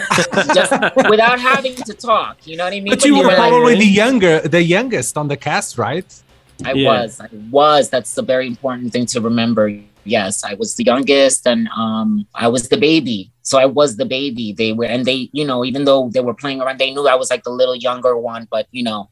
Just 0.55 0.73
without 1.11 1.41
having 1.41 1.75
to 1.75 1.93
talk. 1.93 2.47
You 2.47 2.57
know 2.57 2.63
what 2.63 2.73
I 2.73 2.79
mean? 2.79 2.93
But 2.93 3.05
you 3.05 3.15
When 3.15 3.23
were 3.23 3.29
like- 3.31 3.37
probably 3.37 3.75
the 3.75 3.85
younger, 3.85 4.39
the 4.43 4.63
youngest 4.63 5.19
on 5.19 5.27
the 5.27 5.37
cast, 5.37 5.77
right? 5.77 6.07
I 6.65 6.73
Yeah. 6.73 7.03
was. 7.03 7.21
I 7.21 7.29
was. 7.51 7.91
That's 7.91 8.17
a 8.19 8.23
very 8.23 8.47
important 8.47 8.93
thing 8.93 9.07
to 9.07 9.21
remember. 9.21 9.73
Yes, 10.05 10.43
I 10.43 10.55
was 10.55 10.75
the 10.77 10.85
youngest 10.85 11.47
and 11.47 11.69
um 11.77 12.27
I 12.35 12.49
was 12.49 12.69
the 12.69 12.77
baby. 12.79 13.31
So 13.43 13.59
I 13.59 13.67
was 13.67 13.97
the 13.97 14.07
baby. 14.07 14.53
They 14.53 14.73
were 14.73 14.85
and 14.87 15.05
they, 15.05 15.29
you 15.33 15.45
know, 15.45 15.65
even 15.65 15.85
though 15.85 16.09
they 16.13 16.21
were 16.21 16.35
playing 16.35 16.61
around, 16.61 16.79
they 16.79 16.91
knew 16.93 17.07
I 17.07 17.15
was 17.15 17.31
like 17.31 17.45
the 17.45 17.51
little 17.51 17.77
younger 17.77 18.17
one, 18.17 18.49
but 18.51 18.67
you 18.71 18.83
know, 18.83 19.09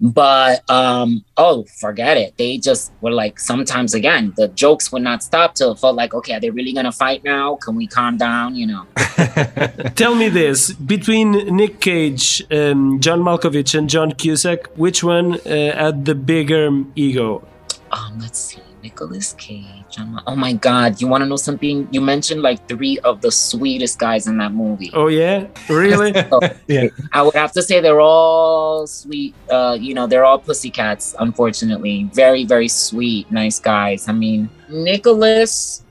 but 0.00 0.68
um 0.70 1.24
oh, 1.36 1.64
forget 1.78 2.16
it. 2.16 2.36
They 2.36 2.58
just 2.58 2.92
were 3.00 3.12
like 3.12 3.38
sometimes 3.38 3.94
again, 3.94 4.32
the 4.36 4.48
jokes 4.48 4.90
would 4.92 5.02
not 5.02 5.22
stop 5.22 5.54
till 5.54 5.72
it 5.72 5.78
felt 5.78 5.96
like, 5.96 6.14
okay, 6.14 6.34
are 6.34 6.40
they 6.40 6.50
really 6.50 6.72
gonna 6.72 6.92
fight 6.92 7.22
now? 7.24 7.56
Can 7.56 7.76
we 7.76 7.86
calm 7.86 8.16
down? 8.16 8.54
You 8.54 8.66
know. 8.66 8.86
tell 9.94 10.14
me 10.14 10.28
this 10.28 10.72
between 10.72 11.32
nick 11.54 11.80
cage 11.80 12.42
um, 12.52 13.00
john 13.00 13.20
malkovich 13.20 13.76
and 13.76 13.88
john 13.90 14.12
cusack 14.12 14.66
which 14.76 15.02
one 15.02 15.34
uh, 15.40 15.76
had 15.76 16.04
the 16.04 16.14
bigger 16.14 16.84
ego 16.94 17.42
Um, 17.92 18.18
let's 18.20 18.38
see. 18.38 18.60
Nicholas 18.82 19.34
Cage. 19.34 19.79
I'm- 19.98 20.20
oh 20.26 20.36
my 20.36 20.52
God! 20.52 21.00
You 21.00 21.08
want 21.08 21.22
to 21.22 21.26
know 21.28 21.36
something? 21.36 21.88
You 21.90 22.00
mentioned 22.00 22.42
like 22.42 22.66
three 22.68 22.98
of 23.00 23.20
the 23.20 23.30
sweetest 23.30 23.98
guys 23.98 24.26
in 24.26 24.36
that 24.38 24.52
movie. 24.52 24.90
Oh 24.94 25.08
yeah, 25.08 25.46
really? 25.68 26.12
Yeah. 26.66 26.88
I 27.12 27.22
would 27.22 27.34
have 27.34 27.52
to 27.52 27.62
say 27.62 27.80
they're 27.80 28.00
all 28.00 28.86
sweet. 28.86 29.34
Uh, 29.50 29.76
you 29.80 29.94
know, 29.94 30.06
they're 30.06 30.24
all 30.24 30.38
pussycats. 30.38 31.14
Unfortunately, 31.18 32.08
very 32.12 32.44
very 32.44 32.68
sweet, 32.68 33.30
nice 33.32 33.58
guys. 33.58 34.08
I 34.08 34.12
mean, 34.12 34.48
Nicholas 34.68 35.82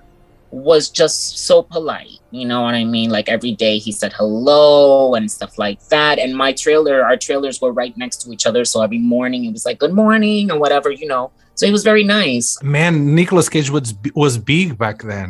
was 0.51 0.89
just 0.89 1.39
so 1.45 1.61
polite. 1.61 2.19
You 2.31 2.45
know 2.47 2.61
what 2.61 2.73
I 2.75 2.83
mean? 2.83 3.09
Like 3.09 3.29
every 3.29 3.53
day 3.53 3.77
he 3.77 3.91
said 3.91 4.13
hello 4.13 5.13
and 5.15 5.29
stuff 5.29 5.57
like 5.57 5.79
that. 5.89 6.17
And 6.19 6.35
my 6.35 6.53
trailer, 6.53 7.03
our 7.03 7.17
trailers 7.17 7.61
were 7.61 7.71
right 7.71 7.95
next 7.97 8.17
to 8.23 8.31
each 8.31 8.45
other. 8.45 8.65
So 8.65 8.81
every 8.81 8.97
morning 8.99 9.45
it 9.45 9.51
was 9.51 9.65
like 9.65 9.79
good 9.79 9.93
morning 9.93 10.51
or 10.51 10.59
whatever, 10.59 10.91
you 10.91 11.07
know. 11.07 11.31
So 11.59 11.65
he 11.65 11.73
was 11.73 11.83
very 11.83 12.05
nice. 12.05 12.47
Man, 12.63 13.13
Nicolas 13.19 13.49
Cage 13.49 13.69
was 13.69 13.93
was 14.15 14.37
big 14.37 14.77
back 14.77 14.97
then. 15.03 15.29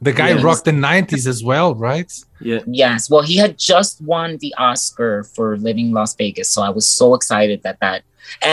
The 0.00 0.12
guy 0.12 0.30
Yeah. 0.30 0.42
rocked 0.46 0.66
the 0.66 0.76
90s 0.90 1.26
as 1.34 1.40
well, 1.50 1.74
right? 1.74 2.10
yeah. 2.40 2.60
Yes. 2.84 3.00
Well, 3.10 3.22
he 3.30 3.36
had 3.44 3.52
just 3.58 3.94
won 4.12 4.28
the 4.44 4.52
Oscar 4.68 5.24
for 5.34 5.56
Living 5.68 5.88
Las 5.98 6.12
Vegas. 6.14 6.48
So 6.54 6.58
I 6.62 6.70
was 6.78 6.86
so 7.00 7.06
excited 7.18 7.58
that 7.64 7.78
that. 7.80 8.02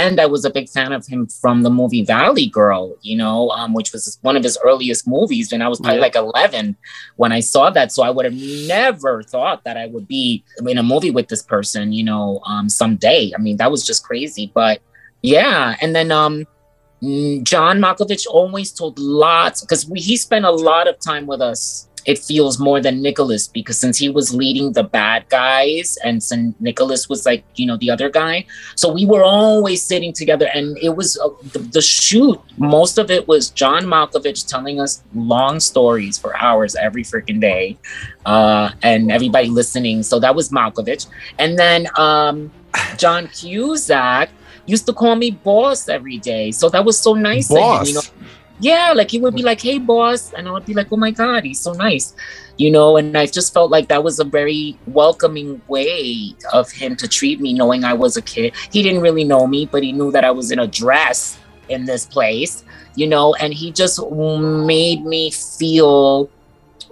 And 0.02 0.20
I 0.20 0.26
was 0.26 0.44
a 0.46 0.50
big 0.58 0.68
fan 0.76 0.92
of 0.98 1.04
him 1.12 1.22
from 1.42 1.62
the 1.66 1.70
movie 1.80 2.04
Valley 2.04 2.48
Girl, 2.48 2.84
you 3.10 3.16
know, 3.22 3.50
um, 3.58 3.70
which 3.78 3.90
was 3.94 4.18
one 4.28 4.36
of 4.40 4.44
his 4.44 4.58
earliest 4.70 5.04
movies. 5.16 5.48
And 5.54 5.62
I 5.66 5.68
was 5.74 5.80
probably 5.80 5.98
Yeah. 5.98 6.08
like 6.10 6.16
11 6.16 6.76
when 7.22 7.32
I 7.32 7.42
saw 7.54 7.70
that. 7.78 7.92
So 7.92 8.00
I 8.04 8.10
would 8.16 8.26
have 8.30 8.40
never 8.78 9.14
thought 9.34 9.60
that 9.66 9.78
I 9.78 9.86
would 9.94 10.08
be 10.08 10.44
in 10.74 10.78
a 10.84 10.84
movie 10.94 11.12
with 11.18 11.28
this 11.28 11.44
person, 11.44 11.84
you 11.94 12.04
know, 12.12 12.26
um, 12.52 12.66
someday. 12.82 13.24
I 13.38 13.40
mean, 13.46 13.58
that 13.62 13.70
was 13.72 13.82
just 13.86 14.02
crazy. 14.10 14.46
But 14.62 14.76
yeah. 15.22 15.76
And 15.82 15.92
then 15.96 16.12
um, 16.12 16.36
John 17.02 17.80
Malkovich 17.80 18.28
always 18.28 18.72
told 18.72 19.00
lots 19.00 19.62
because 19.62 19.90
he 19.96 20.16
spent 20.18 20.46
a 20.46 20.52
lot 20.52 20.88
of 20.88 21.00
time 21.00 21.26
with 21.26 21.42
us 21.42 21.88
it 22.06 22.18
feels 22.18 22.60
more 22.60 22.82
than 22.82 23.02
Nicholas 23.02 23.48
because 23.48 23.80
since 23.80 23.98
he 23.98 24.10
was 24.10 24.34
leading 24.34 24.74
the 24.74 24.84
bad 24.84 25.28
guys 25.30 25.98
and 26.04 26.22
since 26.24 26.56
Nicholas 26.60 27.08
was 27.08 27.26
like 27.26 27.44
you 27.56 27.66
know 27.66 27.78
the 27.78 27.90
other 27.92 28.10
guy, 28.10 28.46
so 28.76 28.92
we 28.92 29.06
were 29.06 29.24
always 29.24 29.84
sitting 29.84 30.14
together 30.14 30.48
and 30.54 30.78
it 30.80 30.96
was 30.96 31.20
uh, 31.20 31.30
the, 31.54 31.60
the 31.60 31.82
shoot. 31.82 32.40
Most 32.58 32.98
of 32.98 33.12
it 33.12 33.28
was 33.28 33.50
John 33.50 33.84
Malkovich 33.84 34.48
telling 34.48 34.80
us 34.80 35.04
long 35.14 35.60
stories 35.60 36.18
for 36.18 36.36
hours 36.38 36.76
every 36.76 37.04
freaking 37.04 37.40
day, 37.40 37.78
uh, 38.26 38.72
and 38.82 39.12
everybody 39.12 39.50
listening. 39.50 40.04
So 40.04 40.20
that 40.20 40.34
was 40.34 40.50
Malkovich, 40.50 41.08
and 41.38 41.58
then 41.58 41.88
um, 41.98 42.52
John 42.98 43.28
Cusack 43.28 44.30
used 44.65 44.86
to 44.86 44.93
call 44.93 45.15
me 45.15 45.32
boss 45.32 45.89
every 45.89 46.17
day. 46.17 46.52
So 46.52 46.69
that 46.69 46.84
was 46.84 47.00
so 47.00 47.13
nice. 47.13 47.50
of 47.50 47.58
him, 47.58 47.62
Boss. 47.62 47.88
you 47.88 47.93
know, 47.95 48.02
yeah, 48.62 48.93
like 48.95 49.10
he 49.10 49.19
would 49.19 49.36
be 49.36 49.41
like, 49.41 49.60
"Hey, 49.60 49.80
boss," 49.80 50.34
and 50.34 50.47
I 50.47 50.52
would 50.52 50.65
be 50.65 50.76
like, 50.76 50.88
"Oh 50.91 50.97
my 50.97 51.10
god, 51.10 51.43
he's 51.43 51.60
so 51.60 51.74
nice," 51.74 52.13
you 52.58 52.69
know. 52.69 52.95
And 52.97 53.17
I 53.17 53.26
just 53.26 53.54
felt 53.54 53.71
like 53.71 53.88
that 53.89 54.04
was 54.04 54.19
a 54.19 54.24
very 54.24 54.78
welcoming 54.86 55.62
way 55.67 56.36
of 56.54 56.71
him 56.71 56.95
to 56.97 57.08
treat 57.08 57.41
me, 57.41 57.54
knowing 57.54 57.84
I 57.84 57.93
was 57.93 58.17
a 58.17 58.21
kid. 58.21 58.54
He 58.71 58.84
didn't 58.84 59.02
really 59.02 59.24
know 59.24 59.47
me, 59.47 59.65
but 59.65 59.82
he 59.82 59.91
knew 59.91 60.12
that 60.12 60.24
I 60.24 60.32
was 60.32 60.52
in 60.52 60.60
a 60.60 60.67
dress 60.67 61.39
in 61.69 61.86
this 61.86 62.06
place, 62.06 62.63
you 62.95 63.08
know. 63.08 63.34
And 63.36 63.52
he 63.52 63.71
just 63.71 64.00
made 64.12 65.04
me 65.06 65.32
feel 65.32 66.30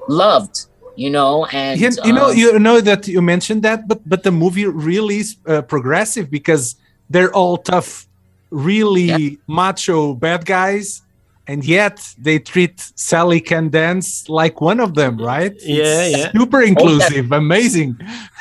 loved, 0.07 0.65
you 0.95 1.11
know. 1.11 1.45
And 1.53 1.79
you, 1.79 1.91
you 2.03 2.13
know 2.13 2.29
um, 2.31 2.35
you 2.35 2.57
know 2.57 2.81
that 2.81 3.07
you 3.07 3.21
mentioned 3.21 3.61
that 3.61 3.87
but 3.87 4.01
but 4.09 4.23
the 4.23 4.31
movie 4.31 4.65
really 4.65 5.17
is 5.17 5.37
uh, 5.45 5.61
progressive 5.61 6.31
because 6.31 6.75
they're 7.09 7.33
all 7.33 7.57
tough 7.57 8.07
really 8.51 9.39
macho 9.47 10.13
bad 10.13 10.45
guys 10.45 11.01
and 11.47 11.63
yet 11.65 11.99
they 12.17 12.39
treat 12.39 12.79
sally 12.95 13.39
can 13.39 13.69
dance 13.69 14.27
like 14.29 14.61
one 14.61 14.79
of 14.79 14.95
them 14.95 15.17
right 15.17 15.53
Yeah, 15.61 15.83
It's 16.03 16.17
yeah. 16.17 16.31
super 16.31 16.61
oh, 16.61 16.65
inclusive 16.65 17.31
amazing 17.31 17.97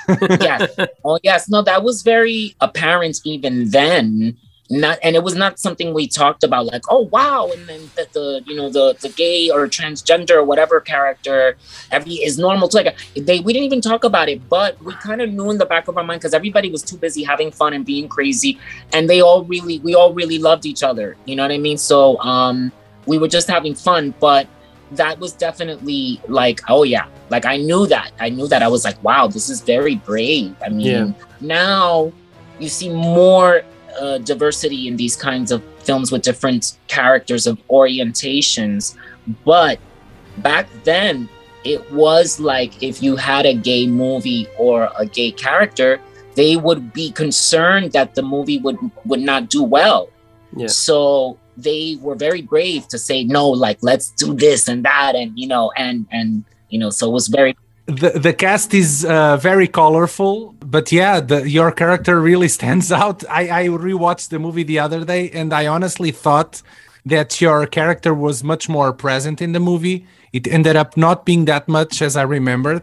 yes. 0.40 0.74
Oh, 1.04 1.18
yes. 1.22 1.48
No, 1.48 1.62
that 1.62 1.83
was 1.83 2.02
very 2.02 2.57
apparent 2.61 3.20
even 3.24 3.68
then. 3.70 4.37
Not, 4.70 4.98
and 5.02 5.16
it 5.16 5.22
was 5.22 5.35
not 5.35 5.59
something 5.59 5.94
we 5.94 6.07
talked 6.07 6.44
about, 6.44 6.66
like, 6.66 6.83
oh 6.90 7.09
wow, 7.11 7.48
and 7.54 7.66
then 7.66 7.90
that 7.96 8.12
the 8.12 8.42
you 8.46 8.54
know 8.54 8.68
the 8.68 8.94
the 9.00 9.09
gay 9.09 9.48
or 9.48 9.66
transgender 9.66 10.33
or 10.33 10.44
whatever 10.44 10.78
character 10.78 11.57
every 11.90 12.14
is 12.14 12.38
normal. 12.38 12.68
To 12.68 12.76
like 12.76 12.98
they 13.16 13.40
we 13.40 13.54
didn't 13.54 13.64
even 13.64 13.81
talk 13.81 14.04
about 14.04 14.28
it, 14.28 14.46
but 14.50 14.81
we 14.85 14.92
kind 14.94 15.22
of 15.22 15.33
knew 15.33 15.50
in 15.50 15.57
the 15.57 15.64
back 15.64 15.88
of 15.88 15.96
our 15.96 16.04
mind 16.04 16.20
because 16.20 16.35
everybody 16.35 16.70
was 16.70 16.83
too 16.83 16.98
busy 16.98 17.22
having 17.22 17.50
fun 17.50 17.72
and 17.72 17.87
being 17.87 18.09
crazy, 18.09 18.59
and 18.92 19.09
they 19.09 19.22
all 19.22 19.42
really 19.44 19.78
we 19.78 19.94
all 19.94 20.12
really 20.12 20.38
loved 20.38 20.66
each 20.66 20.83
other. 20.83 21.16
You 21.24 21.37
know 21.37 21.44
what 21.44 21.52
I 21.52 21.59
mean? 21.59 21.78
So 21.78 22.18
um, 22.18 22.70
we 23.07 23.16
were 23.16 23.28
just 23.28 23.48
having 23.48 23.74
fun, 23.74 24.12
but 24.20 24.46
that 24.92 25.18
was 25.18 25.33
definitely 25.33 26.20
like, 26.28 26.61
oh 26.68 26.83
yeah, 26.83 27.07
like 27.31 27.46
I 27.46 27.57
knew 27.57 27.87
that. 27.87 28.12
I 28.20 28.28
knew 28.28 28.46
that. 28.48 28.62
I 28.62 28.68
was 28.68 28.85
like, 28.85 29.02
wow, 29.02 29.28
this 29.28 29.48
is 29.48 29.62
very 29.62 29.96
brave. 29.96 30.54
I 30.62 30.68
mean, 30.68 30.87
Yeah. 30.87 31.12
now 31.40 32.12
you 32.59 32.68
see 32.68 32.90
more 32.90 33.62
uh, 34.00 34.18
diversity 34.18 34.88
in 34.88 34.96
these 34.96 35.16
kinds 35.16 35.50
of 35.50 35.62
films 35.80 36.12
with 36.12 36.22
different 36.22 36.78
characters 36.87 37.46
of 37.46 37.58
orientations. 37.68 38.96
But 39.44 39.78
back 40.38 40.68
then, 40.84 41.28
it 41.64 41.90
was 41.92 42.40
like 42.40 42.82
if 42.82 43.02
you 43.02 43.16
had 43.16 43.46
a 43.46 43.54
gay 43.54 43.87
movie 43.87 44.46
or 44.58 44.90
a 44.98 45.06
gay 45.06 45.30
character, 45.32 46.00
they 46.34 46.56
would 46.56 46.92
be 46.92 47.11
concerned 47.11 47.92
that 47.92 48.14
the 48.14 48.22
movie 48.22 48.58
would 48.58 48.78
would 49.04 49.20
not 49.20 49.50
do 49.50 49.62
well. 49.62 50.08
Yeah. 50.56 50.68
So 50.68 51.38
they 51.56 51.98
were 52.00 52.14
very 52.14 52.42
brave 52.42 52.87
to 52.88 52.98
say 52.98 53.24
no, 53.24 53.48
like 53.48 53.78
let's 53.82 54.11
do 54.12 54.34
this 54.34 54.68
and 54.68 54.84
that, 54.84 55.14
and 55.16 55.38
you 55.38 55.48
know, 55.48 55.72
and 55.76 56.06
and 56.11 56.44
you 56.70 56.78
know, 56.78 56.90
so 56.90 57.08
it 57.08 57.12
was 57.12 57.28
very 57.28 57.56
the 57.88 58.11
the 58.27 58.33
cast 58.35 58.74
is 58.74 59.05
uh, 59.05 59.37
very 59.38 59.66
colorful 59.66 60.55
but 60.61 60.92
yeah 60.92 61.20
the, 61.20 61.48
your 61.48 61.72
character 61.72 62.20
really 62.20 62.48
stands 62.59 62.92
out. 62.92 63.24
I 63.29 63.48
i 63.62 63.66
rewatched 63.68 64.29
the 64.29 64.38
movie 64.38 64.62
the 64.64 64.79
other 64.79 65.05
day 65.05 65.31
and 65.31 65.53
i 65.53 65.66
honestly 65.66 66.11
thought 66.12 66.62
that 67.07 67.40
your 67.40 67.66
character 67.66 68.12
was 68.12 68.44
much 68.44 68.68
more 68.68 68.92
present 68.92 69.40
in 69.40 69.53
the 69.53 69.61
movie. 69.61 70.07
It 70.33 70.46
ended 70.46 70.77
up 70.77 70.96
not 70.96 71.24
being 71.24 71.46
that 71.46 71.68
much 71.68 72.03
as 72.03 72.16
i 72.16 72.22
remembered 72.22 72.83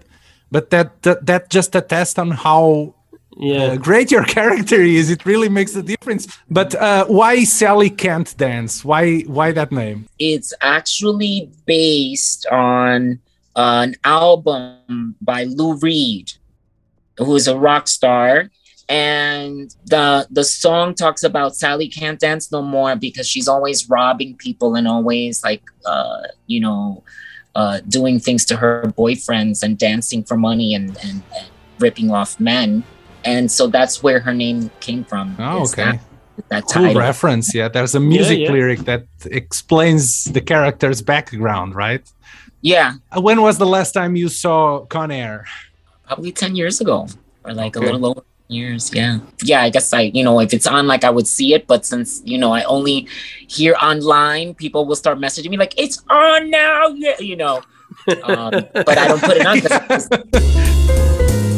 but 0.52 0.70
that 0.72 1.02
that, 1.04 1.26
that 1.26 1.50
just 1.50 1.76
attests 1.76 2.18
on 2.20 2.32
how 2.32 2.94
Yeah. 3.38 3.76
uh, 3.76 3.76
great 3.89 4.12
your 4.15 4.24
character 4.38 4.80
is. 4.82 5.10
It 5.15 5.26
really 5.26 5.50
makes 5.50 5.76
a 5.76 5.84
difference. 5.84 6.24
But 6.50 6.74
uh, 6.74 7.04
why 7.20 7.44
sally 7.46 7.89
can't 8.06 8.32
dance? 8.38 8.86
Why 8.89 9.24
why 9.28 9.52
that 9.60 9.72
name? 9.72 10.08
It's 10.18 10.54
actually 10.62 11.52
based 11.68 12.46
on 12.52 13.20
an 13.56 13.96
album 14.04 15.15
by 15.22 15.44
Lou 15.44 15.76
Reed, 15.78 16.34
who 17.18 17.36
is 17.36 17.48
a 17.48 17.58
rock 17.58 17.88
star. 17.88 18.50
And 18.88 19.74
the 19.86 20.28
the 20.30 20.44
song 20.44 20.94
talks 20.94 21.24
about 21.24 21.56
Sally 21.56 21.88
can't 21.88 22.20
dance 22.20 22.52
no 22.52 22.62
more 22.62 22.96
because 22.96 23.28
she's 23.28 23.48
always 23.48 23.89
robbing 23.89 24.36
people 24.36 24.76
and 24.76 24.88
always 24.88 25.44
like 25.44 25.63
uh, 25.86 26.22
you 26.46 26.60
know 26.60 27.04
uh, 27.56 27.80
doing 27.88 28.20
things 28.20 28.46
to 28.46 28.58
her 28.58 28.94
boyfriends 28.98 29.63
and 29.63 29.78
dancing 29.78 30.24
for 30.24 30.38
money 30.38 30.76
and, 30.76 30.89
and, 31.04 31.24
and 31.36 31.48
ripping 31.80 32.12
off 32.12 32.39
men. 32.39 32.84
And 33.24 33.52
so 33.52 33.68
that's 33.68 34.04
where 34.04 34.20
her 34.20 34.34
name 34.34 34.70
came 34.82 35.04
from. 35.04 35.36
Oh, 35.39 35.63
okay. 35.63 35.84
That, 35.84 36.00
that 36.50 36.63
cool 36.63 36.84
title. 36.84 37.00
reference 37.02 37.56
yeah 37.56 37.70
there's 37.70 37.96
a 37.96 38.00
music 38.00 38.39
yeah. 38.39 38.52
lyric 38.52 38.80
that 38.80 39.06
explains 39.32 40.26
the 40.26 40.41
character's 40.41 41.02
background 41.02 41.74
right 41.76 42.12
Yeah, 42.65 42.93
Uh, 43.15 43.21
When 43.21 43.41
was 43.45 43.60
the 43.60 43.65
last 43.69 43.91
time 43.93 44.15
you 44.15 44.28
saw 44.28 44.86
Con 44.89 45.12
Air? 45.12 45.45
probably 46.08 46.32
10 46.32 46.56
years 46.56 46.82
ago 46.82 47.08
or 47.43 47.54
like 47.54 47.78
Okay. 47.78 47.86
a 47.86 47.91
little 47.91 48.06
over 48.10 48.21
years 48.47 48.93
yeah 48.93 49.17
yeah 49.41 49.63
i 49.65 49.71
guess 49.73 49.91
i 49.91 50.01
you 50.13 50.23
know 50.23 50.39
if 50.39 50.54
it's 50.54 50.67
on 50.67 50.86
like 50.86 51.04
i 51.04 51.10
would 51.10 51.25
see 51.25 51.56
it 51.58 51.65
but 51.65 51.82
since 51.84 52.21
you 52.25 52.38
know 52.38 52.54
i 52.54 52.62
only 52.69 53.08
hear 53.49 53.73
online 53.82 54.54
people 54.54 54.86
will 54.86 54.93
start 54.95 55.17
messaging 55.17 55.49
me 55.49 55.58
like 55.58 55.73
it's 55.82 55.97
on 56.13 56.51
now 56.51 56.86
yeah 56.93 57.17
you 57.19 57.36
know 57.36 57.58
um, 58.23 58.54
but 58.86 58.97
i 59.01 59.08
don't 59.10 59.23
put 59.25 59.38
it 59.41 59.45
on 59.49 59.58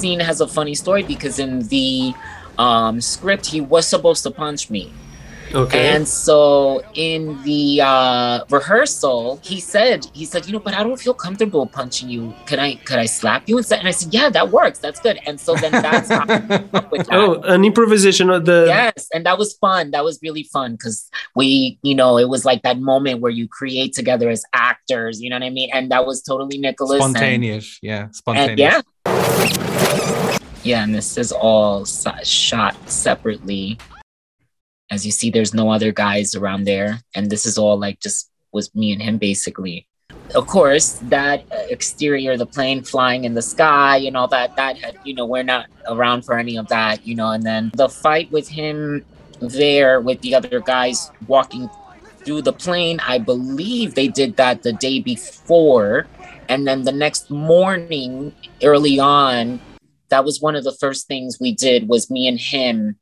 scene 0.00 0.20
has 0.20 0.40
a 0.40 0.48
funny 0.48 0.74
story 0.74 1.02
because 1.02 1.38
in 1.38 1.66
the 1.68 2.14
um, 2.58 3.00
script 3.00 3.46
he 3.46 3.60
was 3.60 3.86
supposed 3.86 4.22
to 4.24 4.30
punch 4.30 4.70
me 4.70 4.92
Okay. 5.54 5.94
And 5.94 6.06
so 6.06 6.82
in 6.94 7.42
the 7.42 7.80
uh, 7.80 8.44
rehearsal, 8.50 9.40
he 9.42 9.60
said, 9.60 10.06
he 10.12 10.24
said, 10.24 10.46
you 10.46 10.52
know, 10.52 10.58
but 10.58 10.74
I 10.74 10.82
don't 10.82 11.00
feel 11.00 11.14
comfortable 11.14 11.66
punching 11.66 12.08
you. 12.08 12.34
Could 12.46 12.58
I, 12.58 12.74
could 12.76 12.98
I 12.98 13.06
slap 13.06 13.48
you 13.48 13.56
instead? 13.58 13.78
And 13.78 13.88
I 13.88 13.92
said, 13.92 14.12
yeah, 14.12 14.28
that 14.30 14.50
works. 14.50 14.78
That's 14.78 15.00
good. 15.00 15.18
And 15.26 15.40
so 15.40 15.54
then 15.54 15.72
that's 15.72 16.10
how 16.10 16.24
I 16.28 16.40
came 16.40 16.70
up 16.72 16.92
with 16.92 17.06
that. 17.06 17.14
Oh, 17.14 17.40
an 17.42 17.64
improvisation 17.64 18.30
of 18.30 18.44
the. 18.44 18.64
Yes, 18.66 19.08
and 19.14 19.24
that 19.26 19.38
was 19.38 19.54
fun. 19.54 19.90
That 19.92 20.04
was 20.04 20.18
really 20.22 20.42
fun 20.44 20.72
because 20.72 21.10
we, 21.34 21.78
you 21.82 21.94
know, 21.94 22.18
it 22.18 22.28
was 22.28 22.44
like 22.44 22.62
that 22.62 22.78
moment 22.78 23.20
where 23.20 23.32
you 23.32 23.48
create 23.48 23.94
together 23.94 24.28
as 24.28 24.44
actors. 24.52 25.20
You 25.20 25.30
know 25.30 25.36
what 25.36 25.44
I 25.44 25.50
mean? 25.50 25.70
And 25.72 25.90
that 25.90 26.04
was 26.06 26.22
totally 26.22 26.58
Nicholas. 26.58 27.02
and- 27.02 27.10
Spontaneous, 27.10 27.78
yeah, 27.82 28.04
and 28.04 28.16
spontaneous. 28.16 28.58
yeah. 28.58 28.80
Yeah, 30.62 30.82
and 30.82 30.94
this 30.94 31.16
is 31.16 31.32
all 31.32 31.84
shot 31.84 32.90
separately. 32.90 33.78
As 34.90 35.04
you 35.04 35.12
see, 35.12 35.30
there's 35.30 35.54
no 35.54 35.70
other 35.70 35.92
guys 35.92 36.34
around 36.34 36.64
there, 36.64 37.00
and 37.14 37.30
this 37.30 37.46
is 37.46 37.58
all 37.58 37.78
like 37.78 38.00
just 38.00 38.30
was 38.52 38.74
me 38.74 38.92
and 38.92 39.02
him 39.02 39.18
basically. 39.18 39.86
Of 40.34 40.46
course, 40.46 41.00
that 41.04 41.44
uh, 41.52 41.56
exterior, 41.70 42.36
the 42.36 42.46
plane 42.46 42.82
flying 42.82 43.24
in 43.24 43.34
the 43.34 43.42
sky 43.42 43.98
and 43.98 44.16
all 44.16 44.28
that, 44.28 44.56
that 44.56 44.76
had, 44.76 44.98
you 45.04 45.14
know, 45.14 45.24
we're 45.24 45.42
not 45.42 45.66
around 45.88 46.22
for 46.22 46.38
any 46.38 46.56
of 46.56 46.68
that, 46.68 47.06
you 47.06 47.14
know. 47.14 47.30
And 47.30 47.42
then 47.42 47.70
the 47.74 47.88
fight 47.88 48.30
with 48.30 48.48
him 48.48 49.04
there 49.40 50.00
with 50.00 50.20
the 50.20 50.34
other 50.34 50.60
guys 50.60 51.10
walking 51.26 51.70
through 52.24 52.42
the 52.42 52.52
plane, 52.52 53.00
I 53.00 53.18
believe 53.18 53.94
they 53.94 54.08
did 54.08 54.36
that 54.36 54.62
the 54.62 54.72
day 54.72 55.00
before. 55.00 56.06
And 56.48 56.66
then 56.66 56.82
the 56.82 56.92
next 56.92 57.30
morning, 57.30 58.34
early 58.62 58.98
on, 58.98 59.60
that 60.10 60.24
was 60.24 60.40
one 60.40 60.56
of 60.56 60.64
the 60.64 60.76
first 60.80 61.06
things 61.06 61.38
we 61.40 61.54
did 61.54 61.88
was 61.88 62.10
me 62.10 62.26
and 62.28 62.38
him 62.38 62.98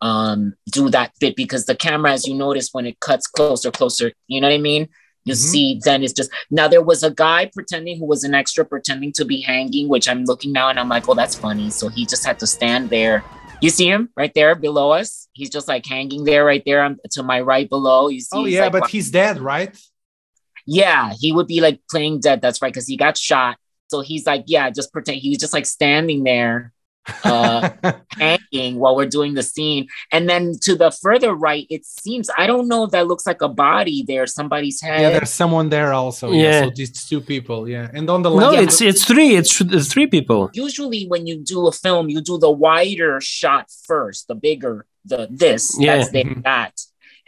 um 0.00 0.54
do 0.70 0.90
that 0.90 1.12
bit 1.20 1.36
because 1.36 1.66
the 1.66 1.76
camera 1.76 2.12
as 2.12 2.26
you 2.26 2.34
notice 2.34 2.70
when 2.72 2.86
it 2.86 2.98
cuts 3.00 3.26
closer 3.26 3.70
closer 3.70 4.12
you 4.26 4.40
know 4.40 4.48
what 4.48 4.54
i 4.54 4.58
mean 4.58 4.88
you 5.24 5.34
see 5.36 5.80
then 5.84 6.02
it's 6.02 6.12
just 6.12 6.30
now 6.50 6.66
there 6.66 6.82
was 6.82 7.04
a 7.04 7.10
guy 7.12 7.48
pretending 7.54 7.96
who 7.96 8.06
was 8.06 8.24
an 8.24 8.34
extra 8.34 8.64
pretending 8.64 9.12
to 9.12 9.24
be 9.24 9.40
hanging 9.40 9.88
which 9.88 10.08
i'm 10.08 10.24
looking 10.24 10.52
now 10.52 10.68
and 10.68 10.80
i'm 10.80 10.88
like 10.88 11.08
oh 11.08 11.14
that's 11.14 11.36
funny 11.36 11.70
so 11.70 11.88
he 11.88 12.04
just 12.04 12.24
had 12.26 12.38
to 12.38 12.46
stand 12.46 12.90
there 12.90 13.22
you 13.60 13.70
see 13.70 13.88
him 13.88 14.08
right 14.16 14.34
there 14.34 14.56
below 14.56 14.90
us 14.90 15.28
he's 15.34 15.50
just 15.50 15.68
like 15.68 15.86
hanging 15.86 16.24
there 16.24 16.44
right 16.44 16.64
there 16.66 16.82
um, 16.82 16.98
to 17.08 17.22
my 17.22 17.40
right 17.40 17.70
below 17.70 18.08
you 18.08 18.20
see 18.20 18.28
Oh 18.32 18.44
yeah, 18.44 18.62
like, 18.62 18.72
but 18.72 18.90
he's 18.90 19.12
dead, 19.12 19.38
right? 19.38 19.78
yeah, 20.66 21.12
he 21.18 21.32
would 21.32 21.46
be 21.46 21.60
like 21.60 21.80
playing 21.90 22.20
dead. 22.20 22.40
That's 22.40 22.62
right, 22.62 22.72
because 22.72 22.86
he 22.86 22.96
got 22.96 23.16
shot. 23.16 23.56
So 23.92 24.00
he's 24.10 24.24
like, 24.32 24.44
yeah, 24.54 24.66
just 24.78 24.88
pretend. 24.92 25.18
He 25.24 25.28
was 25.32 25.38
just 25.44 25.52
like 25.58 25.66
standing 25.66 26.20
there, 26.32 26.72
uh, 27.24 27.68
hanging 28.26 28.72
while 28.80 28.94
we're 28.98 29.14
doing 29.18 29.32
the 29.34 29.42
scene. 29.54 29.82
And 30.14 30.22
then 30.30 30.42
to 30.66 30.72
the 30.82 30.90
further 31.04 31.32
right, 31.48 31.66
it 31.76 31.82
seems 31.84 32.26
I 32.42 32.44
don't 32.50 32.68
know 32.70 32.80
if 32.86 32.90
that 32.96 33.06
looks 33.10 33.26
like 33.30 33.42
a 33.42 33.48
body 33.68 33.98
there, 34.10 34.26
somebody's 34.26 34.80
head. 34.86 35.00
yeah, 35.02 35.10
there's 35.16 35.30
someone 35.42 35.68
there 35.76 35.92
also. 35.92 36.26
Yeah. 36.32 36.42
Yeah. 36.42 36.62
So 36.64 36.70
these 36.80 36.92
two 37.10 37.20
people, 37.32 37.60
yeah. 37.74 37.90
And 37.96 38.08
on 38.14 38.20
the 38.26 38.30
No, 38.30 38.50
left, 38.50 38.62
it's 38.64 38.78
it's 38.90 39.04
three. 39.04 39.30
It's, 39.40 39.52
it's 39.60 39.88
three 39.94 40.06
people. 40.16 40.40
Usually, 40.66 41.02
when 41.12 41.22
you 41.28 41.36
do 41.54 41.58
a 41.72 41.72
film, 41.84 42.04
you 42.14 42.20
do 42.30 42.36
the 42.46 42.50
wider 42.66 43.20
shot 43.20 43.64
first, 43.90 44.20
the 44.30 44.34
bigger, 44.48 44.86
the 45.10 45.20
this, 45.42 45.62
Yeah. 45.78 45.96
that's 45.96 46.10
the, 46.16 46.22
that, 46.44 46.74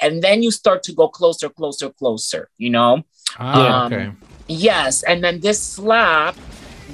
and 0.05 0.15
then 0.25 0.43
you 0.45 0.51
start 0.62 0.81
to 0.89 0.93
go 1.01 1.07
closer, 1.19 1.49
closer, 1.61 1.89
closer. 2.01 2.43
You 2.65 2.71
know. 2.77 2.93
ah, 3.39 3.85
Um, 3.87 3.93
okay. 3.93 4.07
Yes, 4.47 5.03
and 5.05 5.22
then 5.24 5.40
this 5.40 5.61
slab, 5.62 6.34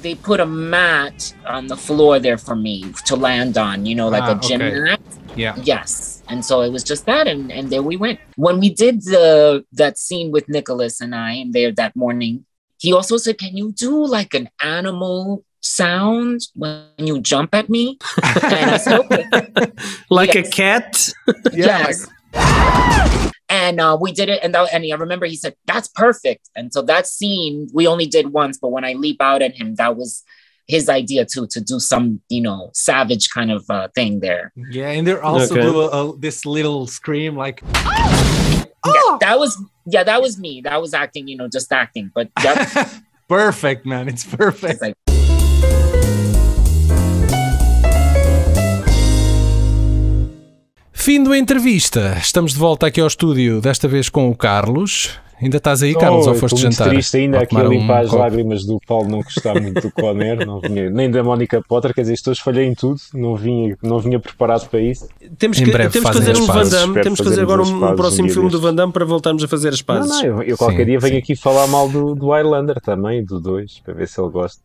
they 0.01 0.15
put 0.15 0.39
a 0.39 0.45
mat 0.45 1.33
on 1.45 1.67
the 1.67 1.75
floor 1.75 2.17
there 2.19 2.37
for 2.37 2.55
me 2.55 2.93
to 3.05 3.15
land 3.15 3.57
on, 3.57 3.85
you 3.85 3.93
know, 3.95 4.07
like 4.07 4.23
Ah, 4.23 4.37
a 4.37 4.39
gym 4.47 4.61
okay. 4.61 4.79
mat. 4.79 4.99
Yeah. 5.35 5.55
Yes. 5.63 6.23
And 6.29 6.43
so 6.45 6.61
it 6.61 6.71
was 6.71 6.83
just 6.83 7.05
that 7.05 7.27
and, 7.27 7.51
and 7.51 7.69
there 7.69 7.83
we 7.83 7.97
went. 7.97 8.19
When 8.35 8.59
we 8.59 8.69
did 8.73 9.01
the 9.03 9.65
that 9.73 9.97
scene 9.97 10.31
with 10.31 10.47
Nicholas 10.47 11.01
and 11.01 11.13
I 11.13 11.33
and 11.33 11.53
there 11.53 11.71
that 11.73 11.95
morning, 11.95 12.45
he 12.79 12.93
also 12.93 13.17
said, 13.17 13.37
Can 13.37 13.55
you 13.57 13.71
do 13.73 14.05
like 14.05 14.33
an 14.33 14.49
animal 14.61 15.43
sound 15.61 16.41
when 16.55 16.85
you 16.97 17.19
jump 17.19 17.53
at 17.53 17.69
me? 17.69 17.97
and 18.23 18.71
I 18.71 18.77
said, 18.77 18.99
Okay. 19.01 19.27
Like 20.09 20.35
a 20.35 20.39
Yes. 20.41 20.53
cat. 20.53 21.09
yes. 21.53 22.07
And 23.51 23.79
uh, 23.79 23.95
we 23.99 24.11
did 24.13 24.29
it, 24.29 24.39
and 24.43 24.55
that, 24.55 24.73
and 24.73 24.83
I 24.91 24.95
remember 24.95 25.25
he 25.27 25.35
said, 25.35 25.55
"That's 25.65 25.87
perfect." 25.89 26.49
And 26.55 26.71
so 26.73 26.81
that 26.83 27.05
scene 27.05 27.67
we 27.73 27.85
only 27.85 28.07
did 28.07 28.25
once, 28.33 28.57
but 28.57 28.69
when 28.71 28.83
I 28.85 28.93
leap 28.93 29.21
out 29.21 29.41
at 29.43 29.53
him, 29.55 29.75
that 29.75 29.95
was 29.97 30.23
his 30.67 30.87
idea 30.87 31.25
too 31.25 31.45
to 31.47 31.59
do 31.59 31.79
some, 31.79 32.21
you 32.29 32.41
know, 32.41 32.69
savage 32.73 33.29
kind 33.29 33.51
of 33.51 33.65
uh, 33.69 33.89
thing 33.93 34.21
there. 34.21 34.53
Yeah, 34.55 34.89
and 34.91 35.05
they 35.05 35.13
also 35.19 35.53
Okay. 35.55 35.61
do 35.61 35.81
a, 35.81 35.87
a, 36.11 36.17
this 36.17 36.45
little 36.45 36.87
scream 36.87 37.35
like 37.35 37.61
Yeah, 38.85 39.17
that 39.19 39.35
was 39.37 39.61
yeah, 39.85 40.03
that 40.03 40.21
was 40.21 40.39
me. 40.39 40.61
That 40.61 40.81
was 40.81 40.93
acting, 40.93 41.27
you 41.27 41.35
know, 41.37 41.47
just 41.49 41.71
acting. 41.71 42.09
But 42.15 42.29
yep, 42.43 42.69
perfect, 43.27 43.85
man. 43.85 44.07
It's 44.07 44.23
perfect. 44.25 44.73
it's 44.73 44.81
like 44.81 44.95
Fim 51.01 51.23
da 51.23 51.35
entrevista. 51.37 52.15
Estamos 52.21 52.53
de 52.53 52.59
volta 52.59 52.85
aqui 52.85 53.01
ao 53.01 53.07
estúdio, 53.07 53.59
desta 53.59 53.87
vez 53.87 54.07
com 54.07 54.29
o 54.29 54.35
Carlos. 54.35 55.19
Ainda 55.41 55.57
estás 55.57 55.81
aí, 55.81 55.95
Carlos, 55.95 56.27
ou 56.27 56.33
Oh, 56.33 56.35
foste 56.35 56.53
estou 56.57 56.67
muito 56.67 56.77
jantar? 56.77 56.89
triste 56.93 57.17
ainda 57.17 57.37
Ou 57.37 57.43
aqui 57.43 57.55
a 57.55 57.59
tomar 57.61 57.69
um 57.69 57.73
limpar 57.73 58.01
as 58.03 58.09
copo? 58.11 58.21
lágrimas 58.21 58.63
do 58.63 58.79
Paulo 58.85 59.09
não 59.09 59.21
gostar 59.23 59.59
muito 59.59 59.81
do 59.81 59.91
Conner, 59.91 60.45
não 60.45 60.59
vinha, 60.61 60.87
nem 60.91 61.09
da 61.09 61.23
Mónica 61.23 61.59
Potter, 61.67 61.95
quer 61.95 62.01
dizer, 62.01 62.17
hoje 62.27 62.39
falhei 62.43 62.67
em 62.67 62.75
tudo, 62.75 63.01
não 63.15 63.35
vinha, 63.35 63.75
não 63.81 63.97
vinha 63.97 64.19
preparado 64.19 64.69
para 64.69 64.79
isso. 64.79 65.07
Temos 65.39 65.59
Em 65.59 65.63
que, 65.65 65.71
breve 65.71 65.89
temos 65.89 66.11
que 66.11 66.15
fazer 66.17 66.37
um 66.37 66.45
Van. 66.45 66.69
Damme. 66.69 67.01
Temos 67.01 67.19
que 67.19 67.25
fazer 67.25 67.41
agora 67.41 67.63
um, 67.63 67.91
um 67.91 67.95
próximo 67.95 68.25
dia 68.27 68.33
filme 68.35 68.49
do 68.49 68.59
destes. 68.59 68.69
Van 68.69 68.75
Damme 68.75 68.93
para 68.93 69.03
voltarmos 69.03 69.43
a 69.43 69.47
fazer 69.47 69.69
as 69.69 69.79
Não, 69.79 69.85
pazes. 69.87 70.11
não, 70.11 70.23
eu, 70.23 70.43
eu 70.43 70.55
qualquer 70.57 70.81
Sim, 70.81 70.85
dia 70.85 70.99
venho 70.99 71.13
sim. 71.15 71.19
aqui 71.19 71.35
falar 71.35 71.65
mal 71.65 71.89
do, 71.89 72.13
do 72.13 72.29
Highlander 72.29 72.79
também, 72.79 73.25
do 73.25 73.39
2, 73.41 73.79
para 73.83 73.95
ver 73.95 74.07
se 74.07 74.21
ele 74.21 74.29
gosta. 74.29 74.61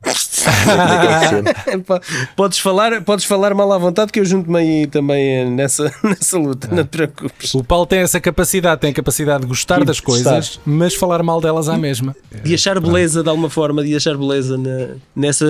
Podes, 2.36 2.58
falar, 2.58 3.00
podes 3.02 3.24
falar 3.24 3.54
mal 3.54 3.70
à 3.72 3.78
vontade 3.78 4.12
que 4.12 4.20
eu 4.20 4.24
junto-me 4.24 4.58
aí 4.58 4.86
também 4.86 5.50
nessa, 5.50 5.92
nessa 6.02 6.38
luta, 6.38 6.68
não 6.70 6.84
te 6.84 6.88
preocupes. 6.90 7.54
O 7.54 7.64
Paulo 7.64 7.86
tem 7.86 8.00
essa 8.00 8.20
capacidade, 8.20 8.80
tem 8.80 8.90
a 8.90 8.94
capacidade 8.94 9.42
de 9.42 9.46
gostar 9.48 9.82
E 9.82 9.84
das 9.84 10.00
coisas, 10.00 10.60
mas 10.64 10.94
falar 10.94 11.22
mal 11.22 11.40
delas 11.40 11.68
à 11.68 11.76
mesma. 11.76 12.14
De 12.42 12.54
achar 12.54 12.78
beleza 12.80 13.22
de 13.22 13.28
alguma 13.28 13.50
forma, 13.50 13.82
de 13.82 13.94
achar 13.96 14.16
beleza 14.16 14.56
na- 14.58 14.94
nessa. 15.14 15.46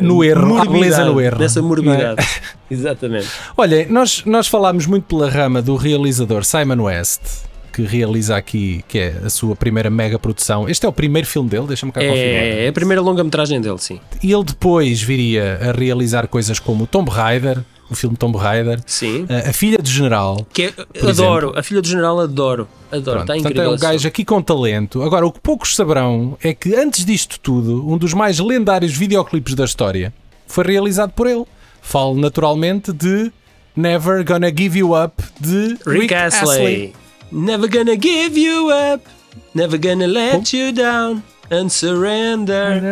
No 0.00 0.22
erro, 0.24 0.46
morbidade, 0.46 0.72
beleza 0.78 1.04
no 1.04 1.20
erro, 1.20 1.38
Nessa 1.38 1.58
é? 1.58 1.62
morbidade. 1.62 2.26
Exatamente. 2.70 3.28
Olha, 3.56 3.86
nós, 3.88 4.22
nós 4.26 4.46
falámos 4.46 4.86
muito 4.86 5.04
pela 5.04 5.30
rama 5.30 5.62
do 5.62 5.74
realizador 5.76 6.44
Simon 6.44 6.82
West, 6.84 7.20
que 7.78 7.82
realiza 7.82 8.36
aqui, 8.36 8.84
que 8.88 8.98
é 8.98 9.20
a 9.24 9.30
sua 9.30 9.54
primeira 9.54 9.88
mega 9.88 10.18
produção. 10.18 10.68
Este 10.68 10.84
é 10.84 10.88
o 10.88 10.92
primeiro 10.92 11.28
filme 11.28 11.48
dele, 11.48 11.68
deixa-me 11.68 11.92
cá 11.92 12.00
confirmar. 12.00 12.18
É, 12.18 12.64
é 12.64 12.68
a 12.68 12.72
primeira 12.72 13.00
longa-metragem 13.00 13.60
dele, 13.60 13.78
sim. 13.78 14.00
E 14.20 14.32
ele 14.32 14.42
depois 14.42 15.00
viria 15.00 15.60
a 15.62 15.70
realizar 15.78 16.26
coisas 16.26 16.58
como 16.58 16.88
Tomb 16.88 17.08
Raider, 17.08 17.60
o 17.88 17.94
filme 17.94 18.16
Tomb 18.16 18.36
Raider, 18.36 18.80
Sim. 18.84 19.26
a, 19.30 19.50
a 19.50 19.52
Filha 19.52 19.78
do 19.78 19.88
General. 19.88 20.44
Que 20.52 20.64
é- 20.64 21.08
adoro. 21.08 21.52
A 21.56 21.62
filha 21.62 21.80
do 21.80 21.86
general 21.88 22.18
adoro. 22.20 22.68
Adoro. 22.90 23.02
Pronto, 23.02 23.20
Está 23.20 23.34
portanto, 23.34 23.38
incrível. 23.52 23.70
é 23.70 23.74
um 23.74 23.78
gajo 23.78 24.08
aqui 24.08 24.24
com 24.24 24.42
talento. 24.42 25.02
Agora, 25.02 25.24
o 25.24 25.30
que 25.32 25.40
poucos 25.40 25.74
saberão 25.76 26.36
é 26.42 26.52
que 26.52 26.74
antes 26.74 27.04
disto 27.04 27.38
tudo, 27.40 27.88
um 27.88 27.96
dos 27.96 28.12
mais 28.12 28.40
lendários 28.40 28.92
videoclipes 28.94 29.54
da 29.54 29.64
história 29.64 30.12
foi 30.48 30.64
realizado 30.64 31.12
por 31.12 31.26
ele. 31.28 31.44
Falo 31.80 32.14
naturalmente 32.16 32.92
de 32.92 33.32
Never 33.74 34.22
Gonna 34.24 34.48
Give 34.54 34.80
You 34.80 35.00
Up 35.02 35.22
de 35.40 35.78
Rick 35.86 36.12
Astley. 36.12 36.92
Never 37.30 37.68
gonna 37.68 37.94
give 38.00 38.38
you 38.38 38.68
up. 38.70 39.02
Never 39.54 39.78
gonna 39.78 40.06
let 40.06 40.52
you 40.56 40.72
down. 40.72 41.22
And 41.50 41.68
surrender. 41.70 42.82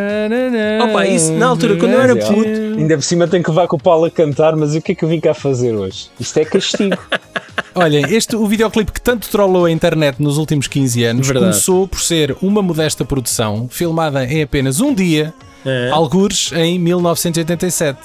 Opa, 0.83 1.07
isso 1.07 1.31
na 1.33 1.47
altura, 1.49 1.77
quando 1.77 1.93
eu 1.93 2.01
era 2.01 2.17
puto. 2.17 2.49
Ainda 2.79 2.97
por 2.97 3.03
cima 3.03 3.29
tenho 3.29 3.43
que 3.43 3.51
levar 3.51 3.69
com 3.69 3.77
o 3.77 3.79
Paulo 3.81 4.07
a 4.07 4.11
cantar, 4.11 4.57
mas 4.57 4.75
o 4.75 4.81
que 4.81 4.93
é 4.93 4.95
que 4.95 5.05
eu 5.05 5.09
vim 5.11 5.21
cá 5.21 5.35
fazer 5.35 5.75
hoje? 5.75 6.09
Isto 6.19 6.39
é 6.39 6.45
castigo. 6.47 6.97
Olhem, 7.75 8.07
este, 8.09 8.35
o 8.35 8.47
videoclipe 8.47 8.91
que 8.93 9.01
tanto 9.03 9.29
trollou 9.29 9.67
a 9.67 9.71
internet 9.71 10.23
nos 10.23 10.39
últimos 10.39 10.67
15 10.67 11.05
anos 11.05 11.27
Verdade. 11.27 11.51
começou 11.53 11.87
por 11.87 12.01
ser 12.01 12.35
uma 12.41 12.63
modesta 12.63 13.05
produção 13.05 13.69
filmada 13.71 14.25
em 14.25 14.43
apenas 14.43 14.81
um 14.81 14.95
dia, 14.95 15.35
É. 15.65 15.91
algures 15.91 16.51
em 16.53 16.79
1987. 16.79 17.99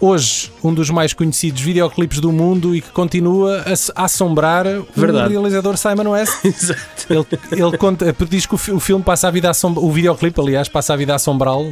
Hoje, 0.00 0.50
um 0.64 0.72
dos 0.72 0.88
mais 0.88 1.12
conhecidos 1.12 1.60
videoclipes 1.60 2.20
do 2.20 2.32
mundo 2.32 2.74
e 2.74 2.80
que 2.80 2.90
continua 2.90 3.62
a, 3.94 4.02
assombrar 4.04 4.64
Verdade. 4.96 5.26
o 5.26 5.30
realizador 5.30 5.76
Simon 5.76 6.10
West. 6.12 6.32
Exato. 6.42 6.80
Ele, 7.10 7.26
ele 7.52 7.76
conta, 7.76 8.16
diz 8.28 8.46
que 8.46 8.54
o, 8.54 8.58
fi- 8.58 8.72
o 8.72 8.80
filme 8.80 9.04
passa 9.04 9.28
a 9.28 9.30
vida 9.30 9.48
a 9.48 9.50
assombrar, 9.50 9.84
o 9.84 9.92
videoclipe, 9.92 10.40
aliás, 10.40 10.68
passa 10.68 10.94
a 10.94 10.96
vida 10.96 11.12
a 11.12 11.16
assombrá-lo 11.16 11.70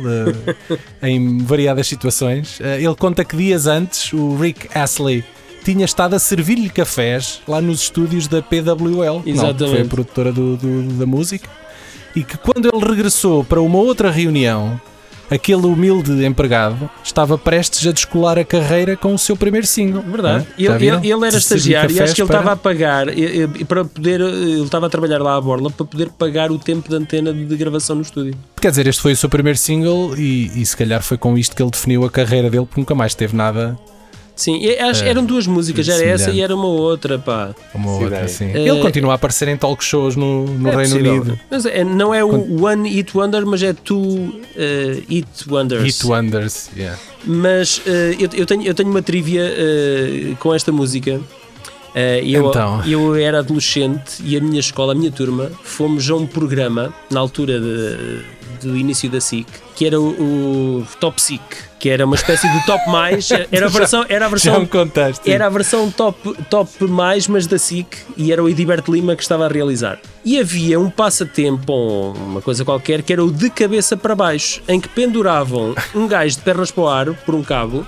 eh, 0.70 0.76
em 1.08 1.38
variadas 1.38 1.86
situações. 1.86 2.58
Eh, 2.60 2.82
ele 2.82 2.94
conta 2.96 3.24
que 3.24 3.34
dias 3.34 3.66
antes 3.66 4.12
o 4.12 4.36
Rick 4.36 4.68
Astley 4.76 5.24
tinha 5.64 5.86
estado 5.86 6.12
a 6.14 6.18
servir-lhe 6.18 6.68
cafés 6.68 7.40
lá 7.48 7.62
nos 7.62 7.80
estúdios 7.80 8.28
da 8.28 8.42
PWL, 8.42 8.52
que 8.74 8.92
não, 8.92 9.22
que 9.22 9.22
foi 9.22 9.32
a 9.32 9.32
Exatamente. 9.32 9.88
produtora 9.88 10.32
do- 10.32 10.56
do- 10.58 10.82
da 10.98 11.06
música, 11.06 11.48
e 12.14 12.22
que 12.22 12.36
quando 12.36 12.68
ele 12.70 12.84
regressou 12.84 13.42
para 13.42 13.60
uma 13.62 13.78
outra 13.78 14.10
reunião, 14.10 14.78
aquele 15.30 15.66
humilde 15.66 16.24
empregado 16.24 16.88
estava 17.02 17.36
prestes 17.36 17.86
a 17.86 17.92
descolar 17.92 18.38
a 18.38 18.44
carreira 18.44 18.96
com 18.96 19.14
o 19.14 19.18
seu 19.18 19.36
primeiro 19.36 19.66
single. 19.66 20.02
Verdade. 20.02 20.46
Já 20.58 20.74
Ele, 20.76 20.86
ele, 20.86 21.12
ele 21.12 21.26
era 21.26 21.36
estagiário 21.36 21.94
e 21.96 22.00
acho 22.00 22.14
que 22.14 22.20
ele 22.22 22.28
cafés 22.28 22.40
estava 22.40 22.52
a 22.52 22.56
pagar 22.56 23.06
para 23.66 23.84
poder. 23.84 24.20
Ele 24.20 24.62
estava 24.62 24.86
a 24.86 24.90
trabalhar 24.90 25.18
lá 25.18 25.36
à 25.36 25.40
borla 25.40 25.70
para 25.70 25.84
poder 25.86 26.10
pagar 26.10 26.50
o 26.50 26.58
tempo 26.58 26.88
de 26.88 26.96
antena 26.96 27.32
de 27.32 27.56
gravação 27.56 27.96
no 27.96 28.02
estúdio. 28.02 28.32
para- 28.54 28.62
Quer 28.62 28.70
dizer, 28.70 28.86
este 28.86 29.00
foi 29.02 29.12
o 29.12 29.16
seu 29.16 29.28
primeiro 29.28 29.58
single 29.58 30.16
e, 30.16 30.50
e 30.60 30.66
se 30.66 30.76
calhar 30.76 31.02
foi 31.02 31.16
com 31.18 31.36
isto 31.38 31.54
que 31.54 31.62
ele 31.62 31.70
definiu 31.70 32.04
a 32.04 32.10
carreira 32.10 32.50
dele, 32.50 32.66
porque 32.66 32.80
nunca 32.80 32.94
mais 32.94 33.14
teve 33.14 33.36
nada 33.36 33.78
Sim, 34.38 34.56
e 34.62 34.78
acho, 34.78 35.02
É, 35.02 35.08
eram 35.08 35.24
duas 35.24 35.48
músicas, 35.48 35.88
era 35.88 35.96
essa 36.04 36.18
semelhante. 36.26 36.38
e 36.38 36.42
era 36.42 36.54
uma 36.54 36.68
outra, 36.68 37.18
pá. 37.18 37.52
como 37.72 37.88
Sim, 37.98 38.04
outra. 38.04 38.20
Assim. 38.20 38.44
É- 38.52 38.68
Ele 38.68 38.80
continua 38.80 39.10
a 39.12 39.14
aparecer 39.16 39.48
em 39.48 39.56
talk 39.56 39.82
shows 39.82 40.14
no, 40.14 40.44
no 40.46 40.68
É 40.68 40.76
Reino 40.76 40.90
possível. 40.92 41.12
Unido. 41.14 41.40
Mas 41.50 41.66
é, 41.66 41.82
não 41.82 42.14
é 42.14 42.22
o 42.24 42.62
One 42.64 42.88
Hit 42.88 43.16
Wonder, 43.16 43.44
mas 43.44 43.60
é 43.64 43.72
Two 43.72 44.40
eh, 44.56 45.02
Hit 45.08 45.26
Wonders. 45.50 45.82
Hit 45.82 46.06
Wonders, 46.06 46.70
yeah. 46.76 46.96
Mas 47.24 47.82
eh, 47.84 48.14
eu, 48.20 48.28
eu 48.32 48.46
tenho, 48.46 48.62
eu 48.62 48.74
tenho 48.74 48.88
uma 48.88 49.02
trivia 49.02 49.42
eh, 49.44 50.34
com 50.38 50.54
esta 50.54 50.70
música. 50.70 51.20
Eh, 51.94 52.22
eu, 52.24 52.48
Então. 52.48 52.82
eu 52.84 53.14
era 53.14 53.38
adolescente 53.40 54.22
e 54.24 54.36
a 54.36 54.40
minha 54.40 54.60
escola, 54.60 54.92
a 54.92 54.94
minha 54.94 55.10
turma, 55.10 55.50
fomos 55.64 56.08
a 56.10 56.14
um 56.14 56.26
programa 56.26 56.92
na 57.10 57.20
altura 57.20 57.58
de- 57.60 58.38
do 58.60 58.76
início 58.76 59.08
da 59.08 59.20
SIC 59.20 59.46
que 59.76 59.86
era 59.86 60.00
o, 60.00 60.80
o 60.80 60.86
Top 60.98 61.22
SIC, 61.22 61.40
que 61.78 61.88
era 61.88 62.04
uma 62.04 62.16
espécie 62.16 62.48
de 62.50 62.66
top 62.66 62.90
mais. 62.90 63.28
Era 63.52 63.66
a 63.66 63.68
versão, 63.68 64.04
era 64.08 64.24
a 64.26 64.28
Já 64.28 64.28
versão 64.28 64.66
contaste. 64.66 65.30
era 65.30 65.46
a 65.46 65.48
versão 65.48 65.88
top, 65.92 66.34
top 66.50 66.84
mais, 66.84 67.28
mas 67.28 67.46
da 67.46 67.56
SIC, 67.58 67.86
e 68.16 68.32
era 68.32 68.42
o 68.42 68.48
Edilberto 68.48 68.92
Lima 68.92 69.14
que 69.14 69.22
estava 69.22 69.44
a 69.46 69.48
realizar. 69.48 70.00
E 70.24 70.40
havia 70.40 70.80
um 70.80 70.90
passatempo, 70.90 71.72
ou 71.72 72.12
uma 72.14 72.42
coisa 72.42 72.64
qualquer, 72.64 73.02
que 73.02 73.12
era 73.12 73.24
o 73.24 73.30
de 73.30 73.48
cabeça 73.50 73.96
para 73.96 74.16
baixo, 74.16 74.60
em 74.66 74.80
que 74.80 74.88
penduravam 74.88 75.76
um 75.94 76.08
gajo 76.08 76.34
de 76.36 76.42
pernas 76.42 76.72
para 76.72 76.82
o 76.82 76.88
ar, 76.88 77.14
por 77.24 77.36
um 77.36 77.44
cabo, 77.44 77.86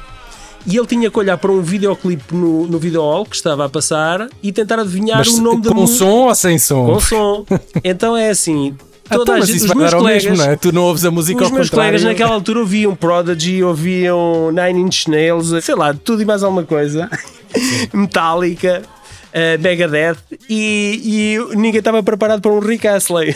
e 0.66 0.76
ele 0.76 0.86
tinha 0.86 1.10
que 1.10 1.18
olhar 1.18 1.36
para 1.38 1.50
um 1.50 1.60
videoclipe 1.62 2.34
no, 2.34 2.66
no 2.66 2.78
videohall 2.78 3.24
que 3.24 3.34
estava 3.36 3.64
a 3.64 3.68
passar 3.68 4.28
e 4.42 4.52
tentar 4.52 4.78
adivinhar 4.78 5.18
Mas 5.18 5.28
o 5.28 5.40
nome 5.42 5.62
da 5.62 5.70
com 5.70 5.80
música. 5.80 5.98
som 5.98 6.10
ou 6.28 6.34
sem 6.34 6.58
som? 6.58 6.86
Com 6.86 7.00
som. 7.00 7.46
Então 7.82 8.16
é 8.16 8.30
assim, 8.30 8.74
Ah, 9.08 9.16
toda 9.16 9.32
então, 9.32 9.42
a 9.42 9.46
gente, 9.46 9.64
os 9.64 9.74
meus 9.74 9.94
colegas, 9.94 10.24
mesmo, 10.24 10.36
não 10.38 10.44
é? 10.52 10.56
Tu 10.56 10.72
não 10.72 10.82
ouves 10.82 11.04
a 11.04 11.10
música 11.10 11.42
os 11.42 11.48
ao 11.48 11.54
meus 11.54 11.68
contrário. 11.70 11.92
colegas 11.92 12.04
naquela 12.04 12.34
altura 12.34 12.60
ouviam 12.60 12.94
Prodigy, 12.94 13.62
ouviam 13.62 14.50
Nine 14.52 14.80
Inch 14.82 15.08
Nails, 15.08 15.52
sei 15.64 15.74
lá, 15.74 15.92
tudo 15.94 16.22
e 16.22 16.24
mais 16.24 16.42
alguma 16.42 16.62
coisa. 16.64 17.08
Metallica, 17.92 18.82
eh, 19.32 19.58
Megadeth 19.58 20.18
e, 20.48 21.38
e 21.52 21.56
ninguém 21.56 21.78
estava 21.78 22.02
preparado 22.02 22.40
para 22.40 22.52
um 22.52 22.60
Rick 22.60 22.86
Astley. 22.86 23.34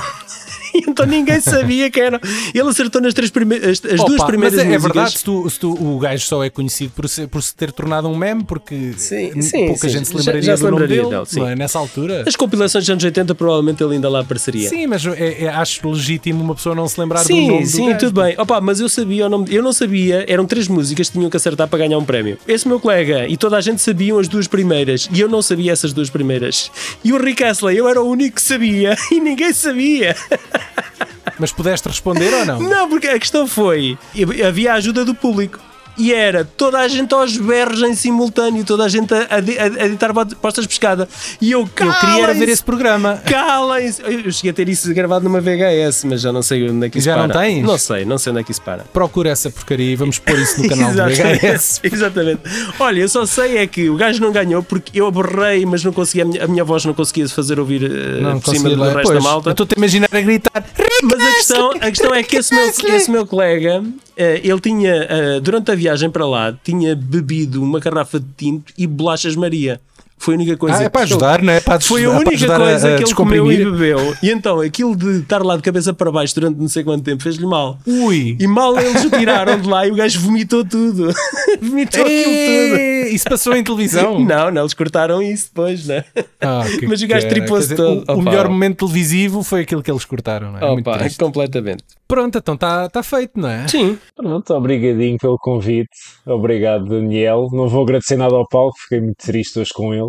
então 0.89 1.07
ninguém 1.07 1.41
sabia 1.41 1.91
que 1.91 2.01
era. 2.01 2.20
Ele 2.55 2.68
acertou 2.68 3.01
nas 3.01 3.14
três 3.14 3.31
primeiras, 3.31 3.81
as, 3.85 3.93
as 3.93 4.01
Opa, 4.01 4.09
duas 4.11 4.25
primeiras 4.25 4.59
mas 4.59 4.68
é, 4.68 4.75
é 4.75 4.79
verdade, 4.79 5.18
se, 5.18 5.25
tu, 5.25 5.49
se 5.49 5.59
tu- 5.61 5.72
o 5.72 5.99
gajo 5.99 6.25
só 6.27 6.43
é 6.45 6.51
conhecido 6.51 6.93
por 6.95 7.09
se, 7.09 7.27
por 7.27 7.43
se 7.43 7.55
ter 7.55 7.72
tornado 7.72 8.09
um 8.09 8.16
meme, 8.16 8.45
porque 8.45 8.93
Sim, 8.97 9.41
sim, 9.41 9.66
pouca 9.66 9.89
sim. 9.89 9.95
gente 9.99 10.07
se 10.09 10.12
Já- 10.12 10.18
lembraria 10.18 10.43
já 10.43 10.57
se 10.57 10.62
do 10.62 10.70
nome 10.70 10.83
lembraria 10.83 11.11
dele, 11.11 11.27
sim. 11.27 11.41
não 11.41 11.49
é? 11.49 11.57
nessa 11.57 11.79
altura. 11.79 12.25
As 12.27 12.37
compilações 12.37 12.85
dos 12.85 12.91
anos 12.91 13.05
80 13.05 13.35
provavelmente 13.35 13.83
ele 13.83 13.95
ainda 13.95 14.09
lá 14.09 14.20
apareceria. 14.20 14.68
Sim, 14.68 14.87
mas 14.87 15.05
é- 15.07 15.45
é- 15.45 15.49
acho 15.49 15.89
legítimo 15.89 16.43
uma 16.43 16.55
pessoa 16.55 16.75
não 16.75 16.89
se 16.89 16.99
lembrar 17.01 17.20
do 17.22 17.27
Sim, 17.27 17.49
nome 17.49 17.62
do 17.62 17.68
sim, 17.68 17.87
gajo. 17.87 17.99
tudo 18.01 18.22
bem. 18.22 18.35
Opa, 18.39 18.61
mas 18.61 18.81
eu 18.81 18.89
sabia 18.89 19.27
o 19.27 19.29
nome. 19.29 19.47
Eu 19.51 19.62
não 19.62 19.72
sabia, 19.72 20.25
eram 20.29 20.45
três 20.47 20.68
músicas 20.68 21.09
que 21.09 21.16
tinham 21.18 21.31
que 21.31 21.37
acertar 21.37 21.68
para 21.68 21.79
ganhar 21.79 21.99
um 21.99 22.05
prémio. 22.05 22.37
Esse 22.49 22.66
meu 22.66 22.81
colega 22.81 23.27
e 23.29 23.37
toda 23.37 23.57
a 23.57 23.61
gente 23.61 23.81
sabiam 23.81 24.18
as 24.18 24.29
duas 24.29 24.47
primeiras 24.49 25.09
e 25.12 25.20
eu 25.20 25.29
não 25.29 25.41
sabia 25.43 25.72
essas 25.72 25.93
duas 25.93 26.11
primeiras. 26.11 26.70
E 27.05 27.12
o 27.12 27.22
Rick 27.22 27.43
Astley, 27.45 27.77
eu 27.79 27.89
era 27.89 28.01
o 28.03 28.09
único 28.09 28.37
que 28.37 28.43
sabia 28.43 28.97
e 29.11 29.20
ninguém 29.20 29.53
sabia. 29.53 30.16
Mas 31.39 31.53
pudeste 31.53 31.89
responder 31.89 32.33
ou 32.33 32.45
não? 32.45 32.61
Não, 32.61 32.89
porque 32.89 33.09
a 33.09 33.19
questão 33.19 33.47
foi: 33.47 33.99
havia 34.47 34.73
a 34.73 34.77
ajuda 34.77 35.05
do 35.05 35.15
público. 35.15 35.59
E 35.97 36.13
era 36.13 36.45
toda 36.45 36.79
a 36.81 36.89
gente 36.89 37.15
aos 37.15 37.37
berros 37.37 37.81
em 37.83 37.95
simultâneo, 37.95 38.65
toda 38.65 38.85
a 38.85 38.89
gente 38.89 39.13
a, 39.15 39.19
a, 39.31 39.83
a 39.83 39.87
editar 39.87 40.13
postas 40.41 40.65
de 40.65 40.69
pescada. 40.69 41.09
E 41.41 41.53
eu, 41.53 41.61
Eu 41.61 41.67
queria 41.67 41.93
ver 41.93 42.21
"Calem-se, 42.27 42.51
esse 42.51 42.65
programa. 42.65 43.23
Calem-se! 43.27 44.03
Eu 44.03 44.31
cheguei 44.33 44.51
a 44.51 44.55
ter 44.55 44.69
isso 44.69 44.93
gravado 44.93 45.25
numa 45.25 45.41
VHS, 45.41 46.05
mas 46.05 46.21
já 46.21 46.33
não 46.33 46.43
sei 46.43 46.69
onde 46.69 46.87
é 46.87 46.91
que 46.91 46.99
isso 46.99 47.05
Já 47.07 47.17
não 47.17 47.29
para. 47.29 47.41
tens? 47.41 47.63
Não 47.65 47.79
sei, 47.79 48.05
não 48.05 48.19
sei 48.19 48.33
onde 48.33 48.41
é 48.41 48.45
que 48.45 48.51
isso 48.51 48.63
para. 48.63 48.85
Procura 48.93 49.31
essa 49.31 49.51
porcaria 49.51 49.93
e 49.93 49.97
vamos 49.97 50.19
pôr 50.19 50.39
isso 50.39 50.63
no 50.63 50.69
canal 50.71 50.93
do 50.93 51.01
Exatamente, 51.11 51.41
VHS. 51.47 51.81
Exatamente. 51.93 52.41
Olha, 52.81 53.01
eu 53.01 53.09
só 53.09 53.25
sei 53.27 53.59
é 53.59 53.67
que 53.67 53.89
o 53.89 53.97
gajo 53.97 54.21
não 54.21 54.33
ganhou 54.33 54.63
porque 54.63 54.99
eu 54.99 55.07
aberrei, 55.07 55.65
mas 55.65 55.85
não 55.85 55.93
conseguia, 55.93 56.25
a 56.45 56.47
minha, 56.49 56.63
a 56.63 56.67
voz 56.67 56.85
não 56.85 56.95
conseguia 56.95 57.27
se 57.29 57.35
fazer 57.35 57.61
ouvir 57.61 57.85
eh, 57.85 58.21
Não 58.21 58.41
por 58.41 58.55
cima 58.55 58.69
do 58.71 58.81
ler. 58.83 58.95
resto 58.97 59.03
Pois, 59.13 59.23
da 59.23 59.31
malta. 59.31 59.49
Eu 59.51 59.53
estou-te 59.53 59.75
a 59.75 59.79
imaginar 59.79 60.09
a 60.11 60.21
gritar. 60.21 60.65
Mas 61.03 61.21
a 61.23 61.33
questão, 61.35 61.71
a 61.73 61.91
questão 61.91 62.15
é 62.15 62.23
que 62.23 62.37
esse 62.37 62.55
meu, 62.55 62.69
esse 62.97 63.11
meu 63.11 63.27
colega, 63.27 63.83
ele 64.17 64.61
tinha, 64.61 64.93
eh, 64.93 65.41
durante 65.41 65.71
a 65.71 65.75
viagem 65.75 66.11
para 66.11 66.27
lá, 66.27 66.53
tinha 66.53 66.95
bebido 66.95 67.62
uma 67.62 67.81
garrafa 67.81 68.21
de 68.21 68.27
tinto 68.37 68.73
e 68.77 68.87
bolachas 68.87 69.35
Maria. 69.37 69.81
Foi 70.17 70.35
a 70.35 70.37
única 70.37 70.57
coisa 70.57 70.79
Ah, 70.79 70.83
é 70.85 70.89
para 70.89 71.03
ajudar, 71.03 71.43
não 71.43 71.53
é? 71.53 71.61
Para 71.61 71.81
Foi 71.81 72.05
a 72.05 72.09
para 72.09 72.19
única 72.19 72.35
ajudar 72.35 72.59
coisa 72.59 72.89
a, 72.89 72.95
a 72.95 72.97
que 72.97 73.05
ele 73.05 73.15
comeu 73.15 73.53
e 73.53 73.65
bebeu. 73.65 74.15
E 74.23 74.31
então, 74.31 74.61
aquilo 74.61 74.97
de 74.97 75.19
estar 75.21 75.43
lá 75.43 75.57
de 75.57 75.62
cabeça 75.62 75.93
para 75.93 76.11
baixo 76.11 76.35
durante 76.35 76.59
não 76.59 76.69
sei 76.69 76.83
quanto 76.83 77.05
tempo 77.05 77.23
fez-lhe 77.23 77.45
mal. 77.47 77.79
Ui! 77.87 78.37
E 78.41 78.47
mal 78.47 78.79
eles 78.79 79.05
o 79.05 79.11
tiraram 79.11 79.61
de 79.61 79.69
lá 79.69 79.87
e 79.87 79.91
o 79.91 79.95
gajo 79.95 80.21
vomitou 80.21 80.65
tudo. 80.65 81.12
vomitou 81.61 82.01
aquilo 82.01 82.25
tudo. 82.25 82.81
Isso 83.15 83.25
passou 83.29 83.55
em 83.55 83.62
televisão. 83.62 84.19
Não, 84.25 84.51
não, 84.51 84.62
eles 84.62 84.73
cortaram 84.75 85.23
isso 85.23 85.49
depois, 85.49 85.87
né? 85.87 86.05
Ah, 86.41 86.62
que 86.79 86.87
Mas 86.87 87.03
o 87.03 87.07
gajo 87.07 87.29
tripou-se 87.29 87.75
todo. 87.75 88.05
O, 88.09 88.12
Opa. 88.12 88.23
melhor 88.23 88.49
momento 88.49 88.79
televisivo 88.87 89.43
foi 89.43 89.61
aquilo 89.61 89.83
que 89.83 89.91
eles 89.91 90.05
cortaram, 90.05 90.53
não 90.53 90.59
é? 90.59 90.71
Muito 90.73 90.89
Opa, 90.89 91.07
completamente. 91.19 91.85
Pronto, 92.09 92.39
então 92.39 92.55
está 92.55 92.89
tá 92.89 93.03
feito, 93.03 93.39
não 93.39 93.49
é? 93.49 93.67
Sim. 93.69 93.99
Pronto, 94.17 94.55
obrigadinho 94.55 95.19
pelo 95.19 95.39
convite. 95.39 95.91
Obrigado, 96.27 96.87
Daniel. 96.87 97.49
Não 97.53 97.69
vou 97.69 97.83
agradecer 97.83 98.17
nada 98.17 98.35
ao 98.35 98.49
Paulo, 98.49 98.73
fiquei 98.83 99.01
muito 99.01 99.17
triste 99.17 99.59
hoje 99.59 99.71
com 99.75 99.93
ele. 99.93 100.04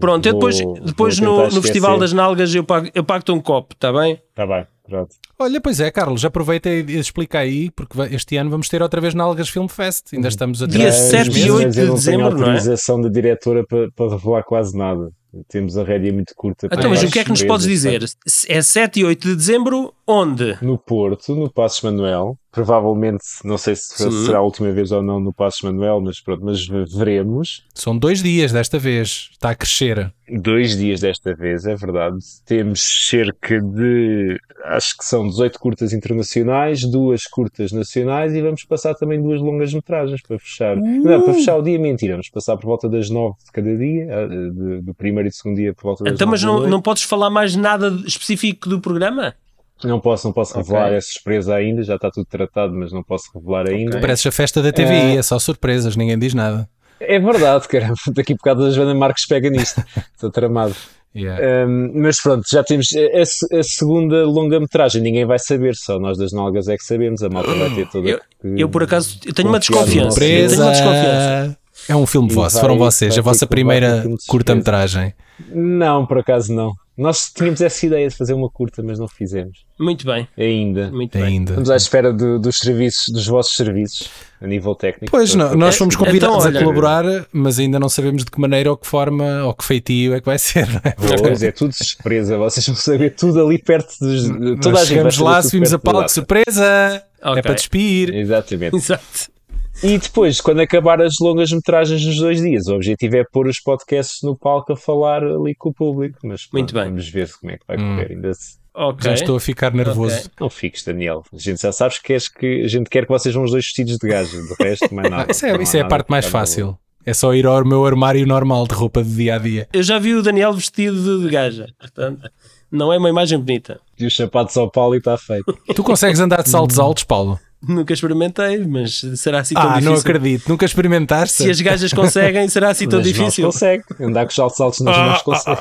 Pronto, 0.00 0.26
eu 0.26 0.32
depois, 0.34 0.60
Vou- 0.60 0.74
depois 0.80 1.18
vou 1.18 1.28
no, 1.48 1.54
no 1.54 1.62
Festival 1.62 1.98
das 1.98 2.12
Nalgas 2.12 2.54
eu 2.54 2.64
pago- 2.64 2.88
eu 2.94 3.04
pago-te 3.04 3.30
um 3.32 3.40
copo, 3.40 3.74
está 3.74 3.92
bem? 3.92 4.20
Está 4.30 4.46
bem, 4.46 4.66
pronto. 4.88 5.14
Olha, 5.38 5.60
pois 5.60 5.78
é, 5.80 5.90
Carlos, 5.90 6.24
aproveita 6.24 6.70
e 6.70 6.80
e 6.88 6.98
explica 6.98 7.38
aí, 7.40 7.70
porque 7.70 7.98
este 8.14 8.36
ano 8.36 8.48
vamos 8.50 8.68
ter 8.68 8.80
outra 8.82 9.00
vez 9.00 9.12
na 9.14 9.24
Algas 9.24 9.48
Film 9.48 9.66
Fest. 9.68 10.14
Ainda 10.14 10.28
estamos 10.28 10.62
a 10.62 10.66
Dia 10.66 10.86
ter- 10.86 10.92
7 10.92 11.26
mas- 11.30 11.36
e 11.36 11.50
8 11.50 11.64
mas 11.66 11.74
de 11.74 11.80
eu 11.82 11.86
não 11.88 11.94
dezembro, 11.94 12.28
tenho 12.30 12.38
não 12.40 12.46
é? 12.46 12.48
autorização 12.50 13.00
da 13.00 13.08
diretora 13.10 13.64
para, 13.66 13.90
para 13.92 14.10
revelar 14.16 14.42
quase 14.44 14.76
nada. 14.76 15.10
Temos 15.48 15.76
a 15.76 15.82
rédea 15.82 16.12
muito 16.12 16.32
curta. 16.36 16.68
para 16.68 16.78
Então, 16.78 16.90
mas 16.90 17.02
o 17.02 17.10
que 17.10 17.18
é 17.18 17.24
que 17.24 17.30
nos 17.30 17.42
podes 17.42 17.66
dizer? 17.66 18.04
É 18.48 18.62
7 18.62 19.00
e 19.00 19.04
8 19.04 19.28
de 19.28 19.34
dezembro, 19.36 19.92
onde? 20.06 20.56
No 20.62 20.78
Porto, 20.78 21.34
no 21.34 21.50
Passos 21.52 21.82
Manuel. 21.82 22.38
Provavelmente, 22.54 23.24
não 23.44 23.58
sei 23.58 23.74
se 23.74 23.94
Sim. 23.96 24.10
será 24.26 24.38
a 24.38 24.42
última 24.42 24.70
vez 24.70 24.92
ou 24.92 25.02
não 25.02 25.18
no 25.18 25.32
Passos 25.32 25.60
Manuel, 25.62 26.00
mas 26.00 26.20
pronto, 26.20 26.44
mas 26.44 26.64
veremos. 26.66 27.64
São 27.74 27.98
dois 27.98 28.22
dias 28.22 28.52
desta 28.52 28.78
vez. 28.78 29.28
Está 29.32 29.50
a 29.50 29.54
crescer. 29.56 30.12
Dois 30.40 30.76
dias 30.76 31.00
desta 31.00 31.34
vez, 31.34 31.66
é 31.66 31.74
verdade. 31.74 32.16
Temos 32.46 32.80
cerca 33.10 33.60
de, 33.60 34.38
acho 34.66 34.96
que 34.96 35.04
são 35.04 35.26
18 35.28 35.58
curtas 35.58 35.92
internacionais, 35.92 36.82
duas 36.88 37.24
curtas 37.24 37.72
nacionais 37.72 38.32
e 38.34 38.40
vamos 38.40 38.64
passar 38.64 38.94
também 38.94 39.20
duas 39.20 39.40
longas 39.40 39.74
metragens 39.74 40.22
para 40.22 40.38
fechar. 40.38 40.76
Não, 40.76 41.22
para 41.22 41.34
fechar 41.34 41.56
o 41.56 41.62
dia, 41.62 41.78
mentira. 41.78 42.14
Vamos 42.14 42.30
passar 42.30 42.56
por 42.56 42.66
volta 42.66 42.88
das 42.88 43.10
9 43.10 43.34
de 43.44 43.52
cada 43.52 43.76
dia, 43.76 44.06
de- 44.28 44.80
do 44.80 44.94
primeiro 44.94 45.28
e 45.28 45.30
do 45.30 45.34
segundo 45.34 45.56
dia 45.56 45.74
por 45.74 45.82
volta 45.82 46.04
das 46.04 46.14
Então, 46.14 46.28
mas 46.28 46.42
9 46.42 46.58
da 46.58 46.62
não, 46.64 46.70
não 46.70 46.80
podes 46.80 47.02
falar 47.02 47.30
mais 47.30 47.56
nada 47.56 47.88
específico 48.06 48.68
do 48.68 48.80
programa? 48.80 49.34
Não 49.82 50.00
posso, 50.00 50.26
não 50.26 50.32
posso 50.32 50.56
revelar, 50.56 50.92
é 50.92 51.00
surpresa 51.00 51.54
ainda, 51.54 51.82
já 51.82 51.96
está 51.96 52.10
tudo 52.10 52.26
tratado, 52.26 52.72
mas 52.74 52.92
não 52.92 53.02
posso 53.02 53.30
revelar 53.34 53.68
ainda. 53.68 54.00
Parece 54.00 54.28
a 54.28 54.32
festa 54.32 54.62
da 54.62 54.72
TVI, 54.72 55.16
é 55.18 55.22
só 55.22 55.38
surpresas, 55.38 55.96
ninguém 55.96 56.18
diz 56.18 56.32
nada. 56.32 56.68
É 57.00 57.18
verdade, 57.18 57.66
caramba, 57.68 57.94
daqui 58.14 58.34
por 58.34 58.42
causa 58.44 58.62
da 58.62 58.70
Joana 58.70 58.94
Marques 58.94 59.26
pega 59.26 59.50
nisto, 59.50 59.82
estou 60.14 60.30
tramado. 60.30 60.74
Yeah. 61.16 61.64
Um, 61.66 61.92
mas 61.94 62.20
pronto, 62.20 62.42
já 62.50 62.64
temos 62.64 62.88
a, 62.92 63.58
a- 63.58 63.62
segunda 63.62 64.24
longa-metragem, 64.24 65.00
ninguém 65.00 65.24
vai 65.24 65.38
saber, 65.38 65.76
só 65.76 65.98
nós 65.98 66.18
das 66.18 66.32
nalgas 66.32 66.66
é 66.66 66.76
que 66.76 66.82
sabemos, 66.84 67.22
a 67.22 67.28
malta 67.28 67.54
vai 67.54 67.70
ter 67.72 67.88
toda. 67.88 68.08
Eu, 68.08 68.20
eu, 68.56 68.68
por 68.68 68.82
acaso, 68.82 69.18
eu 69.24 69.32
tenho 69.32 69.48
uma 69.48 69.60
desconfiança. 69.60 70.24
Eu 70.24 70.48
tenho 70.48 70.60
uma 70.62 70.70
desconfiança. 70.72 71.58
É 71.88 71.94
um 71.94 72.06
filme 72.06 72.32
vosso, 72.32 72.58
foram 72.58 72.78
vocês, 72.78 73.16
a 73.16 73.22
vossa 73.22 73.46
primeira 73.46 74.04
curta-metragem. 74.26 75.12
Não, 75.52 76.04
por 76.06 76.18
acaso 76.18 76.52
não. 76.52 76.72
Nós 76.96 77.32
tínhamos 77.34 77.60
essa 77.60 77.84
ideia 77.86 78.08
de 78.08 78.14
fazer 78.14 78.34
uma 78.34 78.48
curta, 78.48 78.80
mas 78.82 79.00
não 79.00 79.08
fizemos. 79.08 79.64
Muito 79.80 80.06
bem, 80.06 80.28
Ainda. 80.38 80.90
muito 80.92 81.18
bem. 81.18 81.24
Ainda. 81.26 81.50
Estamos 81.50 81.70
à 81.70 81.76
espera 81.76 82.12
do- 82.12 82.38
dos 82.38 82.58
serviços, 82.58 83.12
dos 83.12 83.26
vossos 83.26 83.56
serviços, 83.56 84.08
a 84.40 84.46
nível 84.46 84.76
técnico. 84.76 85.10
Pois, 85.10 85.34
não, 85.34 85.56
nós 85.56 85.76
fomos 85.76 85.94
Então, 85.96 86.06
convidados 86.06 86.44
olha- 86.46 86.60
a 86.60 86.62
colaborar, 86.62 87.04
mas 87.32 87.58
ainda 87.58 87.80
não 87.80 87.88
sabemos 87.88 88.24
de 88.24 88.30
que 88.30 88.40
maneira 88.40 88.70
ou 88.70 88.76
que 88.76 88.86
forma 88.86 89.42
ou 89.44 89.52
que 89.54 89.64
feitio 89.64 90.14
é 90.14 90.20
que 90.20 90.26
vai 90.26 90.38
ser. 90.38 90.68
não 90.68 90.80
é? 90.84 90.92
Pois 91.18 91.42
é, 91.42 91.50
tudo 91.50 91.72
surpresa, 91.72 92.38
vocês 92.38 92.64
vão 92.66 92.76
saber 92.76 93.10
tudo 93.16 93.44
ali 93.44 93.58
perto 93.58 93.92
dos. 94.00 94.28
Toda 94.28 94.38
a 94.38 94.38
Nós 94.38 94.54
gente 94.54 94.70
vai 94.72 94.86
chegamos 94.86 95.18
lá, 95.18 95.42
subimos 95.42 95.74
a 95.74 95.78
palco, 95.80 96.08
surpresa! 96.08 97.02
Ok. 97.22 97.38
É 97.38 97.42
para 97.42 97.54
despir. 97.54 98.14
Exatamente. 98.14 98.76
Exato. 98.76 99.34
E 99.82 99.98
depois, 99.98 100.40
quando 100.40 100.60
acabar 100.60 101.00
as 101.02 101.14
longas 101.20 101.50
metragens 101.50 102.04
nos 102.04 102.16
dois 102.16 102.40
dias, 102.40 102.66
o 102.68 102.74
objetivo 102.74 103.16
é 103.16 103.24
pôr 103.24 103.46
os 103.48 103.60
podcasts 103.60 104.18
no 104.22 104.36
palco 104.36 104.72
a 104.72 104.76
falar 104.76 105.22
ali 105.24 105.54
com 105.54 105.70
o 105.70 105.74
público. 105.74 106.18
Mas 106.24 106.42
pronto, 106.46 106.52
Muito 106.52 106.74
bem. 106.74 106.84
vamos 106.84 107.08
ver 107.08 107.30
como 107.40 107.52
é 107.52 107.58
que 107.58 107.64
vai 107.66 107.76
Hum. 107.76 107.96
correr. 107.96 108.12
Ainda 108.12 108.32
se- 108.34 108.62
Ok. 108.76 109.04
Já 109.08 109.14
estou 109.14 109.36
a 109.36 109.40
ficar 109.40 109.72
nervoso. 109.72 110.16
Ok. 110.16 110.30
Não 110.40 110.50
fiques, 110.50 110.82
Daniel. 110.82 111.22
A 111.32 111.36
gente 111.38 111.62
já 111.62 111.70
sabes 111.70 111.98
que, 111.98 112.04
queres 112.08 112.28
que 112.28 112.62
a 112.64 112.68
gente 112.68 112.90
quer 112.90 113.02
que 113.04 113.08
vocês 113.12 113.32
vão 113.34 113.44
os 113.44 113.52
dois 113.52 113.64
vestidos 113.64 113.98
de 113.98 114.08
gajo. 114.08 114.36
Do 114.48 114.54
resto, 114.64 114.92
mais 114.92 115.08
nada. 115.10 115.26
Isso 115.30 115.46
é, 115.46 115.62
isso 115.62 115.76
é 115.76 115.80
a 115.80 115.84
parte 115.86 116.10
mais 116.10 116.26
fácil. 116.26 116.76
É 117.06 117.12
só 117.14 117.32
ir 117.34 117.46
ao 117.46 117.64
meu 117.64 117.84
armário 117.86 118.26
normal 118.26 118.66
de 118.66 118.74
roupa 118.74 119.04
de 119.04 119.14
dia 119.14 119.36
a 119.36 119.38
dia. 119.38 119.68
Eu 119.72 119.82
já 119.82 119.98
vi 120.00 120.14
o 120.14 120.22
Daniel 120.22 120.52
vestido 120.54 121.20
de 121.22 121.28
gaja. 121.30 121.66
Portanto, 121.78 122.28
não 122.72 122.92
é 122.92 122.98
uma 122.98 123.08
imagem 123.10 123.38
bonita. 123.38 123.78
E 123.96 124.06
os 124.06 124.16
sapatos 124.16 124.56
ao 124.56 124.68
Paulo 124.68 124.94
e 124.96 124.98
está 124.98 125.16
feito. 125.18 125.56
Tu 125.72 125.84
consegues 125.84 126.18
andar 126.18 126.42
de 126.42 126.48
saltos 126.48 126.78
altos, 126.78 127.04
Paulo? 127.04 127.38
Nunca 127.66 127.92
experimentei, 127.92 128.58
mas 128.66 129.04
será 129.16 129.40
assim 129.40 129.54
tão 129.54 129.62
Ah, 129.64 129.68
difícil? 129.74 129.90
não 129.92 129.98
acredito. 130.00 130.48
Nunca 130.48 130.64
experimentaste? 130.64 131.42
Se 131.42 131.50
as 131.50 131.60
gajas 131.60 131.92
conseguem, 131.92 132.48
será 132.48 132.70
assim 132.70 132.88
tão 132.88 133.00
difícil? 133.00 133.46
consegue. 133.46 133.84
Andar 134.00 134.24
com 134.24 134.28
os 134.30 134.34
saltos 134.34 134.60
altos 134.60 134.80
nas 134.80 134.96
mãos 134.96 135.22
consegue. 135.22 135.60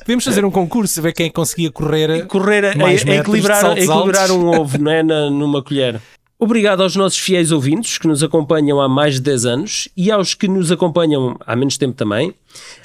Podemos 0.00 0.24
fazer 0.24 0.44
um 0.44 0.50
concurso, 0.50 1.00
ver 1.02 1.12
quem 1.12 1.30
conseguia 1.30 1.70
correr. 1.70 2.26
Correr 2.26 2.64
a, 2.72 2.76
Mais 2.76 3.00
a- 3.00 3.04
a 3.04 3.06
metros 3.06 3.06
de 3.06 3.18
equilibrar, 3.20 3.58
a 3.58 3.60
saltos 3.60 3.84
equilibrar 3.84 4.30
um 4.30 4.46
ovo 4.60 4.78
não 4.78 4.90
é, 4.90 5.02
na- 5.02 5.30
numa 5.30 5.62
colher. 5.62 6.00
Obrigado 6.38 6.82
aos 6.82 6.94
nossos 6.94 7.18
fiéis 7.18 7.50
ouvintes 7.50 7.96
que 7.96 8.06
nos 8.06 8.22
acompanham 8.22 8.78
há 8.78 8.86
mais 8.86 9.14
de 9.14 9.22
10 9.22 9.46
anos 9.46 9.88
e 9.96 10.10
aos 10.10 10.34
que 10.34 10.46
nos 10.46 10.70
acompanham 10.70 11.34
há 11.46 11.56
menos 11.56 11.78
tempo 11.78 11.94
também. 11.94 12.34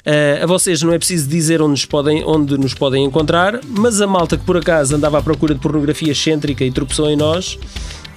Eh, 0.06 0.40
a 0.42 0.46
vocês 0.46 0.80
não 0.80 0.90
é 0.90 0.96
preciso 0.96 1.28
dizer 1.28 1.60
onde 1.60 1.72
nos, 1.72 1.84
podem, 1.84 2.24
onde 2.24 2.56
nos 2.56 2.72
podem 2.72 3.04
encontrar, 3.04 3.60
mas 3.68 4.00
a 4.00 4.06
malta 4.06 4.38
que 4.38 4.44
por 4.46 4.56
acaso 4.56 4.96
andava 4.96 5.18
à 5.18 5.22
procura 5.22 5.54
de 5.54 5.60
pornografia 5.60 6.12
excêntrica 6.12 6.64
e 6.64 6.72
tropeçou 6.72 7.10
em 7.10 7.16
nós. 7.16 7.58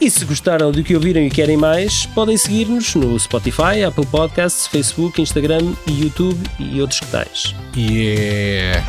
E 0.06 0.12
se 0.12 0.24
gostaram 0.24 0.72
do 0.72 0.84
que 0.84 0.94
ouviram 0.94 1.20
e 1.20 1.32
querem 1.32 1.58
mais, 1.58 2.06
podem 2.06 2.38
seguir-nos 2.38 2.94
no 2.94 3.20
Spotify, 3.20 3.84
Apple 3.88 4.06
Podcasts, 4.06 4.68
Facebook, 4.68 5.20
Instagram 5.20 5.74
YouTube 5.88 6.40
e 6.60 6.80
outros 6.80 7.00
que 7.00 7.08
tais. 7.08 7.56
Yeah. 7.76 8.86